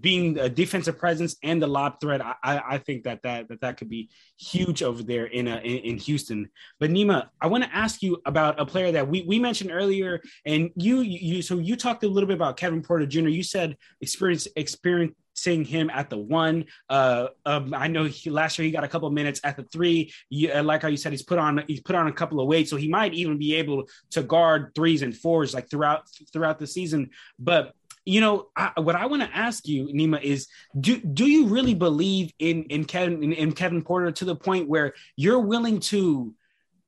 being 0.00 0.38
a 0.38 0.48
defensive 0.48 0.98
presence 0.98 1.36
and 1.42 1.60
the 1.60 1.66
lob 1.66 2.00
threat, 2.00 2.20
I, 2.24 2.34
I 2.42 2.78
think 2.78 3.04
that 3.04 3.22
that 3.22 3.48
that, 3.48 3.60
that 3.60 3.76
could 3.76 3.88
be 3.88 4.10
huge 4.38 4.82
over 4.82 5.02
there 5.02 5.26
in, 5.26 5.48
a, 5.48 5.56
in, 5.58 5.78
in 5.78 5.96
Houston. 5.98 6.48
But 6.80 6.90
Nima, 6.90 7.28
I 7.40 7.46
want 7.46 7.64
to 7.64 7.74
ask 7.74 8.02
you 8.02 8.20
about 8.26 8.60
a 8.60 8.66
player 8.66 8.92
that 8.92 9.08
we, 9.08 9.22
we 9.22 9.38
mentioned 9.38 9.70
earlier, 9.72 10.20
and 10.44 10.70
you 10.76 11.00
you 11.00 11.42
so 11.42 11.58
you 11.58 11.76
talked 11.76 12.04
a 12.04 12.08
little 12.08 12.26
bit 12.26 12.34
about 12.34 12.56
Kevin 12.56 12.82
Porter 12.82 13.06
Jr. 13.06 13.28
You 13.28 13.42
said 13.42 13.76
experience 14.00 14.48
experience 14.56 15.14
seeing 15.34 15.64
him 15.64 15.90
at 15.90 16.10
the 16.10 16.18
one. 16.18 16.64
Uh, 16.88 17.28
um, 17.46 17.74
I 17.74 17.88
know 17.88 18.04
he, 18.04 18.30
last 18.30 18.58
year 18.58 18.66
he 18.66 18.70
got 18.70 18.84
a 18.84 18.88
couple 18.88 19.08
minutes 19.10 19.40
at 19.44 19.56
the 19.56 19.64
three. 19.64 20.12
You, 20.30 20.52
uh, 20.52 20.62
like 20.62 20.82
how 20.82 20.88
you 20.88 20.96
said, 20.96 21.12
he's 21.12 21.22
put 21.22 21.38
on 21.38 21.64
he's 21.66 21.80
put 21.80 21.96
on 21.96 22.06
a 22.06 22.12
couple 22.12 22.40
of 22.40 22.46
weights, 22.46 22.70
so 22.70 22.76
he 22.76 22.88
might 22.88 23.14
even 23.14 23.38
be 23.38 23.54
able 23.56 23.88
to 24.10 24.22
guard 24.22 24.72
threes 24.74 25.02
and 25.02 25.16
fours 25.16 25.54
like 25.54 25.70
throughout 25.70 26.04
throughout 26.32 26.58
the 26.58 26.66
season. 26.66 27.10
But 27.38 27.74
you 28.04 28.20
know 28.20 28.48
I, 28.56 28.72
what 28.80 28.96
I 28.96 29.06
want 29.06 29.22
to 29.22 29.36
ask 29.36 29.66
you, 29.66 29.86
Nima, 29.86 30.22
is 30.22 30.48
do 30.78 30.98
do 30.98 31.26
you 31.26 31.46
really 31.46 31.74
believe 31.74 32.32
in 32.38 32.64
in 32.64 32.84
Kevin 32.84 33.22
in, 33.22 33.32
in 33.32 33.52
Kevin 33.52 33.82
Porter 33.82 34.10
to 34.12 34.24
the 34.24 34.36
point 34.36 34.68
where 34.68 34.94
you're 35.16 35.40
willing 35.40 35.80
to 35.80 36.34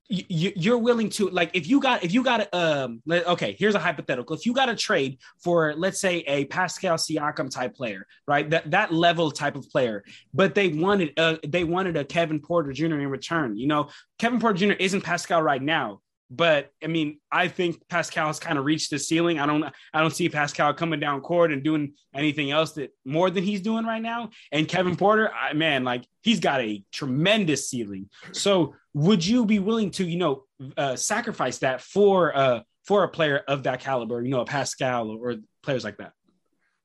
you're 0.09 0.79
willing 0.79 1.09
to 1.09 1.31
like 1.31 1.51
if 1.55 1.67
you 1.67 1.81
got 1.81 2.05
if 2.05 2.13
you 2.13 2.23
got 2.23 2.53
um 2.53 3.01
okay 3.09 3.57
here's 3.59 3.75
a 3.75 3.79
hypothetical 3.79 4.37
if 4.37 4.45
you 4.45 4.53
got 4.53 4.69
a 4.69 4.77
trade 4.77 5.19
for 5.43 5.75
let's 5.77 5.99
say 5.99 6.19
a 6.27 6.45
Pascal 6.45 6.97
Siakam 6.97 7.51
type 7.51 7.75
player 7.75 8.07
right 8.27 8.49
that 8.51 8.71
that 8.71 8.93
level 8.93 9.31
type 9.31 9.57
of 9.57 9.69
player 9.71 10.05
but 10.35 10.55
they 10.55 10.69
wanted 10.69 11.19
uh 11.19 11.39
they 11.47 11.65
wanted 11.65 11.97
a 11.97 12.05
Kevin 12.05 12.39
Porter 12.39 12.73
Jr. 12.73 12.85
in 13.01 13.09
return 13.09 13.57
you 13.57 13.67
know 13.67 13.89
Kevin 14.19 14.41
Porter 14.41 14.59
Jr. 14.59 14.73
isn't 14.73 15.01
Pascal 15.01 15.43
right 15.43 15.63
now 15.63 16.01
but 16.35 16.71
I 16.83 16.89
mean, 16.89 17.21
I 17.31 17.49
think 17.49 17.87
Pascal 17.89 18.27
has 18.27 18.41
kind 18.41 18.59
of 18.59 18.65
reached 18.65 18.91
the 18.91 18.99
ceiling. 18.99 19.39
I 19.39 19.47
don't, 19.47 19.65
I 19.65 20.01
don't 20.01 20.15
see 20.15 20.29
Pascal 20.29 20.75
coming 20.75 21.01
down 21.01 21.21
court 21.21 21.53
and 21.53 21.63
doing 21.63 21.95
anything 22.15 22.51
else 22.51 22.73
that 22.73 22.91
more 23.05 23.31
than 23.31 23.45
he's 23.45 23.61
doing 23.61 23.85
right 23.85 24.03
now. 24.03 24.31
And 24.51 24.67
Kevin 24.67 24.97
Porter, 24.97 25.31
I, 25.33 25.53
man, 25.53 25.85
like 25.85 26.05
he's 26.23 26.41
got 26.41 26.61
a 26.61 26.83
tremendous 26.93 27.69
ceiling. 27.69 28.09
So, 28.33 28.75
would 28.95 29.25
you 29.27 29.45
be 29.45 29.59
willing 29.59 29.91
to, 29.93 30.05
you 30.05 30.19
know, 30.19 30.45
uh, 30.77 30.97
sacrifice 30.97 31.59
that 31.59 31.81
for 31.81 32.37
uh 32.37 32.61
for 32.85 33.05
a 33.05 33.09
player 33.09 33.43
of 33.49 33.65
that 33.65 33.81
caliber, 33.81 34.23
you 34.23 34.31
know, 34.31 34.41
a 34.41 34.45
Pascal 34.45 35.11
or, 35.11 35.37
players 35.63 35.85
like 35.85 35.99
that? 35.99 36.13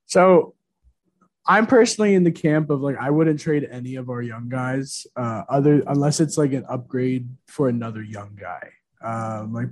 So, 0.05 0.55
I'm 1.47 1.65
personally 1.65 2.13
in 2.13 2.23
the 2.23 2.31
camp 2.31 2.69
of 2.69 2.81
like 2.81 2.97
I 2.99 3.09
wouldn't 3.09 3.39
trade 3.39 3.67
any 3.71 3.95
of 3.95 4.09
our 4.09 4.21
young 4.21 4.49
guys, 4.49 5.07
uh, 5.15 5.43
other 5.49 5.81
unless 5.87 6.19
it's 6.19 6.37
like 6.37 6.53
an 6.53 6.65
upgrade 6.69 7.29
for 7.47 7.69
another 7.69 8.03
young 8.03 8.37
guy. 8.39 8.69
Um, 9.01 9.53
like 9.53 9.69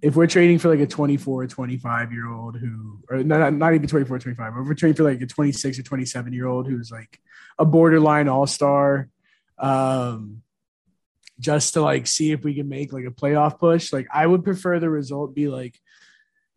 if 0.00 0.14
we're 0.14 0.26
trading 0.26 0.58
for 0.58 0.68
like 0.68 0.80
a 0.80 0.86
24 0.86 1.46
25 1.46 2.12
year 2.12 2.28
old 2.28 2.56
who 2.56 3.00
or 3.08 3.22
not, 3.22 3.52
not 3.52 3.74
even 3.74 3.88
24 3.88 4.18
25 4.18 4.52
if 4.52 4.66
we're 4.66 4.74
trading 4.74 4.96
for 4.96 5.04
like 5.04 5.20
a 5.20 5.26
26 5.26 5.78
or 5.78 5.82
27 5.82 6.32
year 6.32 6.46
old 6.46 6.66
who's 6.66 6.90
like 6.90 7.20
a 7.58 7.64
borderline 7.64 8.28
all-star 8.28 9.08
um 9.58 10.42
just 11.40 11.74
to 11.74 11.80
like 11.80 12.06
see 12.06 12.32
if 12.32 12.44
we 12.44 12.54
can 12.54 12.68
make 12.68 12.92
like 12.92 13.04
a 13.04 13.10
playoff 13.10 13.58
push 13.58 13.92
like 13.92 14.06
i 14.12 14.26
would 14.26 14.44
prefer 14.44 14.78
the 14.78 14.90
result 14.90 15.34
be 15.34 15.48
like 15.48 15.78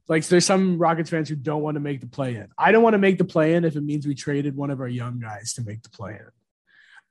like 0.07 0.25
there's 0.27 0.45
some 0.45 0.77
rockets 0.77 1.09
fans 1.09 1.29
who 1.29 1.35
don't 1.35 1.61
want 1.61 1.75
to 1.75 1.81
make 1.81 2.01
the 2.01 2.07
play 2.07 2.35
in 2.35 2.47
i 2.57 2.71
don't 2.71 2.83
want 2.83 2.93
to 2.93 2.99
make 2.99 3.17
the 3.17 3.25
play 3.25 3.53
in 3.53 3.65
if 3.65 3.75
it 3.75 3.83
means 3.83 4.05
we 4.05 4.15
traded 4.15 4.55
one 4.55 4.69
of 4.69 4.79
our 4.79 4.87
young 4.87 5.19
guys 5.19 5.53
to 5.53 5.63
make 5.63 5.81
the 5.81 5.89
play 5.89 6.11
in 6.11 6.27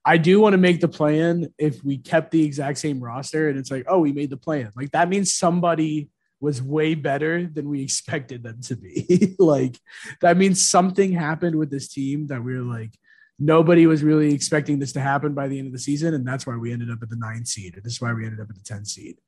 I 0.05 0.16
do 0.16 0.40
want 0.40 0.55
to 0.55 0.59
make 0.59 0.80
the 0.80 0.88
plan 0.88 1.53
if 1.59 1.84
we 1.84 1.98
kept 1.98 2.30
the 2.30 2.44
exact 2.44 2.78
same 2.78 3.01
roster 3.01 3.48
and 3.48 3.59
it's 3.59 3.70
like, 3.70 3.84
oh, 3.86 4.01
we 4.01 4.12
made 4.12 4.30
the 4.30 4.36
plan. 4.36 4.70
Like 4.74 4.92
that 4.92 5.09
means 5.09 5.34
somebody 5.34 6.09
was 6.40 6.62
way 6.62 6.94
better 6.94 7.46
than 7.46 7.68
we 7.68 7.82
expected 7.82 8.42
them 8.42 8.61
to 8.62 8.76
be. 8.76 9.36
like 9.38 9.78
that 10.22 10.38
means 10.38 10.66
something 10.66 11.12
happened 11.12 11.57
with 11.57 11.70
this 11.70 11.88
team 11.88 12.28
that 12.28 12.42
we 12.42 12.55
are 12.55 12.62
like, 12.62 12.92
nobody 13.38 13.86
was 13.86 14.03
really 14.03 14.34
expecting 14.34 14.78
this 14.78 14.92
to 14.92 15.01
happen 15.01 15.34
by 15.34 15.48
the 15.48 15.59
end 15.59 15.66
of 15.66 15.72
the 15.72 15.78
season. 15.78 16.14
And 16.14 16.26
that's 16.26 16.46
why 16.46 16.57
we 16.57 16.72
ended 16.72 16.90
up 16.90 17.03
at 17.03 17.11
the 17.11 17.16
nine 17.16 17.44
seed. 17.44 17.74
And 17.74 17.84
this 17.84 17.94
is 17.94 18.01
why 18.01 18.12
we 18.12 18.24
ended 18.24 18.40
up 18.40 18.48
at 18.48 18.57
the 18.57 18.62
10 18.62 18.84
seed. 18.86 19.18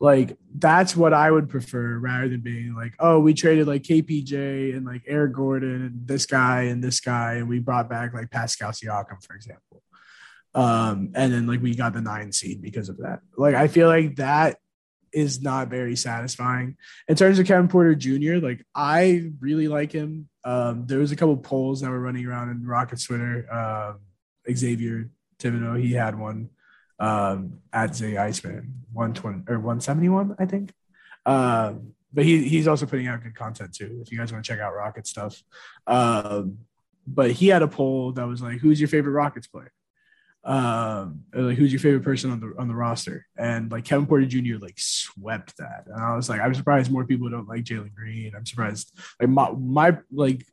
Like 0.00 0.36
that's 0.54 0.94
what 0.94 1.12
I 1.12 1.30
would 1.30 1.48
prefer 1.48 1.98
rather 1.98 2.28
than 2.28 2.40
being 2.40 2.74
like, 2.74 2.94
oh, 3.00 3.18
we 3.18 3.34
traded 3.34 3.66
like 3.66 3.82
KPJ 3.82 4.76
and 4.76 4.86
like 4.86 5.02
Eric 5.06 5.32
Gordon 5.32 5.86
and 5.86 6.06
this 6.06 6.24
guy 6.24 6.62
and 6.64 6.84
this 6.84 7.00
guy, 7.00 7.34
and 7.34 7.48
we 7.48 7.58
brought 7.58 7.90
back 7.90 8.14
like 8.14 8.30
Pascal 8.30 8.70
Siakam, 8.70 9.24
for 9.24 9.34
example. 9.34 9.82
Um, 10.58 11.12
and 11.14 11.32
then 11.32 11.46
like 11.46 11.62
we 11.62 11.76
got 11.76 11.92
the 11.92 12.00
nine 12.00 12.32
seed 12.32 12.60
because 12.60 12.88
of 12.88 12.96
that. 12.98 13.20
Like 13.36 13.54
I 13.54 13.68
feel 13.68 13.86
like 13.86 14.16
that 14.16 14.58
is 15.12 15.40
not 15.40 15.68
very 15.68 15.94
satisfying. 15.94 16.76
In 17.06 17.14
terms 17.14 17.38
of 17.38 17.46
Kevin 17.46 17.68
Porter 17.68 17.94
Jr., 17.94 18.44
like 18.44 18.66
I 18.74 19.30
really 19.38 19.68
like 19.68 19.92
him. 19.92 20.28
Um, 20.42 20.84
there 20.86 20.98
was 20.98 21.12
a 21.12 21.16
couple 21.16 21.36
polls 21.36 21.80
that 21.80 21.90
were 21.90 22.00
running 22.00 22.26
around 22.26 22.50
in 22.50 22.66
Rockets 22.66 23.06
Twitter. 23.06 23.46
Um, 23.52 24.00
Xavier 24.52 25.10
Thibodeau, 25.38 25.80
he 25.80 25.92
had 25.92 26.18
one 26.18 26.50
um, 26.98 27.58
at 27.72 27.94
Zay 27.94 28.16
Iceman, 28.16 28.82
120 28.92 29.44
or 29.46 29.60
171, 29.60 30.34
I 30.40 30.46
think. 30.46 30.72
Um, 31.24 31.92
but 32.12 32.24
he, 32.24 32.48
he's 32.48 32.66
also 32.66 32.84
putting 32.84 33.06
out 33.06 33.22
good 33.22 33.36
content 33.36 33.76
too. 33.76 34.00
If 34.02 34.10
you 34.10 34.18
guys 34.18 34.32
want 34.32 34.44
to 34.44 34.50
check 34.50 34.58
out 34.58 34.74
Rocket 34.74 35.06
stuff. 35.06 35.40
Um, 35.86 36.58
but 37.06 37.30
he 37.30 37.46
had 37.46 37.62
a 37.62 37.68
poll 37.68 38.10
that 38.12 38.26
was 38.26 38.42
like, 38.42 38.58
who's 38.58 38.80
your 38.80 38.88
favorite 38.88 39.12
Rockets 39.12 39.46
player? 39.46 39.72
Um 40.44 41.24
like 41.34 41.58
who's 41.58 41.72
your 41.72 41.80
favorite 41.80 42.04
person 42.04 42.30
on 42.30 42.40
the 42.40 42.54
on 42.58 42.68
the 42.68 42.74
roster 42.74 43.26
and 43.36 43.72
like 43.72 43.84
kevin 43.84 44.06
porter 44.06 44.24
jr 44.24 44.56
like 44.60 44.78
swept 44.78 45.56
that 45.56 45.84
and 45.86 46.02
i 46.02 46.14
was 46.14 46.28
like 46.28 46.40
i'm 46.40 46.54
surprised 46.54 46.92
more 46.92 47.04
people 47.04 47.28
don't 47.28 47.48
like 47.48 47.64
jalen 47.64 47.92
green 47.92 48.32
i'm 48.36 48.46
surprised 48.46 48.96
like 49.20 49.28
my, 49.28 49.50
my 49.50 49.98
like 50.12 50.46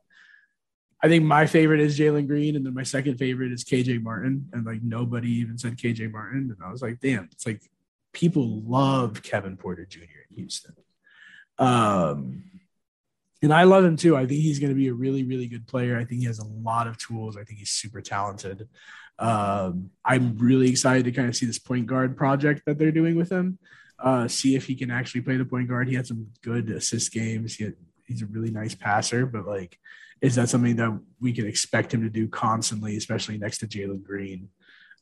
i 1.02 1.08
think 1.08 1.24
my 1.24 1.46
favorite 1.46 1.80
is 1.80 1.98
jalen 1.98 2.26
green 2.26 2.56
and 2.56 2.66
then 2.66 2.74
my 2.74 2.82
second 2.82 3.16
favorite 3.16 3.52
is 3.52 3.64
kj 3.64 4.02
martin 4.02 4.48
and 4.52 4.66
like 4.66 4.82
nobody 4.82 5.30
even 5.30 5.56
said 5.56 5.76
kj 5.76 6.10
martin 6.10 6.54
and 6.54 6.66
i 6.66 6.70
was 6.70 6.82
like 6.82 6.98
damn 6.98 7.28
it's 7.30 7.46
like 7.46 7.62
people 8.12 8.60
love 8.62 9.22
kevin 9.22 9.56
porter 9.56 9.86
jr 9.86 10.00
in 10.30 10.36
houston 10.36 10.74
um 11.58 12.42
and 13.42 13.52
I 13.52 13.64
love 13.64 13.84
him 13.84 13.96
too. 13.96 14.16
I 14.16 14.26
think 14.26 14.40
he's 14.40 14.58
going 14.58 14.72
to 14.72 14.76
be 14.76 14.88
a 14.88 14.94
really, 14.94 15.22
really 15.22 15.46
good 15.46 15.66
player. 15.66 15.98
I 15.98 16.04
think 16.04 16.20
he 16.20 16.26
has 16.26 16.38
a 16.38 16.46
lot 16.46 16.86
of 16.86 16.96
tools. 16.96 17.36
I 17.36 17.44
think 17.44 17.58
he's 17.58 17.70
super 17.70 18.00
talented. 18.00 18.66
Um, 19.18 19.90
I'm 20.04 20.36
really 20.38 20.68
excited 20.68 21.04
to 21.04 21.12
kind 21.12 21.28
of 21.28 21.36
see 21.36 21.46
this 21.46 21.58
point 21.58 21.86
guard 21.86 22.16
project 22.16 22.62
that 22.66 22.78
they're 22.78 22.92
doing 22.92 23.16
with 23.16 23.30
him. 23.30 23.58
Uh, 23.98 24.28
see 24.28 24.56
if 24.56 24.66
he 24.66 24.74
can 24.74 24.90
actually 24.90 25.22
play 25.22 25.36
the 25.36 25.44
point 25.44 25.68
guard. 25.68 25.88
He 25.88 25.94
had 25.94 26.06
some 26.06 26.28
good 26.42 26.68
assist 26.70 27.12
games. 27.12 27.54
He 27.54 27.64
had, 27.64 27.74
he's 28.06 28.22
a 28.22 28.26
really 28.26 28.50
nice 28.50 28.74
passer, 28.74 29.24
but 29.24 29.46
like, 29.46 29.78
is 30.20 30.34
that 30.34 30.48
something 30.48 30.76
that 30.76 30.98
we 31.20 31.32
can 31.32 31.46
expect 31.46 31.92
him 31.92 32.02
to 32.02 32.10
do 32.10 32.28
constantly, 32.28 32.96
especially 32.96 33.38
next 33.38 33.58
to 33.58 33.66
Jalen 33.66 34.02
Green? 34.02 34.48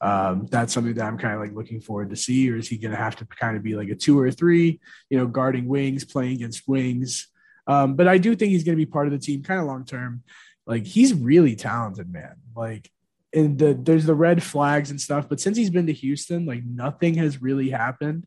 Um, 0.00 0.46
that's 0.50 0.72
something 0.72 0.94
that 0.94 1.04
I'm 1.04 1.18
kind 1.18 1.34
of 1.34 1.40
like 1.40 1.54
looking 1.54 1.80
forward 1.80 2.10
to 2.10 2.16
see, 2.16 2.50
or 2.50 2.56
is 2.56 2.68
he 2.68 2.78
going 2.78 2.90
to 2.90 2.96
have 2.96 3.16
to 3.16 3.24
kind 3.24 3.56
of 3.56 3.62
be 3.62 3.74
like 3.74 3.88
a 3.88 3.94
two 3.94 4.18
or 4.18 4.26
a 4.26 4.32
three, 4.32 4.80
you 5.08 5.18
know, 5.18 5.26
guarding 5.26 5.66
wings, 5.66 6.04
playing 6.04 6.34
against 6.34 6.68
wings? 6.68 7.28
Um, 7.66 7.94
but 7.94 8.08
I 8.08 8.18
do 8.18 8.36
think 8.36 8.50
he's 8.50 8.64
going 8.64 8.76
to 8.76 8.84
be 8.84 8.90
part 8.90 9.06
of 9.06 9.12
the 9.12 9.18
team 9.18 9.42
kind 9.42 9.60
of 9.60 9.66
long 9.66 9.84
term. 9.84 10.22
Like 10.66 10.84
he's 10.84 11.14
really 11.14 11.56
talented, 11.56 12.12
man. 12.12 12.36
Like 12.54 12.90
and 13.34 13.58
the 13.58 13.74
there's 13.74 14.06
the 14.06 14.14
red 14.14 14.42
flags 14.42 14.90
and 14.90 15.00
stuff. 15.00 15.28
But 15.28 15.40
since 15.40 15.56
he's 15.56 15.70
been 15.70 15.86
to 15.88 15.92
Houston, 15.92 16.46
like 16.46 16.64
nothing 16.64 17.14
has 17.14 17.42
really 17.42 17.70
happened. 17.70 18.26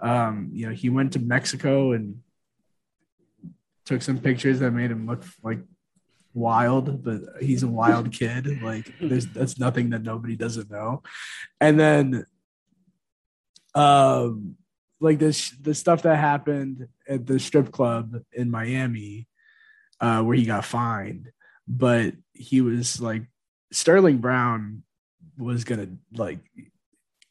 Um, 0.00 0.50
you 0.52 0.66
know, 0.66 0.74
he 0.74 0.90
went 0.90 1.12
to 1.12 1.20
Mexico 1.20 1.92
and 1.92 2.20
took 3.84 4.02
some 4.02 4.18
pictures 4.18 4.60
that 4.60 4.72
made 4.72 4.90
him 4.90 5.06
look 5.06 5.24
like 5.42 5.60
wild, 6.34 7.02
but 7.04 7.20
he's 7.40 7.62
a 7.62 7.68
wild 7.68 8.12
kid. 8.18 8.62
Like 8.62 8.92
there's 9.00 9.26
that's 9.26 9.58
nothing 9.58 9.90
that 9.90 10.02
nobody 10.02 10.36
doesn't 10.36 10.70
know. 10.70 11.02
And 11.60 11.78
then 11.78 12.26
um 13.74 14.56
like 15.00 15.20
this 15.20 15.50
the 15.60 15.74
stuff 15.74 16.02
that 16.02 16.16
happened 16.16 16.88
at 17.08 17.26
the 17.26 17.38
strip 17.38 17.70
club 17.70 18.22
in 18.32 18.50
Miami, 18.50 19.28
uh, 20.00 20.22
where 20.22 20.36
he 20.36 20.44
got 20.44 20.64
fined, 20.64 21.30
but 21.66 22.14
he 22.32 22.60
was 22.60 23.00
like 23.00 23.22
Sterling 23.72 24.18
Brown 24.18 24.82
was 25.38 25.64
gonna 25.64 25.88
like 26.14 26.38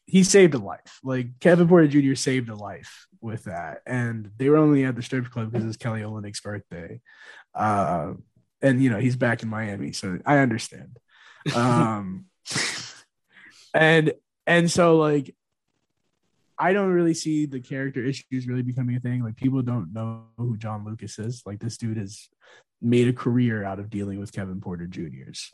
he 0.06 0.24
saved 0.24 0.54
a 0.54 0.58
life. 0.58 1.00
Like 1.02 1.38
Kevin 1.40 1.68
Porter 1.68 1.88
Jr. 1.88 2.14
saved 2.14 2.48
a 2.48 2.54
life 2.54 3.06
with 3.20 3.44
that, 3.44 3.82
and 3.86 4.30
they 4.38 4.48
were 4.48 4.56
only 4.56 4.84
at 4.84 4.96
the 4.96 5.02
strip 5.02 5.30
club 5.30 5.52
because 5.52 5.66
it's 5.66 5.76
Kelly 5.76 6.00
Olynyk's 6.00 6.40
birthday, 6.40 7.00
uh, 7.54 8.14
and 8.62 8.82
you 8.82 8.90
know 8.90 8.98
he's 8.98 9.16
back 9.16 9.42
in 9.42 9.48
Miami, 9.48 9.92
so 9.92 10.18
I 10.24 10.38
understand. 10.38 10.98
Um, 11.54 12.26
and 13.74 14.12
and 14.46 14.70
so 14.70 14.96
like 14.96 15.34
I 16.58 16.72
don't 16.72 16.90
really 16.90 17.14
see 17.14 17.46
the 17.46 17.60
character 17.60 18.04
issues 18.04 18.46
really 18.48 18.62
becoming 18.62 18.96
a 18.96 19.00
thing. 19.00 19.22
Like 19.22 19.36
people 19.36 19.62
don't 19.62 19.92
know 19.92 20.24
who 20.36 20.56
John 20.56 20.84
Lucas 20.84 21.18
is. 21.18 21.42
Like 21.46 21.60
this 21.60 21.76
dude 21.76 21.98
has 21.98 22.28
made 22.80 23.08
a 23.08 23.12
career 23.12 23.64
out 23.64 23.78
of 23.78 23.90
dealing 23.90 24.18
with 24.18 24.32
Kevin 24.32 24.60
Porter 24.60 24.86
Jr.'s. 24.86 25.52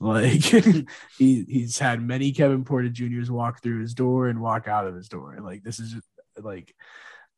Like 0.00 0.42
he 1.18 1.44
he's 1.48 1.78
had 1.78 2.02
many 2.02 2.32
Kevin 2.32 2.64
Porter 2.64 2.88
Juniors 2.88 3.30
walk 3.30 3.62
through 3.62 3.80
his 3.80 3.94
door 3.94 4.28
and 4.28 4.40
walk 4.40 4.68
out 4.68 4.86
of 4.86 4.94
his 4.94 5.08
door. 5.08 5.38
Like 5.40 5.62
this 5.62 5.78
is 5.78 5.94
like 6.38 6.74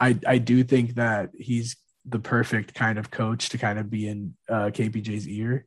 I 0.00 0.18
I 0.26 0.38
do 0.38 0.64
think 0.64 0.94
that 0.94 1.30
he's 1.38 1.76
the 2.04 2.18
perfect 2.18 2.74
kind 2.74 2.98
of 2.98 3.10
coach 3.10 3.50
to 3.50 3.58
kind 3.58 3.78
of 3.78 3.90
be 3.90 4.08
in 4.08 4.34
uh, 4.48 4.70
KPJ's 4.72 5.28
ear. 5.28 5.66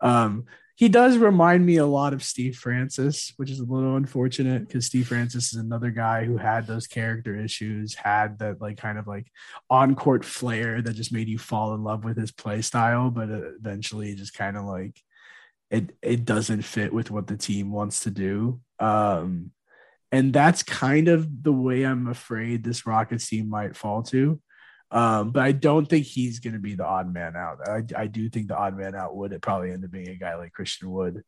Um, 0.00 0.46
he 0.76 0.88
does 0.88 1.18
remind 1.18 1.66
me 1.66 1.76
a 1.76 1.84
lot 1.84 2.14
of 2.14 2.22
Steve 2.22 2.56
Francis, 2.56 3.34
which 3.36 3.50
is 3.50 3.60
a 3.60 3.66
little 3.66 3.96
unfortunate 3.96 4.66
because 4.66 4.86
Steve 4.86 5.08
Francis 5.08 5.52
is 5.52 5.60
another 5.60 5.90
guy 5.90 6.24
who 6.24 6.38
had 6.38 6.66
those 6.66 6.86
character 6.86 7.36
issues, 7.36 7.94
had 7.94 8.38
that 8.38 8.62
like 8.62 8.78
kind 8.78 8.98
of 8.98 9.06
like 9.06 9.26
on 9.68 9.94
court 9.94 10.24
flair 10.24 10.80
that 10.80 10.94
just 10.94 11.12
made 11.12 11.28
you 11.28 11.38
fall 11.38 11.74
in 11.74 11.84
love 11.84 12.04
with 12.04 12.16
his 12.16 12.32
play 12.32 12.62
style, 12.62 13.10
but 13.10 13.28
eventually 13.28 14.14
just 14.14 14.32
kind 14.32 14.56
of 14.56 14.64
like 14.64 14.98
it 15.70 15.96
it 16.02 16.24
doesn't 16.24 16.62
fit 16.62 16.92
with 16.92 17.10
what 17.10 17.26
the 17.26 17.36
team 17.36 17.72
wants 17.72 18.00
to 18.00 18.10
do. 18.10 18.60
Um, 18.78 19.52
and 20.12 20.32
that's 20.32 20.62
kind 20.62 21.08
of 21.08 21.44
the 21.44 21.52
way 21.52 21.84
I'm 21.84 22.08
afraid 22.08 22.64
this 22.64 22.86
Rockets 22.86 23.28
team 23.28 23.48
might 23.48 23.76
fall 23.76 24.02
to. 24.04 24.40
Um, 24.90 25.30
but 25.30 25.44
I 25.44 25.52
don't 25.52 25.86
think 25.86 26.04
he's 26.04 26.40
going 26.40 26.54
to 26.54 26.58
be 26.58 26.74
the 26.74 26.84
odd 26.84 27.12
man 27.12 27.36
out. 27.36 27.58
I, 27.64 27.84
I 27.96 28.06
do 28.08 28.28
think 28.28 28.48
the 28.48 28.58
odd 28.58 28.76
man 28.76 28.96
out 28.96 29.14
would 29.14 29.32
it 29.32 29.40
probably 29.40 29.70
end 29.70 29.84
up 29.84 29.92
being 29.92 30.08
a 30.08 30.16
guy 30.16 30.34
like 30.34 30.52
Christian 30.52 30.90
Wood. 30.90 31.22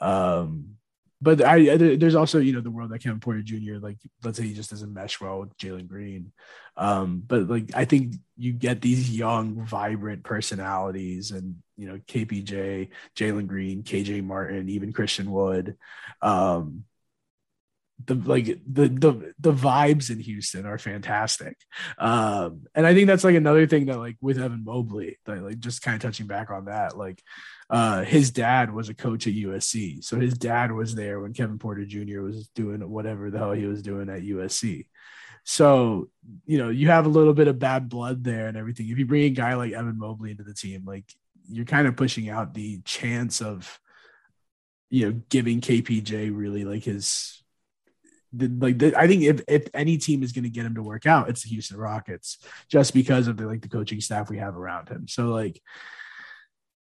Um, 0.00 0.76
but 1.22 1.44
I, 1.44 1.76
there's 1.76 2.14
also 2.14 2.38
you 2.38 2.52
know 2.52 2.60
the 2.60 2.70
world 2.70 2.90
that 2.90 3.02
Kevin 3.02 3.20
Porter 3.20 3.42
Jr. 3.42 3.76
like 3.80 3.98
let's 4.24 4.38
say 4.38 4.44
he 4.44 4.54
just 4.54 4.70
doesn't 4.70 4.92
mesh 4.92 5.20
well 5.20 5.40
with 5.40 5.56
Jalen 5.58 5.88
Green, 5.88 6.32
um, 6.76 7.22
but 7.26 7.48
like 7.48 7.70
I 7.74 7.84
think 7.84 8.14
you 8.36 8.52
get 8.52 8.80
these 8.80 9.10
young 9.10 9.66
vibrant 9.66 10.24
personalities 10.24 11.30
and 11.30 11.56
you 11.76 11.88
know 11.88 11.98
KPJ, 11.98 12.88
Jalen 13.16 13.46
Green, 13.46 13.82
KJ 13.82 14.24
Martin, 14.24 14.68
even 14.70 14.92
Christian 14.92 15.30
Wood, 15.30 15.76
um, 16.22 16.84
the 18.06 18.14
like 18.14 18.46
the 18.66 18.88
the 18.88 19.34
the 19.38 19.52
vibes 19.52 20.10
in 20.10 20.20
Houston 20.20 20.66
are 20.66 20.78
fantastic. 20.78 21.56
Um, 21.98 22.64
and 22.74 22.86
I 22.86 22.94
think 22.94 23.06
that's 23.06 23.24
like 23.24 23.34
another 23.34 23.66
thing 23.66 23.86
that 23.86 23.98
like 23.98 24.16
with 24.20 24.38
Evan 24.38 24.64
Mobley, 24.64 25.18
that 25.26 25.42
like 25.42 25.58
just 25.58 25.82
kind 25.82 25.96
of 25.96 26.02
touching 26.02 26.26
back 26.26 26.50
on 26.50 26.66
that, 26.66 26.96
like 26.96 27.22
uh, 27.70 28.02
his 28.02 28.32
dad 28.32 28.74
was 28.74 28.88
a 28.88 28.94
coach 28.94 29.28
at 29.28 29.32
USC. 29.32 30.02
So 30.02 30.18
his 30.18 30.34
dad 30.34 30.72
was 30.72 30.96
there 30.96 31.20
when 31.20 31.32
Kevin 31.32 31.58
Porter 31.58 31.84
Jr. 31.84 32.20
was 32.20 32.48
doing 32.48 32.80
whatever 32.90 33.30
the 33.30 33.38
hell 33.38 33.52
he 33.52 33.66
was 33.66 33.80
doing 33.80 34.08
at 34.08 34.22
USC. 34.22 34.86
So, 35.44 36.10
you 36.46 36.58
know, 36.58 36.68
you 36.68 36.88
have 36.88 37.06
a 37.06 37.10
little 37.10 37.32
bit 37.32 37.46
of 37.48 37.60
bad 37.60 37.88
blood 37.88 38.24
there 38.24 38.48
and 38.48 38.56
everything. 38.56 38.88
If 38.88 38.98
you 38.98 39.06
bring 39.06 39.22
a 39.22 39.30
guy 39.30 39.54
like 39.54 39.72
Evan 39.72 39.98
Mobley 39.98 40.32
into 40.32 40.42
the 40.42 40.52
team, 40.52 40.84
like 40.84 41.04
you're 41.48 41.64
kind 41.64 41.86
of 41.86 41.96
pushing 41.96 42.28
out 42.28 42.54
the 42.54 42.80
chance 42.84 43.40
of, 43.40 43.80
you 44.90 45.06
know, 45.06 45.20
giving 45.28 45.60
KPJ 45.60 46.36
really 46.36 46.64
like 46.64 46.82
his, 46.82 47.40
the, 48.32 48.48
like 48.48 48.78
the, 48.78 48.96
I 48.96 49.06
think 49.06 49.22
if, 49.22 49.40
if 49.46 49.68
any 49.74 49.96
team 49.96 50.24
is 50.24 50.32
going 50.32 50.44
to 50.44 50.50
get 50.50 50.66
him 50.66 50.74
to 50.74 50.82
work 50.82 51.06
out, 51.06 51.28
it's 51.28 51.44
the 51.44 51.50
Houston 51.50 51.78
Rockets, 51.78 52.38
just 52.68 52.94
because 52.94 53.28
of 53.28 53.36
the 53.36 53.46
like 53.46 53.62
the 53.62 53.68
coaching 53.68 54.00
staff 54.00 54.28
we 54.28 54.38
have 54.38 54.56
around 54.56 54.88
him. 54.88 55.06
So 55.06 55.26
like, 55.26 55.62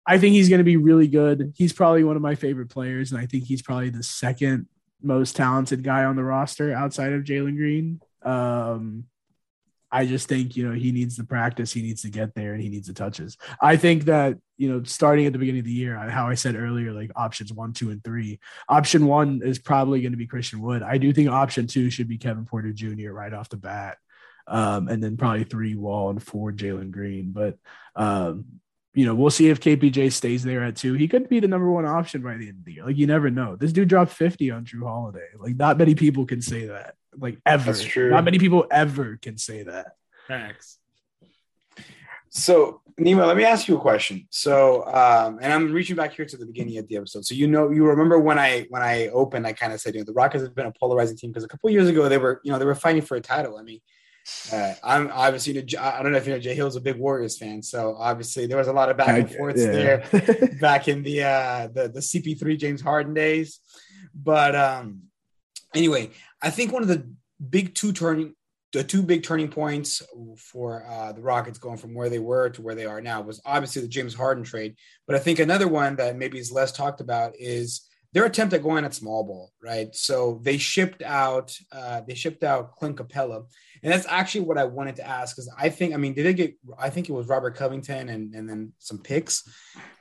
I 0.07 0.19
think 0.19 0.35
he's 0.35 0.49
going 0.49 0.59
to 0.59 0.65
be 0.65 0.77
really 0.77 1.09
good. 1.09 1.53
He's 1.57 1.73
probably 1.73 2.05
one 2.05 2.17
of 2.17 2.23
my 2.23 2.35
favorite 2.35 2.71
players, 2.71 3.13
and 3.13 3.21
I 3.21 3.27
think 3.27 3.45
he's 3.45 3.63
probably 3.63 3.91
the 3.91 4.03
second 4.03 4.67
most 5.03 5.37
talented 5.37 5.83
guy 5.83 6.05
on 6.05 6.17
the 6.17 6.25
roster 6.25 6.73
outside 6.73 7.13
of 7.13 7.25
Jalen 7.25 7.57
Green. 7.57 8.01
Um, 8.23 9.05
I 9.91 10.05
just 10.05 10.29
think 10.29 10.57
you 10.57 10.69
know 10.69 10.75
he 10.75 10.93
needs 10.93 11.17
the 11.17 11.25
practice, 11.25 11.73
he 11.73 11.83
needs 11.83 12.03
to 12.03 12.11
get 12.11 12.35
there, 12.35 12.53
and 12.53 12.63
he 12.63 12.69
needs 12.69 12.89
the 12.89 12.95
touches. 12.95 13.37
I 13.61 13.77
think 13.77 14.05
that 14.05 14.37
you 14.57 14.69
know 14.69 14.83
starting 14.85 15.27
at 15.27 15.33
the 15.33 15.39
beginning 15.39 15.61
of 15.61 15.65
the 15.65 15.73
year, 15.73 15.97
how 15.97 16.29
I 16.29 16.35
said 16.35 16.57
earlier, 16.57 16.93
like 16.93 17.11
options 17.17 17.53
one, 17.53 17.73
two, 17.73 17.91
and 17.91 18.03
three. 18.03 18.41
Option 18.69 19.07
one 19.07 19.41
is 19.45 19.59
probably 19.59 20.03
going 20.03 20.13
to 20.13 20.19
be 20.19 20.27
Christian 20.27 20.61
Wood. 20.61 20.83
I 20.83 20.99
do 20.99 21.13
think 21.13 21.31
option 21.31 21.67
two 21.67 21.91
should 21.91 22.09
be 22.09 22.19
Kevin 22.19 22.47
Porter 22.47 22.73
Jr. 22.73 23.11
right 23.11 23.33
off 23.33 23.49
the 23.49 23.57
bat, 23.57 23.99
um, 24.47 24.89
and 24.89 25.03
then 25.03 25.17
probably 25.17 25.45
three 25.45 25.77
Wall 25.77 26.11
and 26.11 26.23
four 26.23 26.53
Jalen 26.53 26.91
Green. 26.91 27.31
But 27.33 27.57
um, 27.95 28.61
you 28.97 29.05
know, 29.05 29.15
we'll 29.15 29.31
see 29.31 29.51
if 29.51 29.61
KPJ 29.61 30.11
stays 30.11 30.43
there 30.43 30.65
at 30.65 30.77
two. 30.77 30.95
He 30.95 31.07
could 31.07 31.29
be 31.29 31.39
the 31.39 31.47
number 31.47 31.71
one 31.71 31.85
option 31.85 32.23
by 32.23 32.39
the 32.39 32.49
end 32.49 32.61
of 32.61 32.65
the 32.65 32.73
year. 32.73 32.87
Like 32.87 32.97
you 32.97 33.07
never 33.07 33.31
know. 33.31 33.55
This 33.55 33.71
dude 33.71 33.89
dropped 33.89 34.11
50 34.11 34.51
on 34.51 34.65
Jrue 34.65 34.85
Holiday. 34.85 35.29
Like 35.39 35.55
not 35.55 35.77
many 35.77 35.95
people 35.95 36.25
can 36.25 36.41
say 36.41 36.65
that. 36.67 36.95
like 37.19 37.39
ever. 37.45 37.67
That's 37.73 37.85
true. 37.85 38.09
Not 38.09 38.25
many 38.25 38.39
people 38.39 38.67
ever 38.71 39.19
can 39.21 39.37
say 39.37 39.65
that. 39.65 39.89
Facts. 40.27 40.79
So, 42.31 42.81
Nima, 42.99 43.27
let 43.27 43.37
me 43.37 43.45
ask 43.45 43.69
you 43.69 43.77
a 43.77 43.81
question. 43.81 44.27
So, 44.31 44.87
um, 44.87 45.41
and 45.43 45.53
I'm 45.53 45.73
reaching 45.73 45.97
back 45.97 46.15
here 46.15 46.25
to 46.25 46.37
the 46.39 46.47
beginning 46.47 46.79
of 46.79 46.89
the 46.89 46.97
episode. 46.97 47.27
So, 47.27 47.35
you 47.35 47.49
know, 47.49 47.71
you 47.71 47.85
remember 47.85 48.19
when 48.19 48.39
I 48.39 48.67
when 48.71 48.83
I 48.83 49.09
opened, 49.09 49.47
I 49.47 49.53
kind 49.53 49.75
of 49.75 49.81
said, 49.81 49.95
you 49.95 50.01
know, 50.01 50.05
the 50.05 50.15
Rockets 50.15 50.43
have 50.43 50.55
been 50.55 50.67
a 50.67 50.73
polarizing 50.73 51.19
team 51.19 51.31
because 51.33 51.45
a 51.45 51.49
couple 51.49 51.69
years 51.69 51.89
ago 51.89 52.09
they 52.09 52.19
were, 52.19 52.41
you 52.45 52.51
know, 52.51 52.59
they 52.59 52.65
were 52.65 52.75
fighting 52.75 53.03
for 53.03 53.17
a 53.17 53.21
title. 53.21 53.59
I 53.59 53.63
mean, 53.63 53.81
uh, 54.53 54.75
I'm 54.83 55.11
obviously, 55.13 55.59
I 55.79 56.03
don't 56.03 56.13
know 56.13 56.19
if 56.19 56.27
you 56.27 56.33
know, 56.33 56.39
Jay 56.41 56.55
Hill's 56.55 56.77
a 56.77 56.81
big 56.81 56.97
Warriors 56.97 57.39
fan, 57.39 57.63
so 57.63 57.95
obviously 57.99 58.47
there 58.47 58.59
was 58.59 58.69
a 58.69 58.73
lot 58.73 58.91
of 58.91 58.97
back 58.97 59.19
and 59.19 59.31
forth 59.31 59.57
Yeah. 59.57 59.73
there 59.73 60.51
back 60.61 60.89
in 60.89 61.03
the 61.03 61.23
uh, 61.25 61.69
the 61.69 61.89
the 61.89 62.01
CP3 62.01 62.59
James 62.59 62.81
Harden 62.81 63.15
days. 63.15 63.61
But 64.15 64.55
um, 64.55 65.03
anyway, 65.75 66.11
I 66.43 66.51
think 66.51 66.73
one 66.73 66.83
of 66.83 66.89
the 66.89 67.09
big 67.51 67.75
two 67.75 67.93
turning 67.93 68.35
the 68.73 68.83
two 68.85 69.03
big 69.03 69.23
turning 69.23 69.49
points 69.49 70.03
for 70.39 70.85
uh, 70.89 71.13
the 71.13 71.23
Rockets 71.23 71.59
going 71.59 71.79
from 71.79 71.95
where 71.95 72.11
they 72.11 72.19
were 72.19 72.51
to 72.51 72.63
where 72.63 72.75
they 72.75 72.85
are 72.85 73.01
now 73.01 73.23
was 73.23 73.41
obviously 73.47 73.81
the 73.81 73.89
James 73.89 74.13
Harden 74.15 74.45
trade. 74.45 74.77
But 75.07 75.17
I 75.17 75.19
think 75.19 75.39
another 75.39 75.69
one 75.69 75.97
that 75.97 76.17
maybe 76.17 76.39
is 76.39 76.53
less 76.53 76.73
talked 76.73 77.01
about 77.01 77.35
is 77.39 77.86
their 78.13 78.25
attempt 78.25 78.55
at 78.55 78.63
going 78.63 78.85
at 78.85 78.95
small 78.95 79.25
ball, 79.25 79.53
right? 79.63 79.95
So 79.95 80.41
they 80.43 80.59
shipped 80.59 81.03
out 81.03 81.57
uh, 81.73 82.03
they 82.07 82.15
shipped 82.15 82.45
out 82.45 82.77
Clint 82.77 82.97
Capela, 82.97 83.45
and 83.83 83.93
that's 83.93 84.07
actually 84.09 84.43
what 84.43 84.59
I 84.59 84.65
wanted 84.65 84.97
to 84.97 85.07
ask 85.07 85.35
because 85.35 85.53
I 85.59 85.69
think 85.69 85.95
I 85.95 85.97
mean 85.97 86.15
did 86.15 86.27
they 86.27 86.35
get 86.35 86.55
I 86.79 86.91
think 86.91 87.09
it 87.09 87.13
was 87.13 87.29
Robert 87.29 87.57
Covington 87.57 88.09
and 88.09 88.35
and 88.35 88.49
then 88.49 88.73
some 88.79 88.99
picks 88.99 89.43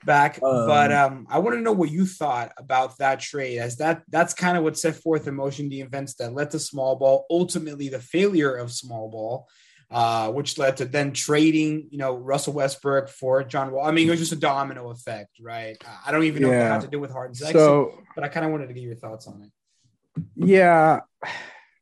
back, 0.06 0.40
Um, 0.42 0.68
but 0.68 0.92
um, 0.92 1.28
I 1.30 1.40
want 1.40 1.56
to 1.56 1.62
know 1.62 1.74
what 1.74 1.92
you 1.92 2.06
thought 2.06 2.52
about 2.58 2.98
that 3.00 3.20
trade 3.20 3.60
as 3.60 3.78
that 3.78 4.04
that's 4.10 4.34
kind 4.34 4.58
of 4.58 4.64
what 4.64 4.78
set 4.78 4.96
forth 4.96 5.28
in 5.28 5.36
motion 5.36 5.70
the 5.70 5.82
events 5.82 6.16
that 6.16 6.34
led 6.34 6.52
to 6.52 6.60
small 6.60 6.96
ball, 6.96 7.26
ultimately 7.30 7.90
the 7.90 8.00
failure 8.00 8.56
of 8.56 8.72
small 8.72 9.10
ball. 9.10 9.48
Uh, 9.92 10.32
which 10.32 10.58
led 10.58 10.78
to 10.78 10.86
then 10.86 11.14
trading, 11.14 11.88
you 11.92 11.98
know, 12.00 12.16
Russell 12.16 12.54
Westbrook 12.54 13.08
for 13.08 13.44
John 13.44 13.72
Wall. 13.72 13.86
I 13.86 13.92
mean, 13.92 14.08
it 14.08 14.12
was 14.12 14.20
just 14.20 14.32
a 14.32 14.36
domino 14.36 14.90
effect, 14.90 15.38
right? 15.40 15.78
I 16.06 16.12
don't 16.12 16.24
even 16.24 16.42
know 16.42 16.48
what 16.50 16.56
Yeah. 16.56 16.64
that 16.70 16.72
had 16.72 16.82
to 16.82 16.88
do 16.88 17.00
with 17.00 17.12
Harden's 17.12 17.42
exit, 17.42 17.56
So 17.62 18.02
but 18.16 18.24
I 18.24 18.28
kind 18.28 18.46
of 18.46 18.52
wanted 18.52 18.68
to 18.68 18.74
get 18.74 18.82
your 18.82 18.96
thoughts 18.96 19.28
on 19.28 19.44
it. 19.44 20.24
yeah, 20.36 21.02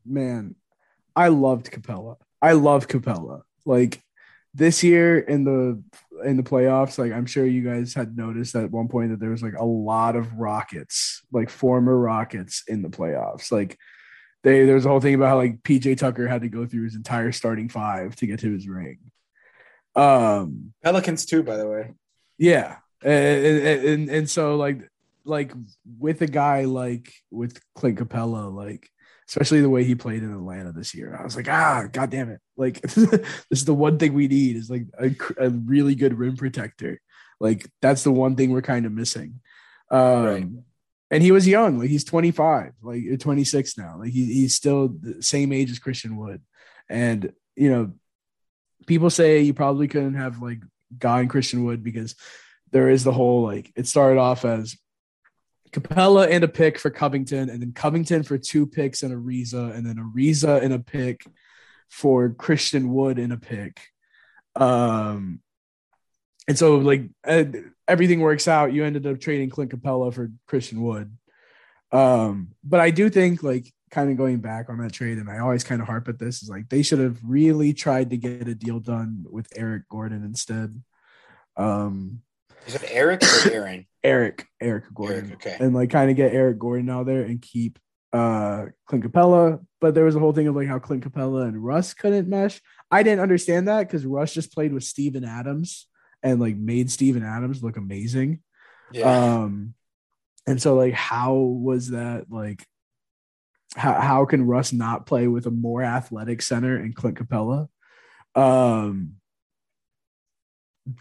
man, 0.05 0.55
I 1.15 1.29
loved 1.29 1.71
Capela. 1.71 2.17
I 2.41 2.51
love 2.51 2.87
Capela. 2.87 3.41
Like 3.65 4.01
this 4.53 4.83
year 4.83 5.17
in 5.17 5.45
the 5.45 5.81
in 6.25 6.37
the 6.37 6.43
playoffs, 6.43 6.97
like 6.97 7.13
I'm 7.13 7.25
sure 7.25 7.45
you 7.45 7.63
guys 7.63 7.93
had 7.93 8.17
noticed 8.17 8.53
at 8.55 8.69
one 8.69 8.89
point 8.89 9.11
that 9.11 9.19
there 9.21 9.29
was 9.29 9.41
like 9.41 9.57
a 9.57 9.65
lot 9.65 10.15
of 10.15 10.33
Rockets, 10.33 11.21
like 11.31 11.49
former 11.49 11.97
Rockets 11.97 12.63
in 12.67 12.81
the 12.81 12.89
playoffs. 12.89 13.51
Like 13.51 13.77
they 14.43 14.65
there 14.65 14.75
was 14.75 14.85
a 14.85 14.89
whole 14.89 14.99
thing 14.99 15.15
about 15.15 15.29
how 15.29 15.37
like 15.37 15.63
PJ 15.63 15.97
Tucker 15.97 16.27
had 16.27 16.41
to 16.41 16.49
go 16.49 16.65
through 16.65 16.83
his 16.83 16.95
entire 16.95 17.31
starting 17.31 17.69
five 17.69 18.15
to 18.17 18.27
get 18.27 18.39
to 18.41 18.51
his 18.51 18.67
ring. 18.67 18.99
Um 19.95 20.73
Pelicans 20.83 21.25
too, 21.25 21.43
by 21.43 21.57
the 21.57 21.67
way. 21.67 21.93
yeah, 22.37 22.77
and 23.03 23.45
and, 23.45 23.85
and, 23.85 24.09
and 24.09 24.29
so 24.29 24.55
like 24.55 24.89
like 25.25 25.53
with 25.99 26.21
a 26.21 26.27
guy 26.27 26.65
like 26.65 27.13
with 27.31 27.61
Clint 27.75 27.99
Capela, 27.99 28.53
like 28.53 28.89
especially 29.29 29.61
the 29.61 29.69
way 29.69 29.83
he 29.83 29.95
played 29.95 30.21
in 30.21 30.33
Atlanta 30.33 30.71
this 30.73 30.93
year, 30.93 31.15
I 31.17 31.23
was 31.23 31.35
like, 31.35 31.47
ah, 31.47 31.87
god 31.91 32.09
damn 32.09 32.29
it! 32.29 32.41
Like 32.57 32.81
this 32.81 33.25
is 33.51 33.65
the 33.65 33.73
one 33.73 33.97
thing 33.97 34.13
we 34.13 34.27
need 34.27 34.57
is 34.57 34.69
like 34.69 34.85
a, 34.99 35.11
a 35.37 35.49
really 35.49 35.95
good 35.95 36.17
rim 36.17 36.35
protector. 36.35 36.99
Like 37.39 37.69
that's 37.81 38.03
the 38.03 38.11
one 38.11 38.35
thing 38.35 38.51
we're 38.51 38.61
kind 38.61 38.85
of 38.85 38.91
missing. 38.91 39.39
Um, 39.89 40.23
Right. 40.25 40.45
And 41.13 41.21
he 41.21 41.31
was 41.31 41.47
young, 41.47 41.77
like 41.77 41.89
he's 41.89 42.03
25, 42.03 42.73
like 42.81 43.19
26 43.19 43.77
now. 43.77 43.97
Like 43.99 44.11
he, 44.11 44.25
he's 44.25 44.55
still 44.55 44.87
the 44.87 45.21
same 45.21 45.53
age 45.53 45.69
as 45.69 45.77
Christian 45.77 46.17
Wood. 46.17 46.41
And 46.89 47.31
you 47.55 47.69
know, 47.69 47.91
people 48.87 49.11
say 49.11 49.41
you 49.41 49.53
probably 49.53 49.87
couldn't 49.87 50.15
have 50.15 50.41
like 50.41 50.63
gotten 50.97 51.27
Christian 51.27 51.65
Wood 51.65 51.83
because 51.83 52.15
there 52.71 52.89
is 52.89 53.03
the 53.03 53.11
whole 53.11 53.43
like 53.43 53.71
it 53.75 53.85
started 53.85 54.19
off 54.19 54.43
as 54.43 54.75
Capela 55.69 56.27
and 56.31 56.43
a 56.43 56.47
pick 56.47 56.79
for 56.79 56.89
Covington, 56.89 57.47
and 57.47 57.61
then 57.61 57.73
Covington 57.73 58.23
for 58.23 58.39
two 58.39 58.65
picks 58.65 59.03
and 59.03 59.13
Ariza, 59.13 59.75
and 59.75 59.85
then 59.85 59.97
Ariza 59.97 60.63
and 60.63 60.73
a 60.73 60.79
pick 60.79 61.27
for 61.89 62.31
Christian 62.31 62.91
Wood 62.91 63.19
and 63.19 63.31
a 63.31 63.37
pick. 63.37 63.79
Um, 64.55 65.41
and 66.47 66.57
so 66.57 66.77
like 66.77 67.03
uh, 67.25 67.45
everything 67.87 68.19
works 68.19 68.47
out. 68.47 68.73
You 68.73 68.83
ended 68.83 69.07
up 69.07 69.19
trading 69.19 69.49
Clint 69.49 69.71
Capela 69.71 70.13
for 70.13 70.31
Christian 70.47 70.81
Wood. 70.81 71.15
Um, 71.91 72.49
but 72.63 72.79
I 72.79 72.89
do 72.89 73.09
think 73.09 73.43
like 73.43 73.71
kind 73.91 74.09
of 74.09 74.17
going 74.17 74.39
back 74.39 74.69
on 74.69 74.79
that 74.79 74.91
trade, 74.91 75.19
and 75.19 75.29
I 75.29 75.39
always 75.39 75.63
kind 75.63 75.81
of 75.81 75.87
harp 75.87 76.07
at 76.07 76.19
this 76.19 76.41
is 76.41 76.49
like 76.49 76.69
they 76.69 76.81
should 76.81 76.99
have 76.99 77.19
really 77.23 77.73
tried 77.73 78.09
to 78.09 78.17
get 78.17 78.47
a 78.47 78.55
deal 78.55 78.79
done 78.79 79.25
with 79.29 79.47
Eric 79.55 79.83
Gordon 79.89 80.23
instead. 80.23 80.81
Um, 81.55 82.21
Is 82.65 82.75
it 82.75 82.85
Eric 82.89 83.23
or 83.23 83.51
Aaron? 83.51 83.85
Eric, 84.03 84.47
Eric 84.59 84.85
Gordon, 84.93 85.29
Eric, 85.29 85.33
okay. 85.35 85.57
and 85.59 85.73
like 85.73 85.91
kind 85.91 86.09
of 86.09 86.17
get 86.17 86.33
Eric 86.33 86.59
Gordon 86.59 86.89
out 86.89 87.05
there 87.05 87.21
and 87.21 87.41
keep 87.41 87.79
uh 88.11 88.65
Clint 88.87 89.05
Capela. 89.05 89.63
But 89.79 89.95
there 89.95 90.05
was 90.05 90.15
a 90.15 90.19
whole 90.19 90.33
thing 90.33 90.47
of 90.47 90.55
like 90.55 90.67
how 90.67 90.79
Clint 90.79 91.03
Capela 91.03 91.47
and 91.47 91.63
Russ 91.63 91.93
couldn't 91.93 92.27
mesh. 92.27 92.59
I 92.91 93.03
didn't 93.03 93.21
understand 93.21 93.67
that 93.67 93.87
because 93.87 94.05
Russ 94.05 94.33
just 94.33 94.53
played 94.53 94.73
with 94.73 94.83
Steven 94.83 95.23
Adams 95.23 95.87
and 96.23 96.39
like 96.39 96.55
made 96.55 96.89
Steven 96.89 97.23
Adams 97.23 97.61
look 97.61 97.77
amazing. 97.77 98.39
Yeah. 98.91 99.41
Um, 99.43 99.73
and 100.47 100.61
so 100.61 100.75
like, 100.75 100.93
how 100.93 101.33
was 101.33 101.89
that 101.89 102.25
like? 102.29 102.65
How 103.75 103.99
how 103.99 104.25
can 104.25 104.45
Russ 104.45 104.71
not 104.71 105.07
play 105.07 105.27
with 105.27 105.47
a 105.47 105.51
more 105.51 105.81
athletic 105.81 106.41
center 106.43 106.75
and 106.77 106.95
Clint 106.95 107.17
Capela? 107.17 107.69
Um, 108.35 109.15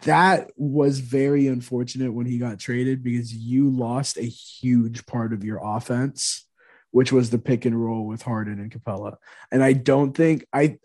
that 0.04 0.50
was 0.56 1.00
very 1.00 1.48
unfortunate 1.48 2.12
when 2.12 2.26
he 2.26 2.38
got 2.38 2.58
traded 2.58 3.02
because 3.02 3.34
you 3.34 3.68
lost 3.68 4.16
a 4.16 4.22
huge 4.22 5.06
part 5.06 5.32
of 5.32 5.44
your 5.44 5.60
offense, 5.62 6.46
which 6.92 7.12
was 7.12 7.30
the 7.30 7.38
pick 7.38 7.64
and 7.64 7.82
roll 7.82 8.06
with 8.06 8.22
Harden 8.22 8.60
and 8.60 8.70
Capela. 8.70 9.16
And 9.50 9.62
I 9.62 9.72
don't 9.72 10.16
think 10.16 10.46
I 10.52 10.78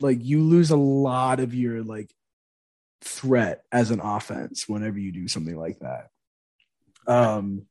like 0.00 0.18
you 0.22 0.42
lose 0.42 0.70
a 0.70 0.76
lot 0.76 1.40
of 1.40 1.54
your 1.54 1.82
like 1.82 2.10
threat 3.02 3.62
as 3.72 3.90
an 3.90 4.00
offense 4.00 4.68
whenever 4.68 4.98
you 4.98 5.12
do 5.12 5.28
something 5.28 5.56
like 5.56 5.78
that. 5.80 6.08
Um 7.06 7.66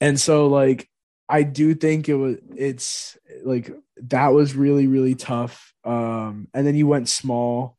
and 0.00 0.18
so 0.18 0.48
like 0.48 0.88
I 1.28 1.42
do 1.42 1.74
think 1.74 2.08
it 2.08 2.14
was 2.14 2.36
it's 2.56 3.16
like 3.44 3.70
that 4.02 4.28
was 4.28 4.54
really 4.54 4.86
really 4.86 5.14
tough. 5.14 5.72
Um 5.84 6.48
and 6.54 6.66
then 6.66 6.74
you 6.74 6.86
went 6.86 7.08
small 7.08 7.76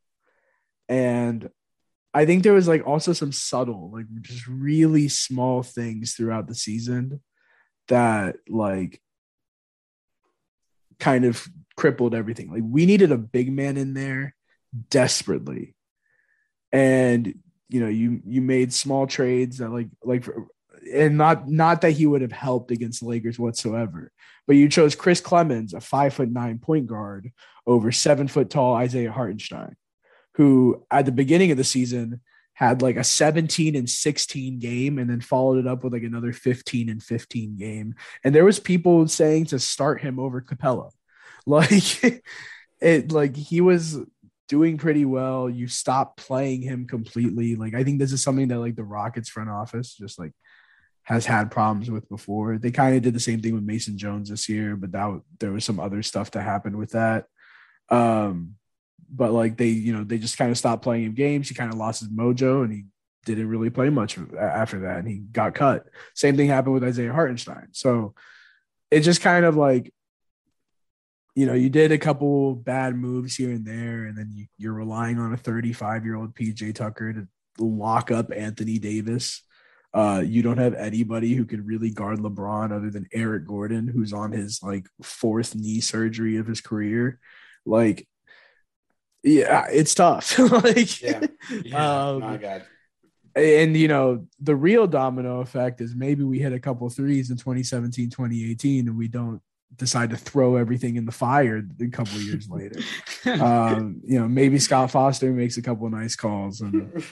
and 0.88 1.50
I 2.14 2.26
think 2.26 2.44
there 2.44 2.54
was 2.54 2.68
like 2.68 2.86
also 2.88 3.12
some 3.14 3.32
subtle 3.32 3.92
like 3.92 4.06
just 4.22 4.48
really 4.48 5.10
small 5.10 5.64
things 5.64 6.14
throughout 6.14 6.48
the 6.48 6.56
season 6.56 7.22
that 7.88 8.38
like 8.48 9.02
kind 11.00 11.26
of 11.26 11.46
crippled 11.76 12.16
everything. 12.16 12.52
Like 12.52 12.64
we 12.66 12.86
needed 12.86 13.12
a 13.12 13.18
big 13.18 13.52
man 13.52 13.78
in 13.78 13.94
there 13.94 14.34
desperately. 14.90 15.76
And 16.72 17.36
you 17.70 17.80
know, 17.80 17.88
you 17.88 18.22
you 18.26 18.42
made 18.42 18.74
small 18.74 19.08
trades 19.08 19.58
that 19.58 19.70
like 19.70 19.88
like 20.04 20.28
and 20.94 21.18
not 21.18 21.48
not 21.48 21.82
that 21.82 21.92
he 21.92 22.06
would 22.06 22.22
have 22.22 22.32
helped 22.32 22.72
against 22.72 23.02
the 23.02 23.08
Lakers 23.08 23.40
whatsoever, 23.40 24.12
but 24.48 24.56
you 24.56 24.70
chose 24.70 24.96
Chris 24.96 25.22
Clemons, 25.22 25.74
a 25.74 25.82
five 25.82 26.14
foot 26.14 26.30
nine 26.30 26.60
point 26.60 26.88
guard, 26.88 27.32
over 27.66 27.92
seven 27.92 28.28
foot 28.28 28.50
tall 28.50 28.76
Isaiah 28.76 29.12
Hartenstein, 29.12 29.76
who 30.36 30.86
at 30.92 31.06
the 31.06 31.12
beginning 31.12 31.52
of 31.52 31.58
the 31.58 31.64
season 31.64 32.22
had 32.54 32.82
like 32.82 32.96
a 32.96 33.04
17 33.04 33.76
and 33.76 33.90
16 33.90 34.60
game 34.60 34.98
and 34.98 35.10
then 35.10 35.20
followed 35.20 35.58
it 35.58 35.68
up 35.68 35.84
with 35.84 35.92
like 35.92 36.04
another 36.04 36.32
15 36.32 36.88
and 36.88 37.04
15 37.04 37.58
game. 37.58 37.96
And 38.24 38.34
there 38.34 38.46
was 38.46 38.60
people 38.60 39.08
saying 39.10 39.48
to 39.48 39.60
start 39.60 40.02
him 40.02 40.20
over 40.20 40.42
Capela. 40.42 40.92
Like 41.48 42.24
it 42.82 43.12
like 43.12 43.36
he 43.36 43.62
was 43.62 44.00
doing 44.48 44.78
pretty 44.78 45.06
well. 45.06 45.50
You 45.50 45.68
stop 45.68 46.18
playing 46.18 46.62
him 46.62 46.88
completely. 46.88 47.56
Like 47.56 47.74
I 47.74 47.84
think 47.84 48.00
this 48.00 48.12
is 48.12 48.24
something 48.24 48.48
that 48.50 48.60
like 48.60 48.76
the 48.76 48.84
Rockets 48.84 49.30
front 49.30 49.50
office 49.50 49.96
just 49.96 50.20
like 50.20 50.32
has 51.04 51.26
had 51.26 51.52
problems 51.52 51.90
with 51.90 52.08
before. 52.10 52.58
They 52.58 52.72
kind 52.72 52.96
of 52.96 53.02
did 53.02 53.14
the 53.14 53.20
same 53.20 53.42
thing 53.42 53.54
with 53.54 53.64
Mason 53.64 53.98
Jones 53.98 54.30
this 54.30 54.50
year, 54.50 54.76
but 54.76 54.92
that 54.92 55.22
there 55.40 55.52
was 55.52 55.64
some 55.64 55.80
other 55.80 56.02
stuff 56.04 56.32
that 56.32 56.42
happened 56.42 56.78
with 56.78 56.92
that. 56.92 57.26
Um, 57.90 58.56
but 59.10 59.32
like 59.32 59.58
they, 59.58 59.68
you 59.68 59.94
know, 59.94 60.04
they 60.04 60.18
just 60.18 60.38
kind 60.38 60.52
of 60.52 60.58
stopped 60.58 60.84
playing 60.84 61.06
him 61.06 61.14
games. 61.14 61.48
He 61.48 61.56
kind 61.56 61.72
of 61.72 61.78
lost 61.78 62.00
his 62.00 62.10
mojo, 62.10 62.64
and 62.64 62.74
he 62.74 62.86
didn't 63.26 63.50
really 63.50 63.70
play 63.70 63.90
much 63.90 64.18
after 64.40 64.82
that, 64.82 65.00
and 65.00 65.08
he 65.08 65.18
got 65.18 65.54
cut. 65.54 65.86
Same 66.16 66.36
thing 66.36 66.48
happened 66.48 66.74
with 66.74 66.84
Isaiah 66.84 67.14
Hartenstein. 67.14 67.68
So 67.72 68.16
it 68.90 69.02
just 69.02 69.22
kind 69.22 69.46
of 69.46 69.56
like 69.56 69.94
you 71.36 71.46
know, 71.46 71.54
you 71.54 71.70
did 71.70 71.92
a 71.92 71.98
couple 71.98 72.56
bad 72.56 72.96
moves 72.96 73.36
here 73.36 73.52
and 73.52 73.66
there, 73.66 74.06
and 74.06 74.18
then 74.18 74.32
you, 74.34 74.46
you're 74.58 74.74
relying 74.74 75.20
on 75.20 75.34
a 75.34 75.38
35 75.38 76.06
year 76.06 76.16
old 76.16 76.34
PJ 76.34 76.74
Tucker 76.76 77.14
to 77.14 77.28
lock 77.60 78.10
up 78.10 78.32
Anthony 78.36 78.80
Davis. 78.80 79.42
Uh, 79.94 80.22
you 80.26 80.42
don't 80.42 80.58
have 80.58 80.74
anybody 80.74 81.34
who 81.34 81.46
can 81.46 81.66
really 81.66 81.90
guard 81.90 82.20
LeBron 82.20 82.72
other 82.72 82.90
than 82.90 83.08
Eric 83.14 83.46
Gordon, 83.48 83.88
who's 83.88 84.14
on 84.14 84.32
his 84.32 84.64
like 84.64 84.88
fourth 85.04 85.56
knee 85.56 85.82
surgery 85.82 86.38
of 86.38 86.48
his 86.48 86.62
career. 86.62 87.20
Like, 87.66 88.08
yeah, 89.24 89.68
it's 89.72 89.94
tough. 89.94 90.38
like, 90.40 91.02
Yeah. 91.02 91.26
Yeah. 91.64 92.08
Um, 92.12 92.20
my 92.22 92.38
God. 92.38 92.64
and 93.36 93.76
you 93.76 93.88
know 93.88 94.28
the 94.40 94.56
real 94.56 94.88
domino 94.88 95.42
effect 95.42 95.82
is 95.82 95.94
maybe 95.94 96.24
we 96.24 96.40
hit 96.40 96.54
a 96.54 96.60
couple 96.60 96.90
threes 96.90 97.30
in 97.30 97.38
2017 97.38 98.10
2018 98.10 98.88
and 98.88 98.98
we 98.98 99.08
don't 99.08 99.42
decide 99.76 100.10
to 100.10 100.18
throw 100.18 100.56
everything 100.56 100.96
in 100.96 101.06
the 101.06 101.12
fire 101.12 101.64
a 101.82 101.88
couple 101.88 102.20
years 102.20 102.50
later. 102.50 102.80
Um 103.26 104.02
you 104.06 104.20
know 104.20 104.28
maybe 104.28 104.60
scott 104.60 104.92
foster 104.92 105.32
makes 105.32 105.58
a 105.58 105.62
couple 105.64 105.90
nice 105.90 106.16
calls 106.16 106.62
and 106.62 107.04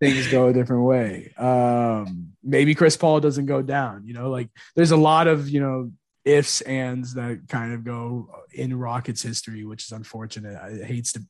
things 0.00 0.26
go 0.26 0.48
a 0.48 0.52
different 0.52 0.82
way. 0.82 1.32
Um 1.38 2.32
maybe 2.42 2.74
chris 2.74 2.96
paul 2.96 3.20
doesn't 3.20 3.46
go 3.46 3.62
down 3.62 4.04
you 4.06 4.12
know 4.12 4.28
like 4.28 4.48
there's 4.74 4.90
a 4.90 4.96
lot 4.96 5.28
of 5.28 5.48
you 5.48 5.60
know 5.60 5.92
ifs 6.24 6.62
ands 6.62 7.14
that 7.14 7.42
kind 7.48 7.72
of 7.72 7.84
go 7.84 8.28
in 8.52 8.76
rockets 8.76 9.22
history 9.22 9.64
which 9.64 9.84
is 9.84 9.92
unfortunate. 9.92 10.56
I 10.56 10.84
hates 10.84 11.12
to 11.12 11.22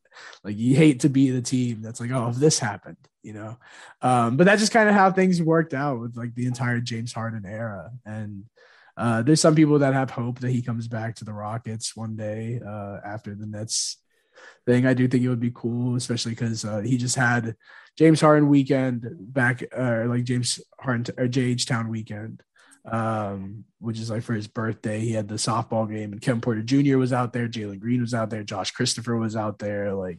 like 0.42 0.56
you 0.56 0.74
hate 0.74 1.00
to 1.00 1.10
be 1.10 1.30
the 1.30 1.42
team 1.42 1.82
that's 1.82 2.00
like 2.00 2.10
oh 2.10 2.28
if 2.28 2.36
this 2.36 2.58
happened 2.58 2.96
you 3.22 3.34
know? 3.34 3.58
Um 4.00 4.38
but 4.38 4.44
that's 4.44 4.62
just 4.62 4.72
kind 4.72 4.88
of 4.88 4.94
how 4.94 5.12
things 5.12 5.42
worked 5.42 5.74
out 5.74 6.00
with 6.00 6.16
like 6.16 6.34
the 6.34 6.46
entire 6.46 6.80
james 6.80 7.12
harden 7.12 7.44
era. 7.44 7.90
And 8.06 8.44
uh 8.98 9.22
there's 9.22 9.40
some 9.40 9.54
people 9.54 9.78
that 9.78 9.94
have 9.94 10.10
hope 10.10 10.40
that 10.40 10.50
he 10.50 10.60
comes 10.60 10.88
back 10.88 11.14
to 11.14 11.24
the 11.24 11.32
rockets 11.32 11.96
one 11.96 12.16
day 12.16 12.60
uh 12.66 12.98
after 13.04 13.34
the 13.34 13.46
nets 13.46 13.98
thing 14.66 14.86
i 14.86 14.94
do 14.94 15.08
think 15.08 15.24
it 15.24 15.28
would 15.28 15.40
be 15.40 15.52
cool 15.54 15.96
especially 15.96 16.32
because 16.32 16.64
uh, 16.64 16.80
he 16.80 16.96
just 16.96 17.16
had 17.16 17.56
james 17.96 18.20
harden 18.20 18.48
weekend 18.48 19.06
back 19.18 19.62
uh 19.76 20.04
like 20.06 20.24
james 20.24 20.60
harden 20.80 21.06
or 21.16 21.26
jh 21.26 21.66
town 21.66 21.88
weekend 21.88 22.42
um, 22.90 23.64
which 23.80 23.98
is 23.98 24.10
like 24.10 24.22
for 24.22 24.34
his 24.34 24.46
birthday. 24.46 25.00
He 25.00 25.12
had 25.12 25.28
the 25.28 25.34
softball 25.34 25.88
game, 25.88 26.12
and 26.12 26.20
Kevin 26.20 26.40
Porter 26.40 26.62
Jr. 26.62 26.98
was 26.98 27.12
out 27.12 27.32
there, 27.32 27.48
Jalen 27.48 27.80
Green 27.80 28.00
was 28.00 28.14
out 28.14 28.30
there, 28.30 28.42
Josh 28.42 28.70
Christopher 28.70 29.16
was 29.16 29.36
out 29.36 29.58
there. 29.58 29.94
Like 29.94 30.18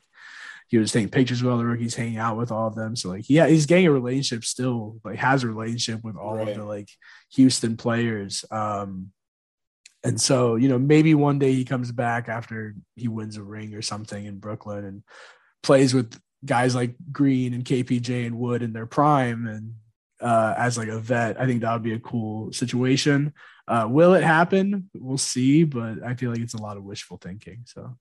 he 0.70 0.78
was 0.78 0.92
taking 0.92 1.10
pictures 1.10 1.44
with 1.44 1.52
all 1.52 1.58
the 1.58 1.66
rookies, 1.66 1.96
hanging 1.96 2.18
out 2.18 2.38
with 2.38 2.52
all 2.52 2.68
of 2.68 2.76
them. 2.76 2.96
So 2.96 3.10
like, 3.10 3.26
yeah, 3.30 3.48
he's 3.48 3.66
getting 3.66 3.88
a 3.88 3.92
relationship 3.92 4.46
still, 4.46 5.00
like 5.04 5.18
has 5.18 5.44
a 5.44 5.48
relationship 5.48 6.04
with 6.04 6.16
all 6.16 6.36
Right. 6.38 6.48
of 6.50 6.56
the 6.56 6.64
like 6.64 6.90
Houston 7.34 7.76
players. 7.76 8.46
Um, 8.52 9.12
and 10.04 10.20
so 10.22 10.56
you 10.56 10.70
know 10.70 10.80
maybe 10.80 11.14
one 11.14 11.40
day 11.40 11.52
he 11.54 11.66
comes 11.66 11.92
back 11.92 12.30
after 12.30 12.74
he 12.96 13.08
wins 13.10 13.36
a 13.36 13.44
ring 13.44 13.74
or 13.74 13.82
something 13.82 14.26
in 14.26 14.40
Brooklyn 14.40 14.86
and 14.86 15.04
plays 15.62 15.94
with 15.94 16.18
guys 16.46 16.74
like 16.74 16.96
Green 17.12 17.54
and 17.54 17.66
KPJ 17.66 18.26
and 18.26 18.38
Wood 18.40 18.62
in 18.62 18.72
their 18.72 18.86
prime 18.86 19.46
and 19.46 19.74
uh, 20.22 20.54
as 20.58 20.78
like 20.78 20.88
a 20.88 21.00
vet. 21.00 21.40
I 21.42 21.46
think 21.46 21.62
that 21.62 21.74
would 21.74 21.84
be 21.84 21.94
a 21.94 22.00
cool 22.00 22.54
situation. 22.54 23.34
Uh, 23.68 23.88
will 23.90 24.14
it 24.14 24.24
happen? 24.24 24.90
We'll 24.96 25.18
see, 25.18 25.64
but 25.66 26.02
I 26.04 26.14
feel 26.16 26.32
like 26.32 26.40
it's 26.42 26.54
a 26.54 26.62
lot 26.62 26.78
of 26.78 26.84
wishful 26.84 27.18
thinking. 27.18 27.64
So 27.66 27.98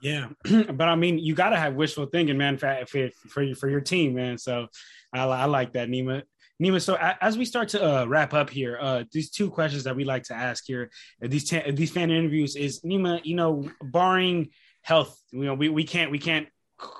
Yeah, 0.00 0.28
but 0.44 0.88
I 0.88 0.94
mean, 0.94 1.18
you 1.18 1.34
got 1.34 1.50
to 1.50 1.56
have 1.56 1.74
wishful 1.74 2.06
thinking, 2.06 2.38
man, 2.38 2.56
for 2.56 2.84
for 2.86 3.08
for 3.28 3.42
your, 3.42 3.56
for 3.56 3.68
your 3.68 3.80
team, 3.80 4.14
man. 4.14 4.38
So 4.38 4.68
I, 5.12 5.24
I 5.24 5.44
like 5.46 5.72
that, 5.72 5.88
Nima. 5.88 6.22
Nima, 6.62 6.82
so 6.82 6.96
as 7.20 7.38
we 7.38 7.44
start 7.44 7.68
to 7.70 7.84
uh, 7.84 8.04
wrap 8.06 8.34
up 8.34 8.50
here, 8.50 8.78
uh, 8.80 9.04
these 9.12 9.30
two 9.30 9.48
questions 9.48 9.84
that 9.84 9.94
we 9.94 10.04
like 10.04 10.24
to 10.24 10.34
ask 10.34 10.64
here, 10.66 10.90
uh, 11.22 11.28
these 11.28 11.48
ten, 11.48 11.74
these 11.74 11.92
fan 11.92 12.10
interviews 12.10 12.56
is 12.56 12.80
Nima, 12.80 13.20
you 13.24 13.36
know, 13.36 13.68
barring 13.80 14.50
health, 14.82 15.20
you 15.30 15.44
know, 15.44 15.54
we, 15.54 15.68
we 15.68 15.84
can't 15.84 16.10
we 16.10 16.18
can't 16.18 16.48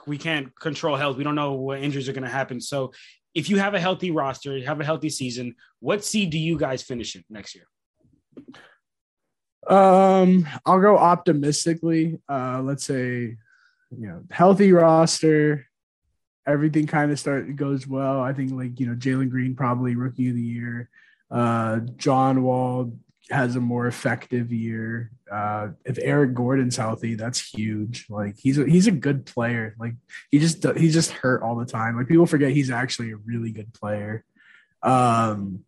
we 0.07 0.19
can't 0.19 0.55
control 0.59 0.97
health. 0.97 1.17
We 1.17 1.25
don't 1.25 1.35
know 1.35 1.55
what 1.55 1.81
injuries 1.81 2.09
are 2.09 2.13
going 2.13 2.25
to 2.25 2.31
happen. 2.31 2.61
So 2.61 2.93
if 3.35 3.49
you 3.49 3.59
have 3.59 3.75
a 3.75 3.81
healthy 3.81 4.11
roster, 4.11 4.57
you 4.57 4.67
have 4.67 4.81
a 4.81 4.85
healthy 4.85 5.11
season, 5.11 5.55
what 5.81 6.05
seed 6.05 6.31
do 6.31 6.39
you 6.39 6.59
guys 6.59 6.83
finish 6.83 7.15
in 7.15 7.25
next 7.31 7.55
year? 7.55 7.67
Um, 9.69 10.49
I'll 10.65 10.81
go 10.81 10.97
optimistically. 10.97 12.21
Uh, 12.29 12.63
let's 12.63 12.85
say, 12.85 13.37
you 13.91 14.09
know, 14.09 14.23
healthy 14.31 14.73
roster, 14.73 15.67
everything 16.47 16.87
kind 16.87 17.13
of 17.13 17.21
start 17.21 17.55
goes 17.55 17.87
well. 17.87 18.21
I 18.21 18.33
think 18.33 18.53
like 18.53 18.81
you 18.81 18.87
know, 18.87 18.95
Jalen 18.95 19.31
Green 19.31 19.55
probably 19.55 19.95
rookie 19.95 20.31
of 20.31 20.35
the 20.35 20.43
year. 20.43 20.89
Uh, 21.31 21.81
John 21.97 22.43
Wall 22.43 22.93
has 23.31 23.57
a 23.57 23.61
more 23.61 23.87
effective 23.87 24.53
year. 24.53 25.11
Uh, 25.31 25.69
if 25.85 25.99
Eric 26.01 26.33
Gordon's 26.33 26.77
healthy, 26.77 27.15
that's 27.15 27.47
huge. 27.47 28.07
Like 28.09 28.37
he's 28.39 28.59
a, 28.59 28.65
he's 28.65 28.87
a 28.87 28.93
good 28.93 29.27
player. 29.27 29.77
Like 29.79 29.95
he 30.31 30.39
just 30.39 30.65
he's 30.77 30.95
just 30.95 31.11
hurt 31.11 31.43
all 31.43 31.57
the 31.57 31.67
time. 31.67 31.97
Like 31.97 32.09
people 32.09 32.27
forget 32.27 32.53
he's 32.53 32.71
actually 32.71 33.13
a 33.13 33.17
really 33.17 33.51
good 33.51 33.75
player. 33.75 34.25
Um, 34.83 35.65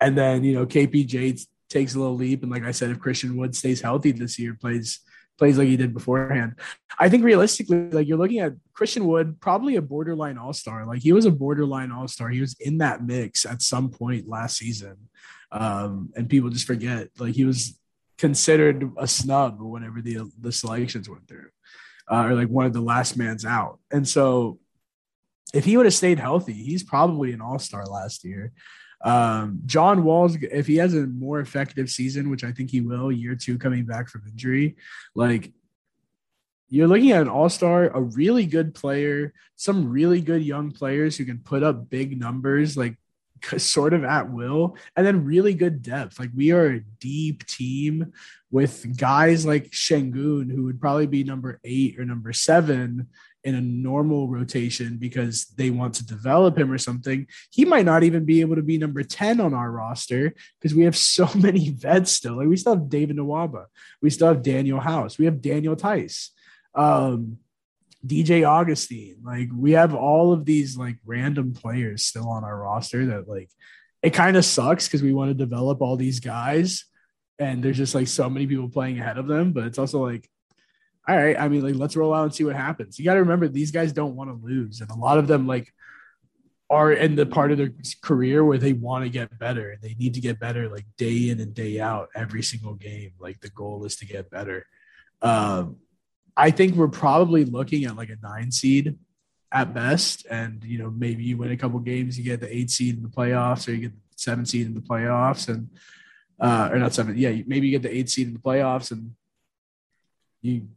and 0.00 0.16
then 0.16 0.44
you 0.44 0.54
know 0.54 0.64
KPJ 0.64 1.46
takes 1.68 1.94
a 1.94 1.98
little 1.98 2.16
leap, 2.16 2.42
and 2.42 2.50
like 2.50 2.64
I 2.64 2.70
said, 2.72 2.90
if 2.90 3.00
Christian 3.00 3.36
Wood 3.36 3.54
stays 3.54 3.80
healthy 3.80 4.12
this 4.12 4.38
year, 4.38 4.54
plays 4.54 5.00
plays 5.38 5.58
like 5.58 5.68
he 5.68 5.76
did 5.76 5.92
beforehand, 5.92 6.54
I 6.98 7.08
think 7.08 7.24
realistically, 7.24 7.90
like 7.90 8.08
you're 8.08 8.18
looking 8.18 8.40
at 8.40 8.54
Christian 8.72 9.06
Wood, 9.06 9.40
probably 9.40 9.76
a 9.76 9.82
borderline 9.82 10.38
All 10.38 10.52
Star. 10.52 10.86
Like 10.86 11.02
he 11.02 11.12
was 11.12 11.26
a 11.26 11.30
borderline 11.30 11.92
All 11.92 12.08
Star. 12.08 12.28
He 12.28 12.40
was 12.40 12.56
in 12.60 12.78
that 12.78 13.04
mix 13.04 13.44
at 13.44 13.62
some 13.62 13.90
point 13.90 14.28
last 14.28 14.56
season, 14.56 14.96
um, 15.52 16.10
and 16.16 16.28
people 16.28 16.50
just 16.50 16.66
forget. 16.66 17.08
Like 17.18 17.34
he 17.34 17.44
was 17.44 17.78
considered 18.18 18.90
a 18.96 19.06
snub 19.06 19.60
whenever 19.60 20.00
the 20.00 20.30
the 20.40 20.52
selections 20.52 21.08
went 21.08 21.28
through, 21.28 21.48
uh, 22.10 22.24
or 22.24 22.34
like 22.34 22.48
one 22.48 22.66
of 22.66 22.72
the 22.72 22.80
last 22.80 23.16
man's 23.16 23.44
out, 23.44 23.78
and 23.90 24.06
so. 24.06 24.58
If 25.54 25.64
he 25.64 25.76
would 25.76 25.86
have 25.86 25.94
stayed 25.94 26.18
healthy, 26.18 26.52
he's 26.52 26.82
probably 26.82 27.32
an 27.32 27.40
all 27.40 27.60
star 27.60 27.86
last 27.86 28.24
year. 28.24 28.52
Um, 29.02 29.60
John 29.66 30.04
Walls, 30.04 30.36
if 30.40 30.66
he 30.66 30.76
has 30.76 30.94
a 30.94 31.06
more 31.06 31.40
effective 31.40 31.90
season, 31.90 32.30
which 32.30 32.44
I 32.44 32.52
think 32.52 32.70
he 32.70 32.80
will, 32.80 33.12
year 33.12 33.34
two 33.34 33.58
coming 33.58 33.84
back 33.84 34.08
from 34.08 34.22
injury, 34.26 34.76
like 35.14 35.52
you're 36.68 36.88
looking 36.88 37.12
at 37.12 37.22
an 37.22 37.28
all 37.28 37.48
star, 37.48 37.84
a 37.88 38.00
really 38.00 38.46
good 38.46 38.74
player, 38.74 39.32
some 39.54 39.90
really 39.90 40.20
good 40.20 40.42
young 40.42 40.72
players 40.72 41.16
who 41.16 41.24
can 41.24 41.38
put 41.38 41.62
up 41.62 41.88
big 41.88 42.18
numbers, 42.18 42.76
like 42.76 42.96
sort 43.58 43.94
of 43.94 44.04
at 44.04 44.30
will, 44.30 44.76
and 44.96 45.06
then 45.06 45.24
really 45.24 45.54
good 45.54 45.82
depth. 45.82 46.18
Like 46.18 46.30
we 46.34 46.50
are 46.52 46.66
a 46.66 46.80
deep 46.98 47.46
team 47.46 48.12
with 48.50 48.96
guys 48.96 49.46
like 49.46 49.70
Sengun, 49.70 50.50
who 50.50 50.64
would 50.64 50.80
probably 50.80 51.06
be 51.06 51.22
number 51.22 51.60
eight 51.64 51.98
or 51.98 52.04
number 52.04 52.32
seven 52.32 53.08
in 53.46 53.54
a 53.54 53.60
normal 53.60 54.28
rotation 54.28 54.96
because 54.96 55.46
they 55.56 55.70
want 55.70 55.94
to 55.94 56.04
develop 56.04 56.58
him 56.58 56.72
or 56.72 56.78
something. 56.78 57.28
He 57.50 57.64
might 57.64 57.84
not 57.84 58.02
even 58.02 58.24
be 58.24 58.40
able 58.40 58.56
to 58.56 58.62
be 58.62 58.76
number 58.76 59.04
10 59.04 59.40
on 59.40 59.54
our 59.54 59.70
roster 59.70 60.34
because 60.60 60.74
we 60.74 60.82
have 60.82 60.96
so 60.96 61.30
many 61.36 61.70
vets 61.70 62.10
still. 62.10 62.38
Like 62.38 62.48
we 62.48 62.56
still 62.56 62.74
have 62.74 62.88
David 62.88 63.16
Nwaba. 63.16 63.66
We 64.02 64.10
still 64.10 64.26
have 64.26 64.42
Danuel 64.42 64.82
House. 64.82 65.16
We 65.16 65.26
have 65.26 65.40
Daniel 65.40 65.76
Theis. 65.76 66.30
Um, 66.74 67.38
DJ 68.04 68.44
Augustin. 68.44 69.18
Like 69.24 69.48
we 69.54 69.72
have 69.72 69.94
all 69.94 70.32
of 70.32 70.44
these 70.44 70.76
like 70.76 70.96
random 71.06 71.54
players 71.54 72.02
still 72.02 72.28
on 72.28 72.42
our 72.42 72.58
roster 72.58 73.06
that 73.06 73.28
like 73.28 73.50
it 74.02 74.10
kind 74.10 74.36
of 74.36 74.44
sucks 74.44 74.88
because 74.88 75.02
we 75.02 75.12
want 75.14 75.30
to 75.30 75.34
develop 75.34 75.80
all 75.80 75.96
these 75.96 76.18
guys 76.18 76.84
and 77.38 77.62
there's 77.62 77.76
just 77.76 77.94
like 77.94 78.08
so 78.08 78.28
many 78.28 78.46
people 78.48 78.68
playing 78.68 78.98
ahead 78.98 79.18
of 79.18 79.28
them, 79.28 79.52
but 79.52 79.64
it's 79.64 79.78
also 79.78 80.04
like 80.04 80.28
all 81.08 81.16
right, 81.16 81.38
I 81.38 81.48
mean, 81.48 81.62
like, 81.62 81.76
let's 81.76 81.96
roll 81.96 82.12
out 82.12 82.24
and 82.24 82.34
see 82.34 82.44
what 82.44 82.56
happens. 82.56 82.98
You 82.98 83.04
got 83.04 83.14
to 83.14 83.20
remember, 83.20 83.46
these 83.48 83.70
guys 83.70 83.92
don't 83.92 84.16
want 84.16 84.30
to 84.30 84.46
lose. 84.46 84.80
And 84.80 84.90
a 84.90 84.96
lot 84.96 85.18
of 85.18 85.28
them, 85.28 85.46
like, 85.46 85.72
are 86.68 86.90
in 86.90 87.14
the 87.14 87.26
part 87.26 87.52
of 87.52 87.58
their 87.58 87.72
career 88.02 88.44
where 88.44 88.58
they 88.58 88.72
want 88.72 89.04
to 89.04 89.08
get 89.08 89.38
better 89.38 89.70
and 89.70 89.80
they 89.80 89.94
need 89.94 90.14
to 90.14 90.20
get 90.20 90.40
better, 90.40 90.68
like, 90.68 90.84
day 90.96 91.28
in 91.30 91.38
and 91.38 91.54
day 91.54 91.78
out, 91.78 92.08
every 92.14 92.42
single 92.42 92.74
game. 92.74 93.12
Like, 93.20 93.40
the 93.40 93.50
goal 93.50 93.84
is 93.84 93.96
to 93.96 94.06
get 94.06 94.30
better. 94.30 94.66
Um, 95.22 95.76
I 96.36 96.50
think 96.50 96.74
we're 96.74 96.88
probably 96.88 97.44
looking 97.44 97.84
at 97.84 97.96
like 97.96 98.10
a 98.10 98.18
nine 98.22 98.50
seed 98.52 98.98
at 99.50 99.72
best. 99.72 100.26
And, 100.28 100.62
you 100.64 100.78
know, 100.78 100.90
maybe 100.90 101.24
you 101.24 101.38
win 101.38 101.52
a 101.52 101.56
couple 101.56 101.78
games, 101.78 102.18
you 102.18 102.24
get 102.24 102.40
the 102.40 102.54
eight 102.54 102.70
seed 102.70 102.96
in 102.96 103.02
the 103.02 103.08
playoffs, 103.08 103.66
or 103.66 103.72
you 103.72 103.78
get 103.78 103.92
the 103.92 104.16
seven 104.16 104.44
seed 104.44 104.66
in 104.66 104.74
the 104.74 104.80
playoffs. 104.80 105.48
And, 105.48 105.70
uh, 106.38 106.68
or 106.70 106.78
not 106.78 106.92
seven, 106.92 107.16
yeah, 107.16 107.30
maybe 107.46 107.68
you 107.68 107.78
get 107.78 107.82
the 107.82 107.96
eight 107.96 108.10
seed 108.10 108.26
in 108.26 108.34
the 108.34 108.40
playoffs 108.40 108.90
and 108.90 109.12
you 110.42 110.68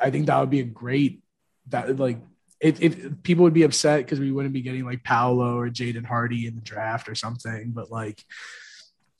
I 0.00 0.10
think 0.10 0.26
that 0.26 0.40
would 0.40 0.50
be 0.50 0.60
a 0.60 0.64
great 0.64 1.22
that 1.68 1.98
like 1.98 2.18
if, 2.60 2.80
if 2.80 3.22
people 3.22 3.44
would 3.44 3.54
be 3.54 3.62
upset 3.62 4.00
because 4.00 4.18
we 4.18 4.32
wouldn't 4.32 4.54
be 4.54 4.62
getting 4.62 4.84
like 4.84 5.04
Paolo 5.04 5.58
or 5.58 5.68
Jaden 5.68 6.04
Hardy 6.04 6.46
in 6.46 6.56
the 6.56 6.60
draft 6.60 7.08
or 7.08 7.14
something, 7.14 7.70
but 7.72 7.90
like 7.90 8.22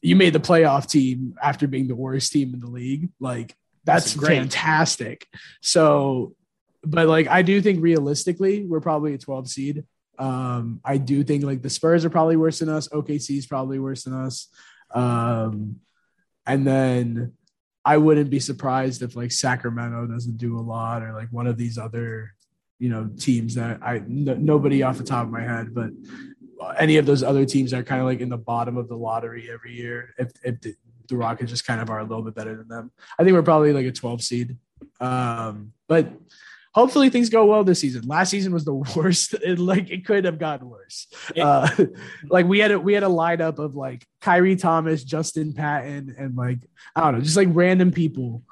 you 0.02 0.16
made 0.16 0.32
the 0.32 0.40
playoff 0.40 0.88
team 0.88 1.34
after 1.42 1.68
being 1.68 1.88
the 1.88 1.94
worst 1.94 2.32
team 2.32 2.54
in 2.54 2.60
the 2.60 2.66
league, 2.68 3.10
like 3.20 3.54
that's, 3.84 4.14
That's 4.14 4.26
fantastic. 4.28 5.26
So, 5.62 6.34
but 6.82 7.08
like 7.08 7.26
I 7.26 7.42
do 7.42 7.62
think 7.62 7.82
realistically, 7.82 8.64
we're 8.64 8.80
probably 8.80 9.14
a 9.14 9.18
12 9.18 9.48
seed. 9.48 9.84
Um, 10.18 10.80
I 10.84 10.98
do 10.98 11.24
think 11.24 11.44
like 11.44 11.62
the 11.62 11.70
Spurs 11.70 12.04
are 12.04 12.10
probably 12.10 12.36
worse 12.36 12.58
than 12.58 12.68
us. 12.68 12.88
OKC 12.88 13.38
is 13.38 13.46
probably 13.46 13.78
worse 13.78 14.04
than 14.04 14.14
us. 14.14 14.48
Um, 14.92 15.76
and 16.44 16.66
then 16.66 17.32
I 17.88 17.96
wouldn't 17.96 18.28
be 18.28 18.38
surprised 18.38 19.00
if 19.00 19.16
like 19.16 19.32
Sacramento 19.32 20.06
doesn't 20.08 20.36
do 20.36 20.58
a 20.58 20.60
lot 20.60 21.02
or 21.02 21.14
like 21.14 21.28
one 21.30 21.46
of 21.46 21.56
these 21.56 21.78
other, 21.78 22.34
you 22.78 22.90
know, 22.90 23.08
teams 23.18 23.54
that 23.54 23.78
I 23.82 23.96
n- 23.96 24.44
nobody 24.44 24.82
off 24.82 24.98
the 24.98 25.04
top 25.04 25.24
of 25.24 25.32
my 25.32 25.40
head, 25.40 25.74
but 25.74 25.92
any 26.78 26.98
of 26.98 27.06
those 27.06 27.22
other 27.22 27.46
teams 27.46 27.72
are 27.72 27.82
kind 27.82 28.02
of 28.02 28.06
like 28.06 28.20
in 28.20 28.28
the 28.28 28.36
bottom 28.36 28.76
of 28.76 28.88
the 28.88 28.94
lottery 28.94 29.48
every 29.50 29.72
year. 29.72 30.14
If 30.18 30.32
if 30.44 30.60
the, 30.60 30.74
the 31.08 31.16
Rockets 31.16 31.50
just 31.50 31.66
kind 31.66 31.80
of 31.80 31.88
are 31.88 32.00
a 32.00 32.04
little 32.04 32.22
bit 32.22 32.34
better 32.34 32.54
than 32.56 32.68
them, 32.68 32.92
I 33.18 33.24
think 33.24 33.32
we're 33.34 33.42
probably 33.42 33.72
like 33.72 33.86
a 33.86 33.92
12 33.92 34.20
seed. 34.20 34.58
Um, 35.00 35.72
but 35.88 36.12
hopefully 36.74 37.10
things 37.10 37.30
go 37.30 37.46
well 37.46 37.64
this 37.64 37.80
season. 37.80 38.06
Last 38.06 38.30
season 38.30 38.52
was 38.52 38.64
the 38.64 38.74
worst. 38.96 39.34
It, 39.34 39.58
like 39.58 39.90
it 39.90 40.04
could 40.04 40.24
have 40.24 40.38
gotten 40.38 40.68
worse. 40.68 41.06
Uh, 41.36 41.68
like 42.28 42.46
we 42.46 42.58
had 42.58 42.70
a 42.70 42.78
we 42.78 42.94
had 42.94 43.02
a 43.02 43.08
lineup 43.08 43.58
of 43.58 43.74
like 43.74 44.06
Khyri 44.22 44.58
Thomas, 44.58 45.04
Justin 45.04 45.52
Patton, 45.52 46.14
and 46.18 46.36
like 46.36 46.58
I 46.94 47.02
don't 47.02 47.14
know, 47.14 47.20
just 47.20 47.36
like 47.36 47.48
random 47.50 47.92
people 47.92 48.42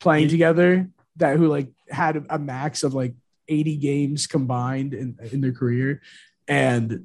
playing 0.00 0.28
together 0.28 0.88
that 1.16 1.36
who 1.36 1.48
like 1.48 1.68
had 1.88 2.26
a 2.28 2.38
max 2.38 2.82
of 2.82 2.94
like 2.94 3.14
80 3.48 3.76
games 3.76 4.26
combined 4.26 4.92
in 4.92 5.18
in 5.32 5.40
their 5.40 5.52
career, 5.52 6.02
and 6.48 7.04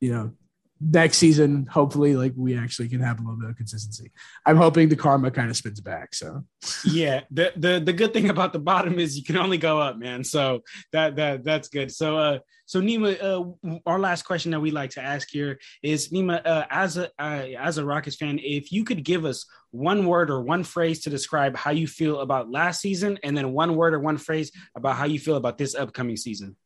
you 0.00 0.12
know 0.12 0.32
next 0.80 1.18
season, 1.18 1.66
hopefully, 1.66 2.16
like 2.16 2.32
we 2.36 2.56
actually 2.56 2.88
can 2.88 3.00
have 3.00 3.18
a 3.18 3.22
little 3.22 3.38
bit 3.38 3.50
of 3.50 3.56
consistency. 3.56 4.12
I'm 4.44 4.56
hoping 4.56 4.88
the 4.88 4.96
karma 4.96 5.30
kind 5.30 5.50
of 5.50 5.56
spins 5.56 5.80
back. 5.80 6.14
So 6.14 6.44
yeah, 6.84 7.22
the 7.30 7.52
the 7.56 7.80
the 7.80 7.92
good 7.92 8.12
thing 8.12 8.30
about 8.30 8.52
the 8.52 8.58
bottom 8.58 8.98
is 8.98 9.16
you 9.16 9.24
can 9.24 9.36
only 9.36 9.58
go 9.58 9.80
up, 9.80 9.96
man. 9.96 10.24
So 10.24 10.62
that 10.92 11.16
that 11.16 11.44
that's 11.44 11.68
good. 11.68 11.92
So 11.92 12.18
uh 12.18 12.38
so 12.66 12.80
Nima, 12.80 13.22
uh, 13.22 13.78
our 13.86 14.00
last 14.00 14.24
question 14.24 14.50
that 14.50 14.60
we 14.60 14.72
like 14.72 14.90
to 14.90 15.00
ask 15.00 15.28
here 15.30 15.60
is 15.84 16.08
Nima, 16.08 16.44
uh, 16.44 16.66
as 16.68 16.96
a 16.96 17.10
uh, 17.18 17.46
as 17.58 17.78
a 17.78 17.84
Rockets 17.84 18.16
fan, 18.16 18.40
if 18.42 18.72
you 18.72 18.82
could 18.82 19.04
give 19.04 19.24
us 19.24 19.46
one 19.70 20.04
word 20.04 20.30
or 20.30 20.42
one 20.42 20.64
phrase 20.64 21.00
to 21.02 21.10
describe 21.10 21.56
how 21.56 21.70
you 21.70 21.86
feel 21.86 22.20
about 22.20 22.50
last 22.50 22.80
season, 22.80 23.18
and 23.22 23.38
then 23.38 23.52
one 23.52 23.76
word 23.76 23.94
or 23.94 24.00
one 24.00 24.18
phrase 24.18 24.50
about 24.74 24.96
how 24.96 25.04
you 25.04 25.20
feel 25.20 25.36
about 25.36 25.58
this 25.58 25.76
upcoming 25.76 26.16
season. 26.16 26.56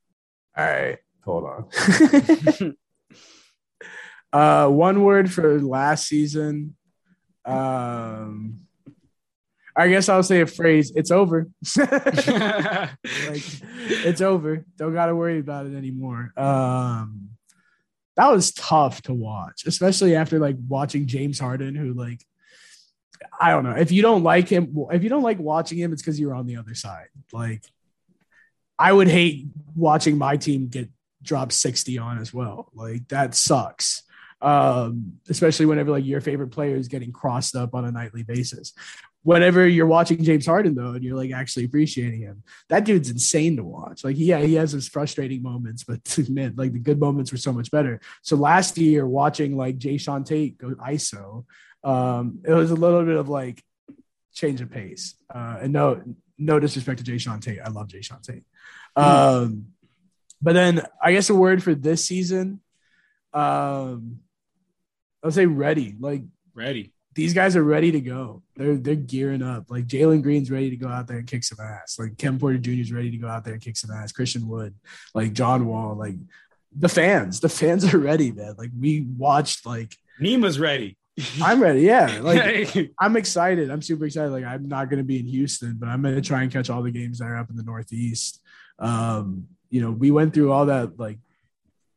All 0.57 0.65
right, 0.65 0.99
hold 1.23 1.45
on. 1.45 2.77
Uh, 4.33 4.69
one 4.69 5.03
word 5.03 5.33
for 5.33 5.61
last 5.61 6.07
season. 6.07 6.77
Um, 7.45 8.61
I 9.75 9.89
guess 9.89 10.09
I'll 10.09 10.23
say 10.23 10.41
a 10.41 10.47
phrase. 10.47 10.93
It's 10.95 11.11
over. 11.11 11.49
like 11.77 13.43
it's 14.05 14.21
over. 14.21 14.65
Don't 14.77 14.95
got 14.95 15.07
to 15.07 15.17
worry 15.17 15.39
about 15.39 15.67
it 15.67 15.75
anymore. 15.75 16.33
Um, 16.37 17.31
that 18.17 18.31
was 18.31 18.53
tough 18.53 19.03
to 19.03 19.15
watch, 19.15 19.65
especially 19.67 20.15
after 20.15 20.39
like 20.39 20.57
watching 20.69 21.07
James 21.07 21.39
Harden, 21.39 21.75
who 21.75 21.95
like 21.95 22.25
I 23.41 23.51
don't 23.51 23.65
know 23.65 23.77
if 23.77 23.91
you 23.91 24.03
don't 24.03 24.23
like 24.23 24.49
him. 24.49 24.77
If 24.91 25.03
you 25.03 25.09
don't 25.09 25.23
like 25.23 25.39
watching 25.39 25.79
him, 25.79 25.93
it's 25.93 26.03
because 26.03 26.21
you're 26.21 26.35
on 26.35 26.47
the 26.47 26.57
other 26.57 26.75
side. 26.75 27.09
Like 27.33 27.65
I 28.79 28.93
would 28.93 29.09
hate 29.09 29.47
watching 29.75 30.19
my 30.19 30.37
team 30.37 30.69
get 30.69 30.89
dropped 31.23 31.53
60 31.53 31.99
on 31.99 32.19
as 32.19 32.35
well. 32.35 32.71
Like 32.75 33.09
that 33.09 33.35
sucks 33.35 34.03
um, 34.43 35.15
especially 35.29 35.67
whenever 35.67 35.91
like 35.91 36.05
your 36.05 36.21
favorite 36.21 36.49
player 36.49 36.77
is 36.77 36.89
getting 36.89 37.13
crossed 37.13 37.57
up 37.57 37.75
on 37.75 37.85
a 37.85 37.93
nightly 37.93 38.23
basis. 38.23 38.73
Whenever 39.23 39.69
you're 39.69 39.87
watching 39.87 40.25
James 40.25 40.47
Harden 40.47 40.75
though, 40.75 40.93
and 40.93 41.05
you're 41.05 41.17
like 41.17 41.33
actually 41.33 41.67
appreciating 41.67 42.21
him, 42.21 42.43
that 42.69 42.85
dude's 42.85 43.11
insane 43.11 43.57
to 43.57 43.65
watch. 43.65 44.03
Like, 44.03 44.17
yeah, 44.19 44.41
he 44.41 44.55
has 44.55 44.73
his 44.73 44.89
frustrating 44.89 45.43
moments, 45.43 45.85
but 45.85 46.01
man, 46.31 46.55
like 46.57 46.73
the 46.73 46.79
good 46.79 46.99
moments 46.99 47.31
were 47.31 47.39
so 47.39 47.53
much 47.53 47.71
better. 47.71 48.01
So 48.23 48.37
last 48.37 48.79
year, 48.79 49.07
watching 49.07 49.57
like 49.57 49.79
Jae'Sean 49.79 50.25
Tate 50.25 50.57
go 50.57 50.71
ISO, 50.71 51.45
um, 51.85 52.41
it 52.47 52.53
was 52.53 52.71
a 52.71 52.77
little 52.77 53.05
bit 53.05 53.17
of 53.17 53.29
like 53.29 53.63
change 54.33 54.63
of 54.63 54.71
pace. 54.71 55.15
Uh, 55.33 55.59
and 55.63 55.73
no, 55.73 56.03
no 56.39 56.59
disrespect 56.59 57.05
to 57.05 57.11
Jae'Sean 57.11 57.43
Tate, 57.43 57.61
I 57.63 57.69
love 57.69 57.89
Jae'Sean 57.89 58.23
Tate. 58.23 58.45
Um, 58.97 59.67
but 60.41 60.55
then 60.55 60.83
I 61.03 61.13
guess 61.13 61.29
a 61.29 61.35
word 61.35 61.63
for 61.63 61.75
this 61.75 62.07
season, 62.07 62.61
um, 63.33 64.21
I'll 65.23 65.31
say 65.31 65.47
ready. 65.47 65.97
Like 65.99 66.23
ready. 66.55 66.93
These 67.15 67.35
guys 67.35 67.57
are 67.57 67.65
ready 67.65 67.91
to 67.93 68.01
go. 68.01 68.43
They're 68.57 68.77
they're 68.77 68.95
gearing 68.95 69.43
up. 69.43 69.67
Like 69.69 69.87
Jalen 69.87 70.23
Green's 70.23 70.51
ready 70.51 70.71
to 70.71 70.77
go 70.77 70.89
out 70.89 71.07
there 71.07 71.19
and 71.19 71.27
kick 71.27 71.45
some 71.45 71.59
ass. 71.65 71.99
Like 71.99 72.17
Ken 72.19 72.39
Porter 72.39 72.59
Jr. 72.59 72.71
is 72.71 72.93
ready 72.93 73.11
to 73.11 73.17
go 73.17 73.29
out 73.29 73.45
there 73.45 73.55
and 73.55 73.63
kick 73.63 73.77
some 73.77 73.91
ass. 73.91 74.13
Christian 74.13 74.49
Wood, 74.49 74.75
like 75.15 75.33
John 75.33 75.67
Wall, 75.67 75.97
like 75.97 76.17
the 76.75 76.89
fans. 76.89 77.41
The 77.41 77.49
fans 77.49 77.93
are 77.93 77.99
ready, 77.99 78.33
man. 78.33 78.55
Like 78.57 78.71
we 78.79 79.07
watched 79.17 79.67
like 79.67 79.97
Nima's 80.21 80.59
ready. 80.59 80.97
I'm 81.43 81.61
ready. 81.63 81.81
Yeah. 81.83 82.21
Like 82.23 82.93
I'm 82.99 83.17
excited. 83.17 83.71
I'm 83.71 83.83
super 83.83 84.07
excited. 84.07 84.31
Like 84.31 84.45
I'm 84.45 84.69
not 84.69 84.89
gonna 84.89 85.05
be 85.05 85.19
in 85.19 85.27
Houston, 85.27 85.77
but 85.79 85.89
I'm 85.89 86.03
gonna 86.03 86.21
try 86.21 86.43
and 86.43 86.53
catch 86.53 86.71
all 86.71 86.83
the 86.83 86.91
games 86.91 87.19
that 87.19 87.27
are 87.27 87.37
up 87.37 87.51
in 87.51 87.57
the 87.57 87.63
Northeast. 87.63 88.41
Um, 88.79 89.49
you 89.69 89.81
know, 89.81 89.91
we 89.91 90.11
went 90.11 90.33
through 90.33 90.53
all 90.53 90.67
that 90.67 90.99
like 90.99 91.19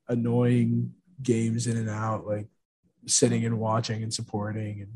annoying 0.08 0.94
games 1.22 1.68
in 1.68 1.78
and 1.78 1.90
out. 1.90 2.26
Like 2.26 2.48
sitting 3.06 3.46
and 3.46 3.60
watching 3.60 4.04
and 4.04 4.14
supporting 4.14 4.82
and 4.82 4.92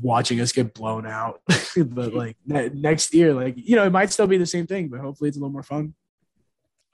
watching 0.00 0.40
us 0.40 0.52
get 0.52 0.74
blown 0.74 1.06
out. 1.06 1.40
but 1.76 2.14
like 2.14 2.36
ne- 2.46 2.70
next 2.70 3.14
year, 3.14 3.34
like 3.34 3.54
you 3.56 3.76
know, 3.76 3.84
it 3.84 3.92
might 3.92 4.12
still 4.12 4.26
be 4.26 4.38
the 4.38 4.46
same 4.46 4.66
thing, 4.66 4.88
but 4.88 5.00
hopefully 5.00 5.28
it's 5.28 5.36
a 5.36 5.40
little 5.40 5.52
more 5.52 5.62
fun. 5.62 5.94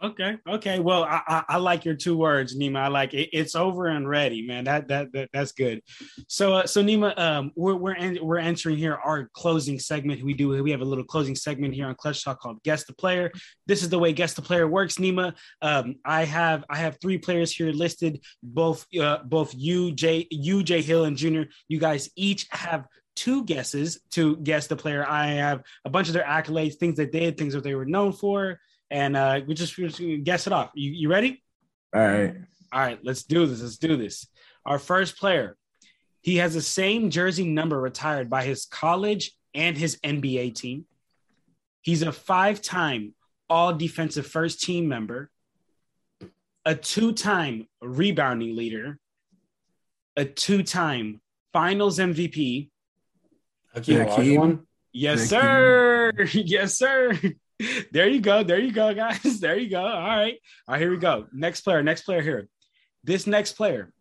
Okay. 0.03 0.39
Okay. 0.49 0.79
Well, 0.79 1.05
I, 1.05 1.21
I, 1.29 1.45
I, 1.51 1.57
like 1.59 1.85
your 1.85 1.95
two 1.95 2.17
words, 2.17 2.57
Nima. 2.59 2.79
I 2.79 2.89
like 2.89 3.13
it. 3.13 3.29
It's 3.35 3.55
over 3.55 3.87
and 3.87 4.09
ready, 4.09 4.47
man. 4.47 4.65
That 4.65 4.89
that, 4.89 5.13
that 5.13 5.29
that's 5.31 5.53
good. 5.53 5.83
So 6.27 6.55
uh, 6.55 6.67
so 6.67 6.83
Nima, 6.83 7.19
um, 7.19 7.53
we're 7.55 7.75
we're 7.75 7.97
en- 7.97 8.19
we're 8.23 8.39
entering 8.39 8.79
here 8.79 8.95
our 8.95 9.29
closing 9.35 9.79
segment. 9.79 10.23
We 10.23 10.33
do 10.33 10.63
we 10.63 10.71
have 10.71 10.81
a 10.81 10.87
little 10.87 11.05
closing 11.05 11.37
segment 11.37 11.75
here 11.75 11.87
on 11.87 11.95
Clutch 11.97 12.25
Talk 12.25 12.41
called 12.41 12.63
Guess 12.63 12.85
the 12.85 12.95
Player. 12.95 13.31
This 13.67 13.83
is 13.83 13.91
the 13.91 13.99
way 13.99 14.15
Guess 14.15 14.33
the 14.33 14.43
Player 14.43 14.67
works, 14.67 14.97
Nima. 14.97 15.35
Um, 15.61 15.97
I 16.03 16.25
have 16.25 16.65
I 16.71 16.79
have 16.79 16.97
three 17.03 17.19
players 17.19 17.53
here 17.53 17.71
listed. 17.71 18.25
Both 18.43 18.87
uh, 18.99 19.19
both 19.25 19.55
you, 19.55 19.93
Jay, 19.93 20.27
you, 20.31 20.63
Jay 20.63 20.81
Hill, 20.81 21.05
and 21.05 21.17
Junior. 21.17 21.49
You 21.69 21.79
guys 21.79 22.09
each 22.17 22.47
have 22.53 22.87
two 23.17 23.45
guesses 23.45 24.01
to 24.13 24.39
guess 24.39 24.67
the 24.67 24.77
player. 24.77 25.07
I 25.07 25.27
have 25.33 25.63
a 25.85 25.91
bunch 25.91 26.09
of 26.09 26.15
their 26.15 26.25
accolades, 26.25 26.77
things 26.77 26.97
that 26.97 27.13
they 27.13 27.21
did, 27.21 27.37
things 27.37 27.53
that 27.53 27.65
they 27.65 27.75
were 27.75 27.85
known 27.85 28.15
for 28.15 28.59
and 28.91 29.17
uh, 29.17 29.41
we 29.47 29.55
just, 29.55 29.77
we 29.77 29.89
just 29.89 30.25
guess 30.25 30.47
it 30.47 30.53
off. 30.53 30.71
You, 30.75 30.91
you 30.91 31.09
ready? 31.09 31.43
All 31.95 32.07
right. 32.07 32.35
All 32.73 32.81
right. 32.81 32.99
Let's 33.03 33.23
do 33.23 33.47
this. 33.47 33.63
Let's 33.63 33.79
do 33.79 33.97
this. 33.97 34.27
Our 34.67 34.79
first 34.79 35.19
player, 35.19 35.57
he 36.21 36.37
has 36.37 36.55
the 36.55 36.63
same 36.63 37.11
jersey 37.11 37.47
number 37.47 37.81
retired 37.81 38.29
by 38.29 38.45
his 38.45 38.67
college 38.67 39.33
and 39.55 39.77
his 39.77 39.99
NBA 40.05 40.55
team. 40.55 40.87
He's 41.83 42.03
a 42.03 42.13
five-time 42.13 43.15
All 43.49 43.73
Defensive 43.73 44.27
First 44.27 44.61
Team 44.61 44.87
member, 44.87 45.31
a 46.65 46.75
two-time 46.75 47.67
rebounding 47.81 48.55
leader, 48.55 48.99
a 50.17 50.25
two-time 50.25 51.21
Finals 51.53 51.99
MVP. 51.99 52.71
Hakeem, 53.75 53.99
Hakeem. 53.99 54.67
Yes, 54.93 55.31
Hakeem. 55.31 55.41
sir. 55.41 56.13
yes, 56.35 56.75
sir 56.79 57.19
there 57.93 58.09
you 58.09 58.21
go. 58.21 58.43
There 58.43 58.59
you 58.59 58.73
go, 58.73 58.95
guys. 58.95 59.21
There 59.41 59.59
you 59.59 59.71
go. 59.71 59.83
All 59.83 60.01
right. 60.01 60.39
All 60.67 60.75
right, 60.75 60.81
here 60.81 60.91
we 60.91 60.99
go. 60.99 61.27
Next 61.33 61.63
player. 61.63 61.83
Next 61.83 62.03
player 62.03 62.23
here. 62.23 62.49
This 63.05 63.27
next 63.27 63.53
player, 63.53 63.93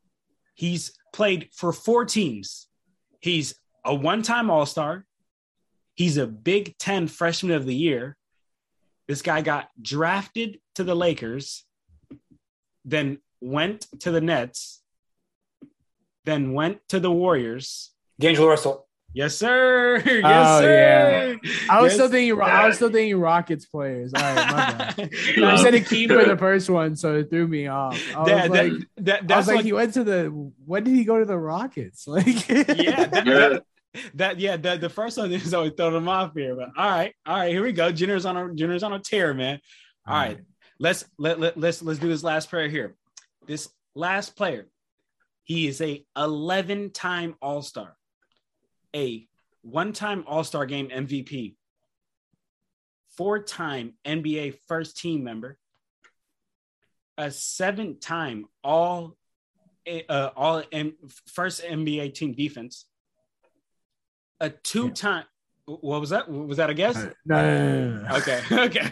he's 0.56 0.92
played 1.14 1.50
for 1.54 1.72
four 1.72 2.06
teams. 2.06 2.68
He's 3.22 3.56
a 3.86 3.94
one 3.94 4.22
time 4.22 4.50
All 4.50 4.66
Star. 4.66 5.06
He's 5.96 6.18
a 6.18 6.28
Big 6.28 6.78
Ten 6.78 7.08
Freshman 7.08 7.54
of 7.54 7.66
the 7.66 7.76
Year. 7.76 8.18
This 9.08 9.22
guy 9.22 9.42
got 9.42 9.70
drafted 9.82 10.60
to 10.76 10.84
the 10.84 10.96
Lakers, 10.96 11.66
then 12.86 13.20
went 13.42 13.88
to 14.02 14.12
the 14.12 14.22
Nets, 14.22 14.82
then 16.26 16.54
went 16.54 16.80
to 16.90 17.00
the 17.00 17.12
Warriors. 17.12 17.92
D'Angelo 18.20 18.50
Russell. 18.50 18.89
Yes, 19.14 19.36
sir. 19.36 20.02
Yes, 20.06 20.48
oh, 20.48 20.62
sir. 20.62 21.40
Yeah. 21.42 21.52
I 21.70 21.82
was 21.82 21.92
yes, 21.92 21.94
still 21.96 22.10
thinking. 22.10 22.42
I 22.42 22.68
was 22.68 22.76
still 22.76 22.92
thinking 22.92 23.20
Rockets 23.20 23.66
players. 23.66 24.14
All 24.14 24.22
right, 24.22 24.36
my 24.36 25.06
bad. 25.06 25.44
I 25.44 25.56
said 25.64 25.74
a 25.74 25.82
key 25.82 26.08
for 26.08 26.24
the 26.24 26.38
first 26.40 26.70
one, 26.70 26.96
so 26.96 27.16
it 27.16 27.30
threw 27.30 27.48
me 27.48 27.68
off. 27.68 28.00
I 28.16 28.20
was 28.20 28.30
that, 28.30 28.50
like, 28.52 28.72
that, 28.98 29.28
that, 29.28 29.32
I 29.32 29.38
was 29.38 29.48
like, 29.48 29.58
like, 29.58 29.66
he 29.66 29.74
went 29.74 29.94
to 29.96 30.04
the. 30.04 30.26
When 30.66 30.84
did 30.84 30.94
he 30.94 31.04
go 31.04 31.20
to 31.20 31.26
the 31.26 31.38
Rockets? 31.38 32.08
Like, 32.08 32.48
yeah, 32.50 33.06
that, 33.06 33.64
that, 34.16 34.40
yeah. 34.40 34.58
The, 34.58 34.78
the 34.78 34.90
first 34.90 35.18
one 35.18 35.32
is 35.32 35.54
always 35.54 35.74
throwing 35.76 35.96
him 35.96 36.08
off 36.08 36.34
here, 36.34 36.56
but 36.56 36.70
all 36.78 36.90
right, 36.90 37.14
all 37.26 37.38
right. 37.38 37.52
Here 37.52 37.64
we 37.64 37.72
go. 37.72 37.92
Jenner's 37.92 38.26
on 38.26 38.38
a 38.38 38.54
Jenner's 38.54 38.84
on 38.84 38.94
a 38.94 39.00
tear, 39.00 39.34
man. 39.34 39.60
All 40.06 40.16
right, 40.16 40.40
let's 40.80 41.06
let, 41.18 41.40
let 41.40 41.58
let's 41.58 41.82
let's 41.82 42.00
do 42.00 42.10
this 42.10 42.24
last 42.24 42.50
player 42.50 42.68
here. 42.68 42.96
This 43.48 43.70
last 43.96 44.36
player, 44.36 44.68
he 45.44 45.68
is 45.68 45.82
a 45.82 46.04
11 46.16 46.92
time 46.92 47.36
All 47.42 47.62
Star 47.62 47.96
a 48.96 49.28
one 49.62 49.94
time 49.94 50.24
All 50.28 50.44
Star 50.44 50.66
game 50.66 50.90
MVP, 50.90 51.56
four 53.18 53.40
time 53.44 53.94
NBA 54.06 54.58
first 54.68 54.98
team 54.98 55.24
member, 55.24 55.58
a 57.18 57.32
seven 57.32 58.00
time 58.00 58.46
All 58.64 59.16
uh, 60.10 60.30
All 60.36 60.64
M- 60.72 60.96
first 61.28 61.64
NBA 61.64 62.14
team 62.14 62.34
defense, 62.34 62.86
a 64.40 64.50
two 64.50 64.92
time. 64.92 65.26
What 65.66 66.02
was 66.02 66.10
that? 66.10 66.28
Was 66.32 66.58
that 66.58 66.72
a 66.72 66.74
guess? 66.74 66.96
No, 66.96 67.12
no, 67.26 67.98
no, 68.00 68.02
no 68.10 68.16
Okay, 68.18 68.42
okay. 68.52 68.90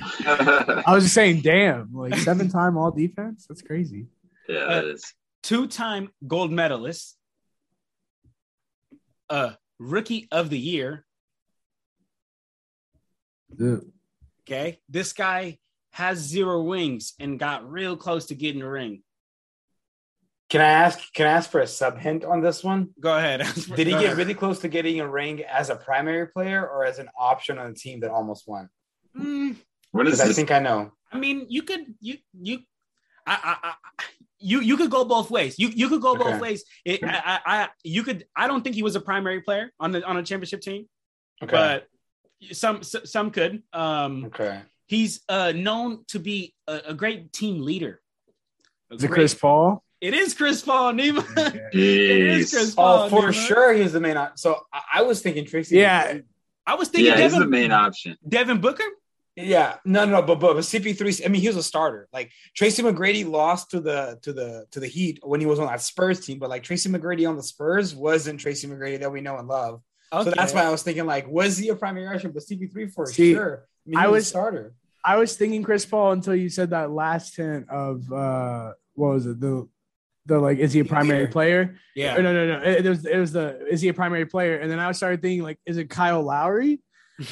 I 0.86 0.94
was 0.94 1.06
just 1.06 1.16
saying, 1.16 1.42
damn, 1.42 1.90
like 1.92 2.16
seven 2.18 2.50
time 2.50 2.78
All 2.78 2.92
defense. 2.92 3.48
That's 3.48 3.64
crazy. 3.64 4.08
Yeah, 4.48 4.60
Uh, 4.60 4.76
that 4.76 4.86
is. 4.86 5.14
two-time 5.44 6.10
gold 6.28 6.52
medalist, 6.52 7.18
uh, 9.30 9.54
rookie 9.80 10.28
of 10.32 10.50
the 10.50 10.60
year. 10.60 11.06
Yeah. 13.58 13.78
Okay, 14.48 14.80
this 14.90 15.14
guy 15.14 15.58
has 15.92 16.20
zero 16.20 16.62
wings 16.64 17.14
and 17.20 17.40
got 17.40 17.70
real 17.70 17.98
close 17.98 18.28
to 18.28 18.36
getting 18.36 18.62
a 18.62 18.70
ring. 18.70 19.04
Can 20.50 20.62
I 20.62 20.70
ask? 20.70 21.12
Can 21.14 21.28
I 21.28 21.32
ask 21.32 21.50
for 21.50 21.60
a 21.60 21.68
sub 21.68 21.98
hint 21.98 22.24
on 22.24 22.42
this 22.42 22.64
one? 22.64 22.90
Go 23.00 23.18
ahead. 23.18 23.40
Did 23.76 23.88
he 23.88 23.94
get 23.94 24.16
really 24.16 24.34
close 24.34 24.60
to 24.60 24.70
getting 24.70 25.02
a 25.02 25.08
ring 25.10 25.44
as 25.44 25.70
a 25.70 25.76
primary 25.76 26.28
player 26.28 26.66
or 26.66 26.86
as 26.86 27.00
an 27.00 27.10
option 27.20 27.58
on 27.58 27.72
a 27.72 27.74
team 27.74 28.00
that 28.02 28.12
almost 28.12 28.48
won? 28.48 28.70
Mm, 29.18 29.58
What 29.92 30.08
is 30.08 30.20
Because 30.20 30.32
I 30.32 30.34
think 30.34 30.52
I 30.52 30.60
know. 30.60 30.92
I 31.12 31.18
mean, 31.18 31.46
you 31.50 31.64
could 31.64 31.96
you 32.00 32.18
you 32.40 32.60
I, 33.26 33.58
I, 33.64 33.70
I 33.70 34.04
you 34.40 34.62
you 34.62 34.78
could 34.78 34.92
go 34.92 35.04
both 35.06 35.30
ways. 35.32 35.58
You 35.58 35.70
you 35.70 35.90
could 35.90 36.02
go 36.02 36.16
both 36.16 36.28
Okay. 36.36 36.40
ways. 36.40 36.64
It, 36.86 37.04
I, 37.04 37.08
I 37.26 37.40
I 37.64 37.68
you 37.84 38.04
could. 38.04 38.26
I 38.36 38.48
don't 38.48 38.64
think 38.64 38.76
he 38.76 38.84
was 38.84 38.96
a 38.96 39.02
primary 39.02 39.42
player 39.42 39.72
on 39.80 39.92
the 39.92 40.04
on 40.04 40.18
a 40.18 40.24
championship 40.24 40.62
team, 40.62 40.88
Okay. 41.44 41.52
but 41.52 41.88
some 42.56 42.84
some 42.84 43.32
could. 43.32 43.64
Um, 43.74 44.26
okay. 44.26 44.62
he's 44.88 45.22
uh 45.28 45.52
known 45.56 46.04
to 46.10 46.20
be 46.20 46.54
a, 46.68 46.82
a 46.88 46.94
great 46.94 47.34
team 47.34 47.62
leader. 47.62 48.02
A 48.92 48.96
Is 48.96 49.04
it 49.04 49.10
Chris 49.12 49.34
Paul? 49.34 49.84
It 50.00 50.14
is 50.14 50.36
Chris 50.36 50.62
Paul, 50.62 50.94
Nima. 50.94 51.26
it 51.74 51.76
is 51.76 52.52
Jeez. 52.52 52.56
Chris 52.56 52.74
Oh, 52.74 52.76
Paul. 52.76 53.10
for 53.10 53.22
Nima. 53.30 53.48
sure, 53.48 53.74
he's 53.74 53.94
the 53.94 54.00
main. 54.00 54.16
op- 54.18 54.38
So 54.38 54.62
I, 54.72 54.82
I 55.00 55.02
was 55.02 55.22
thinking 55.24 55.46
Tracy. 55.46 55.78
Yeah. 55.78 56.20
I 56.68 56.76
was 56.76 56.90
thinking 56.90 57.08
Yeah, 57.14 57.18
he's 57.22 57.32
Devin, 57.32 57.40
the 57.40 57.48
main 57.48 57.72
option. 57.72 58.16
Devin 58.28 58.62
Booker. 58.62 58.84
Yeah, 59.38 59.76
no, 59.86 60.06
no, 60.06 60.22
but 60.24 60.40
but, 60.40 60.56
but 60.56 60.64
CP3. 60.64 61.24
I 61.24 61.28
mean, 61.30 61.42
he 61.42 61.48
was 61.48 61.58
a 61.58 61.64
starter. 61.64 62.08
Like 62.12 62.32
Tracy 62.56 62.82
McGrady 62.82 63.30
lost 63.30 63.70
to 63.72 63.80
the 63.80 64.18
to 64.24 64.34
the 64.34 64.66
to 64.72 64.80
the 64.80 64.88
Heat 64.88 65.20
when 65.24 65.40
he 65.40 65.46
was 65.46 65.60
on 65.60 65.68
that 65.68 65.82
Spurs 65.82 66.26
team, 66.26 66.40
but 66.40 66.50
like 66.50 66.64
Tracy 66.64 66.90
McGrady 66.90 67.30
on 67.30 67.36
the 67.36 67.44
Spurs 67.44 67.96
wasn't 67.96 68.40
Tracy 68.40 68.68
McGrady 68.68 69.00
that 69.00 69.12
we 69.12 69.22
know 69.22 69.38
and 69.38 69.48
love. 69.48 69.82
So 70.12 70.24
that's 70.32 70.54
why 70.54 70.64
I 70.64 70.70
was 70.72 70.84
thinking 70.84 71.06
like, 71.06 71.28
was 71.28 71.58
he 71.58 71.70
a 71.70 71.76
primary 71.76 72.08
option? 72.08 72.32
But 72.32 72.44
CP3 72.44 72.94
for 72.94 73.06
See, 73.06 73.34
sure. 73.34 73.68
I, 73.86 73.90
mean, 73.90 74.00
I 74.00 74.08
was 74.08 74.14
was- 74.14 74.24
a 74.26 74.30
starter. 74.30 74.74
I 75.06 75.16
was 75.18 75.38
thinking 75.38 75.64
Chris 75.64 75.86
Paul 75.86 76.14
until 76.14 76.36
you 76.36 76.50
said 76.50 76.72
that 76.72 76.92
last 76.92 77.38
hint 77.38 77.70
of 77.70 78.12
uh 78.12 78.74
what 78.96 79.14
was 79.14 79.26
it? 79.28 79.40
The 79.40 79.70
the 80.26 80.40
like 80.40 80.58
is 80.58 80.74
he 80.74 80.80
a 80.80 80.86
primary 80.86 81.28
player? 81.28 81.76
Yeah. 81.96 82.16
Or 82.18 82.24
no, 82.24 82.34
no, 82.34 82.58
no. 82.58 82.64
It, 82.64 82.86
it 82.86 82.90
was 82.90 83.06
it 83.06 83.18
was 83.18 83.32
the 83.34 83.68
is 83.68 83.82
he 83.82 83.90
a 83.90 83.94
primary 83.94 84.26
player? 84.26 84.58
And 84.58 84.70
then 84.72 84.80
I 84.80 84.92
started 84.94 85.22
thinking 85.22 85.44
like, 85.44 85.60
is 85.66 85.78
it 85.78 85.90
Kyle 85.90 86.24
Lowry? 86.24 86.82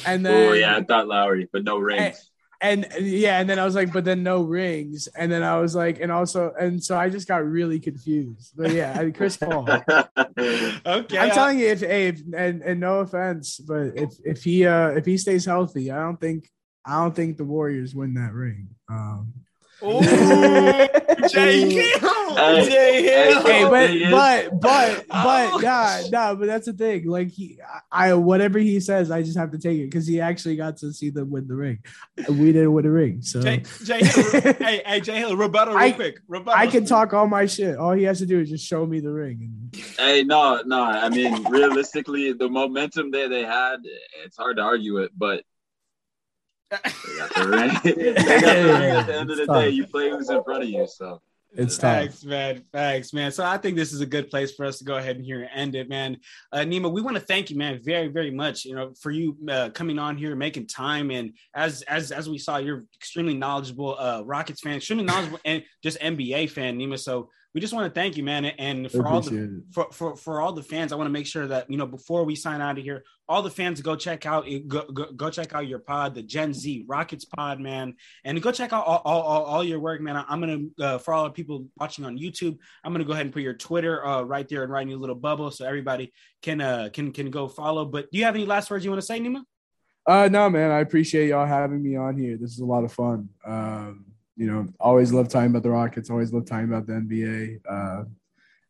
And 0.06 0.24
then 0.26 0.48
Oh 0.50 0.52
yeah, 0.52 0.76
I 0.76 0.82
thought 0.82 1.06
Lowry, 1.08 1.48
but 1.52 1.64
no 1.64 1.78
rings. 1.78 2.30
and 2.60 2.86
yeah, 3.00 3.38
and 3.38 3.48
then 3.50 3.58
I 3.58 3.64
was 3.64 3.74
like, 3.74 3.92
but 3.92 4.04
then 4.04 4.22
no 4.22 4.42
rings. 4.42 5.08
And 5.16 5.30
then 5.30 5.42
I 5.42 5.58
was 5.60 5.74
like, 5.74 6.00
and 6.00 6.10
also, 6.10 6.52
and 6.58 6.82
so 6.82 6.96
I 6.96 7.10
just 7.10 7.28
got 7.28 7.44
really 7.44 7.78
confused. 7.80 8.52
But 8.56 8.72
yeah, 8.72 8.96
I- 8.98 9.04
mean, 9.04 9.12
Chris 9.12 9.36
Paul. 9.42 9.68
Okay. 9.68 11.18
I'm 11.18 11.30
I- 11.30 11.34
telling 11.34 11.58
you, 11.58 11.66
if, 11.68 11.82
if 11.82 12.20
and 12.34 12.62
and 12.62 12.80
no 12.80 13.00
offense, 13.00 13.58
but 13.58 13.92
if 13.96 14.10
if 14.24 14.42
he 14.42 14.66
uh 14.66 14.88
if 14.90 15.04
he 15.06 15.18
stays 15.18 15.44
healthy, 15.44 15.90
I 15.90 15.98
don't 16.00 16.20
think 16.20 16.48
I 16.84 17.02
don't 17.02 17.14
think 17.14 17.36
the 17.36 17.44
Warriors 17.44 17.94
win 17.94 18.14
that 18.14 18.32
ring. 18.32 18.68
Um, 18.90 19.32
Ooh, 19.82 20.00
Jay 21.28 21.70
Hill. 21.70 22.36
Hey, 22.36 22.68
Jay 22.68 23.02
Hill. 23.02 23.42
hey, 23.42 23.52
hey, 23.52 23.64
Oh, 23.64 23.70
but 23.70 24.10
but 24.10 24.60
but 24.60 25.06
but 25.08 25.52
Oh. 25.52 25.58
nah, 25.62 26.00
nah, 26.10 26.34
but 26.34 26.46
that's 26.46 26.66
the 26.66 26.72
thing. 26.72 27.06
Like 27.06 27.28
he, 27.28 27.58
I 27.90 28.14
whatever 28.14 28.58
he 28.58 28.80
says, 28.80 29.10
I 29.10 29.22
just 29.22 29.36
have 29.36 29.50
to 29.52 29.58
take 29.58 29.78
it 29.78 29.84
because 29.84 30.06
he 30.06 30.20
actually 30.20 30.56
got 30.56 30.78
to 30.78 30.92
see 30.92 31.10
them 31.10 31.30
win 31.30 31.46
the 31.46 31.54
ring. 31.56 31.78
We 32.28 32.52
didn't 32.52 32.72
win 32.72 32.84
the 32.84 32.90
ring, 32.90 33.22
so 33.22 33.42
Jay, 33.42 33.62
Jay 33.84 34.04
Hill. 34.04 34.40
hey, 34.58 34.82
hey, 34.84 35.00
Jay 35.00 35.18
Hill. 35.18 35.36
Rebuttal, 35.36 35.74
real 35.74 35.82
I- 35.82 35.92
quick. 35.92 36.20
Rebuttal. 36.26 36.58
I 36.58 36.66
can 36.68 36.84
talk 36.86 37.12
all 37.12 37.26
my 37.26 37.46
shit. 37.46 37.76
All 37.76 37.92
he 37.92 38.04
has 38.04 38.18
to 38.20 38.26
do 38.26 38.40
is 38.40 38.48
just 38.50 38.64
show 38.66 38.86
me 38.86 39.00
the 39.00 39.10
ring. 39.12 39.70
And 39.74 39.84
Hey, 39.98 40.22
no, 40.24 40.62
no. 40.64 40.82
I 40.82 41.08
mean, 41.10 41.44
realistically, 41.50 42.32
the 42.32 42.48
momentum 42.48 43.10
that 43.10 43.28
they 43.30 43.42
had, 43.44 43.76
it's 44.24 44.36
hard 44.36 44.56
to 44.56 44.62
argue 44.62 44.98
it, 44.98 45.10
but 45.16 45.42
they 46.70 46.76
got 47.16 47.34
the 47.34 47.48
ring. 47.48 47.68
they 47.84 48.40
got 48.40 48.56
the 48.56 48.78
ring 48.80 48.90
at 48.90 49.06
the 49.06 49.14
end 49.14 49.30
of 49.30 49.36
the 49.36 49.46
day. 49.46 49.70
You 49.70 49.86
play 49.86 50.10
who's 50.10 50.30
in 50.30 50.42
front 50.42 50.64
of 50.64 50.68
you, 50.68 50.86
so 50.86 51.20
It's 51.52 51.78
tough. 51.78 51.98
Thanks, 51.98 52.24
man. 52.24 52.64
Thanks, 52.72 53.12
man. 53.12 53.30
So 53.30 53.44
I 53.44 53.56
think 53.56 53.76
this 53.76 53.92
is 53.92 54.00
a 54.00 54.06
good 54.06 54.28
place 54.30 54.54
for 54.54 54.66
us 54.66 54.78
to 54.78 54.84
go 54.84 54.96
ahead 54.96 55.16
and 55.16 55.24
here 55.24 55.42
and 55.42 55.50
end 55.54 55.74
it, 55.74 55.88
man. 55.88 56.18
Uh, 56.52 56.58
Nima, 56.58 56.90
we 56.92 57.00
want 57.02 57.16
to 57.16 57.22
thank 57.22 57.50
you, 57.50 57.56
man, 57.56 57.80
very, 57.82 58.08
very 58.08 58.30
much. 58.30 58.64
You 58.64 58.74
know, 58.74 58.92
for 59.00 59.10
you 59.10 59.36
uh, 59.48 59.70
coming 59.70 59.98
on 59.98 60.16
here, 60.16 60.34
making 60.34 60.66
time, 60.66 61.10
and 61.10 61.34
as 61.54 61.82
as 61.82 62.10
as 62.12 62.28
we 62.28 62.38
saw, 62.38 62.58
you're 62.58 62.84
extremely 62.94 63.34
knowledgeable 63.34 63.96
uh, 63.98 64.22
Rockets 64.24 64.60
fan, 64.60 64.76
extremely 64.76 65.04
knowledgeable, 65.04 65.40
and 65.44 65.62
just 65.82 66.00
NBA 66.00 66.50
fan, 66.50 66.78
Nima. 66.78 66.98
So 66.98 67.30
we 67.56 67.60
just 67.60 67.72
want 67.72 67.86
to 67.86 67.98
thank 67.98 68.18
you, 68.18 68.22
man, 68.22 68.44
and 68.44 68.92
for 68.92 69.08
all 69.08 69.22
the 69.22 69.62
for, 69.72 69.90
for 69.90 70.14
for 70.14 70.42
all 70.42 70.52
the 70.52 70.62
fans, 70.62 70.92
I 70.92 70.96
want 70.96 71.06
to 71.06 71.10
make 71.10 71.24
sure 71.24 71.46
that 71.46 71.70
you 71.70 71.78
know 71.78 71.86
before 71.86 72.24
we 72.24 72.34
sign 72.34 72.60
out 72.60 72.76
of 72.76 72.84
here, 72.84 73.02
all 73.30 73.40
the 73.40 73.48
fans 73.48 73.80
go 73.80 73.96
check 73.96 74.26
out 74.26 74.46
go, 74.68 74.82
go, 74.92 75.06
go 75.12 75.30
check 75.30 75.54
out 75.54 75.66
your 75.66 75.78
pod, 75.78 76.14
the 76.14 76.22
Gen 76.22 76.52
Z 76.52 76.84
Rockets 76.86 77.24
pod, 77.24 77.58
man, 77.58 77.94
and 78.26 78.42
go 78.42 78.52
check 78.52 78.74
out 78.74 78.84
all, 78.84 79.00
all, 79.06 79.22
all, 79.22 79.44
all 79.44 79.64
your 79.64 79.80
work, 79.80 80.02
man. 80.02 80.22
I'm 80.28 80.40
gonna 80.40 80.58
uh, 80.78 80.98
for 80.98 81.14
all 81.14 81.24
the 81.24 81.30
people 81.30 81.64
watching 81.80 82.04
on 82.04 82.18
YouTube, 82.18 82.58
I'm 82.84 82.92
gonna 82.92 83.06
go 83.06 83.14
ahead 83.14 83.24
and 83.24 83.32
put 83.32 83.40
your 83.40 83.54
Twitter 83.54 84.06
uh, 84.06 84.20
right 84.20 84.46
there 84.46 84.62
and 84.62 84.70
write 84.70 84.82
in 84.82 84.90
your 84.90 84.98
little 84.98 85.16
bubble 85.16 85.50
so 85.50 85.64
everybody 85.64 86.12
can 86.42 86.60
uh 86.60 86.90
can 86.92 87.10
can 87.10 87.30
go 87.30 87.48
follow. 87.48 87.86
But 87.86 88.12
do 88.12 88.18
you 88.18 88.24
have 88.24 88.34
any 88.34 88.44
last 88.44 88.70
words 88.70 88.84
you 88.84 88.90
want 88.90 89.00
to 89.00 89.06
say, 89.06 89.18
Nima? 89.18 89.40
Uh, 90.06 90.28
no, 90.30 90.50
man, 90.50 90.72
I 90.72 90.80
appreciate 90.80 91.28
y'all 91.28 91.46
having 91.46 91.82
me 91.82 91.96
on 91.96 92.18
here. 92.18 92.36
This 92.36 92.50
is 92.50 92.58
a 92.58 92.66
lot 92.66 92.84
of 92.84 92.92
fun. 92.92 93.30
Um, 93.46 94.05
you 94.36 94.46
know, 94.46 94.68
always 94.78 95.12
love 95.12 95.28
talking 95.28 95.50
about 95.50 95.62
the 95.62 95.70
Rockets. 95.70 96.10
Always 96.10 96.32
love 96.32 96.46
talking 96.46 96.66
about 96.66 96.86
the 96.86 96.92
NBA. 96.92 97.60
Uh, 97.68 98.04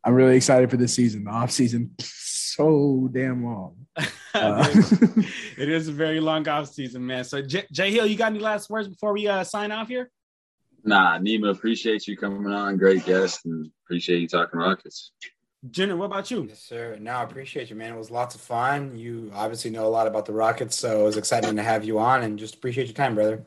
I'm 0.04 0.14
really 0.14 0.36
excited 0.36 0.70
for 0.70 0.76
this 0.76 0.94
season. 0.94 1.24
The 1.24 1.30
off 1.30 1.50
season 1.50 1.90
so 2.56 3.08
damn 3.12 3.44
long. 3.44 3.76
Uh, 4.34 4.68
it 5.56 5.70
is 5.70 5.88
a 5.88 5.92
very 5.92 6.20
long 6.20 6.46
off 6.46 6.70
season, 6.70 7.06
man. 7.06 7.24
So 7.24 7.40
J- 7.40 7.64
Jay 7.72 7.90
Hill, 7.90 8.04
you 8.04 8.16
got 8.16 8.32
any 8.32 8.38
last 8.38 8.68
words 8.68 8.86
before 8.86 9.14
we 9.14 9.26
uh, 9.26 9.42
sign 9.44 9.72
off 9.72 9.88
here? 9.88 10.10
nah. 10.84 11.18
Nima, 11.18 11.52
appreciate 11.52 12.06
you 12.06 12.18
coming 12.18 12.52
on. 12.52 12.76
Great 12.76 13.06
guest, 13.06 13.46
and 13.46 13.70
appreciate 13.86 14.20
you 14.20 14.28
talking 14.28 14.60
Rockets. 14.60 15.12
Jenner, 15.70 15.96
what 15.96 16.04
about 16.04 16.30
you? 16.30 16.44
Yes, 16.44 16.60
sir. 16.60 16.98
No, 17.00 17.12
I 17.12 17.22
appreciate 17.22 17.70
you, 17.70 17.76
man. 17.76 17.94
It 17.94 17.96
was 17.96 18.10
lots 18.10 18.34
of 18.34 18.42
fun. 18.42 18.98
You 18.98 19.30
obviously 19.34 19.70
know 19.70 19.86
a 19.86 19.88
lot 19.88 20.06
about 20.06 20.26
the 20.26 20.34
Rockets, 20.34 20.76
so 20.76 21.00
it 21.00 21.04
was 21.04 21.16
exciting 21.16 21.56
to 21.56 21.62
have 21.62 21.82
you 21.82 21.98
on 21.98 22.22
and 22.22 22.38
just 22.38 22.56
appreciate 22.56 22.88
your 22.88 22.94
time, 22.94 23.14
brother. 23.14 23.42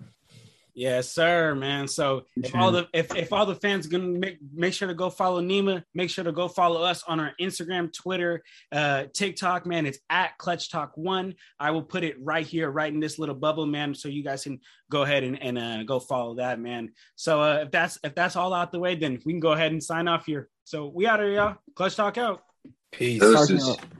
Yes, 0.74 1.12
sir, 1.12 1.56
man. 1.56 1.88
So 1.88 2.24
if 2.38 2.56
all 2.56 2.72
the 2.72 2.88
if, 2.94 3.14
if 3.16 3.34
all 3.34 3.46
the 3.46 3.56
fans 3.56 3.88
gonna 3.88 4.08
make 4.08 4.38
make 4.54 4.74
sure 4.74 4.88
to 4.88 4.94
go 4.94 5.10
follow 5.10 5.42
Nima, 5.42 5.84
make 5.94 6.10
sure 6.10 6.24
to 6.24 6.32
go 6.32 6.48
follow 6.48 6.82
us 6.84 7.04
on 7.08 7.20
our 7.20 7.34
Instagram, 7.42 7.92
Twitter, 7.92 8.44
uh, 8.72 9.06
TikTok, 9.14 9.66
man. 9.66 9.86
It's 9.86 10.00
at 10.10 10.38
Clutch 10.38 10.70
Talk 10.72 10.92
One. 10.96 11.36
I 11.60 11.72
will 11.72 11.82
put 11.84 12.04
it 12.04 12.16
right 12.22 12.46
here, 12.46 12.70
right 12.70 12.94
in 12.94 13.00
this 13.00 13.20
little 13.20 13.36
bubble, 13.36 13.66
man, 13.66 13.94
so 13.94 14.08
you 14.08 14.24
guys 14.24 14.44
can 14.44 14.60
go 14.90 15.02
ahead 15.04 15.24
and, 15.24 15.42
and 15.42 15.58
uh, 15.58 15.84
go 15.84 16.00
follow 16.00 16.36
that, 16.36 16.60
man. 16.60 16.92
So 17.16 17.42
uh, 17.42 17.64
if 17.66 17.72
that's 17.72 17.98
if 18.04 18.16
that's 18.16 18.36
all 18.36 18.54
out 18.54 18.72
the 18.72 18.80
way, 18.80 18.96
then 18.96 19.20
we 19.26 19.34
can 19.34 19.40
go 19.40 19.52
ahead 19.52 19.72
and 19.72 19.84
sign 19.84 20.08
off 20.08 20.26
here. 20.26 20.50
So 20.64 20.88
we 20.88 21.08
out 21.08 21.20
here, 21.20 21.32
y'all. 21.32 21.56
Clutch 21.76 21.96
Talk 21.96 22.18
out. 22.18 22.44
Peace. 22.92 23.20
Deuces. 23.20 23.64
Talking 23.64 23.74
about- 23.74 23.94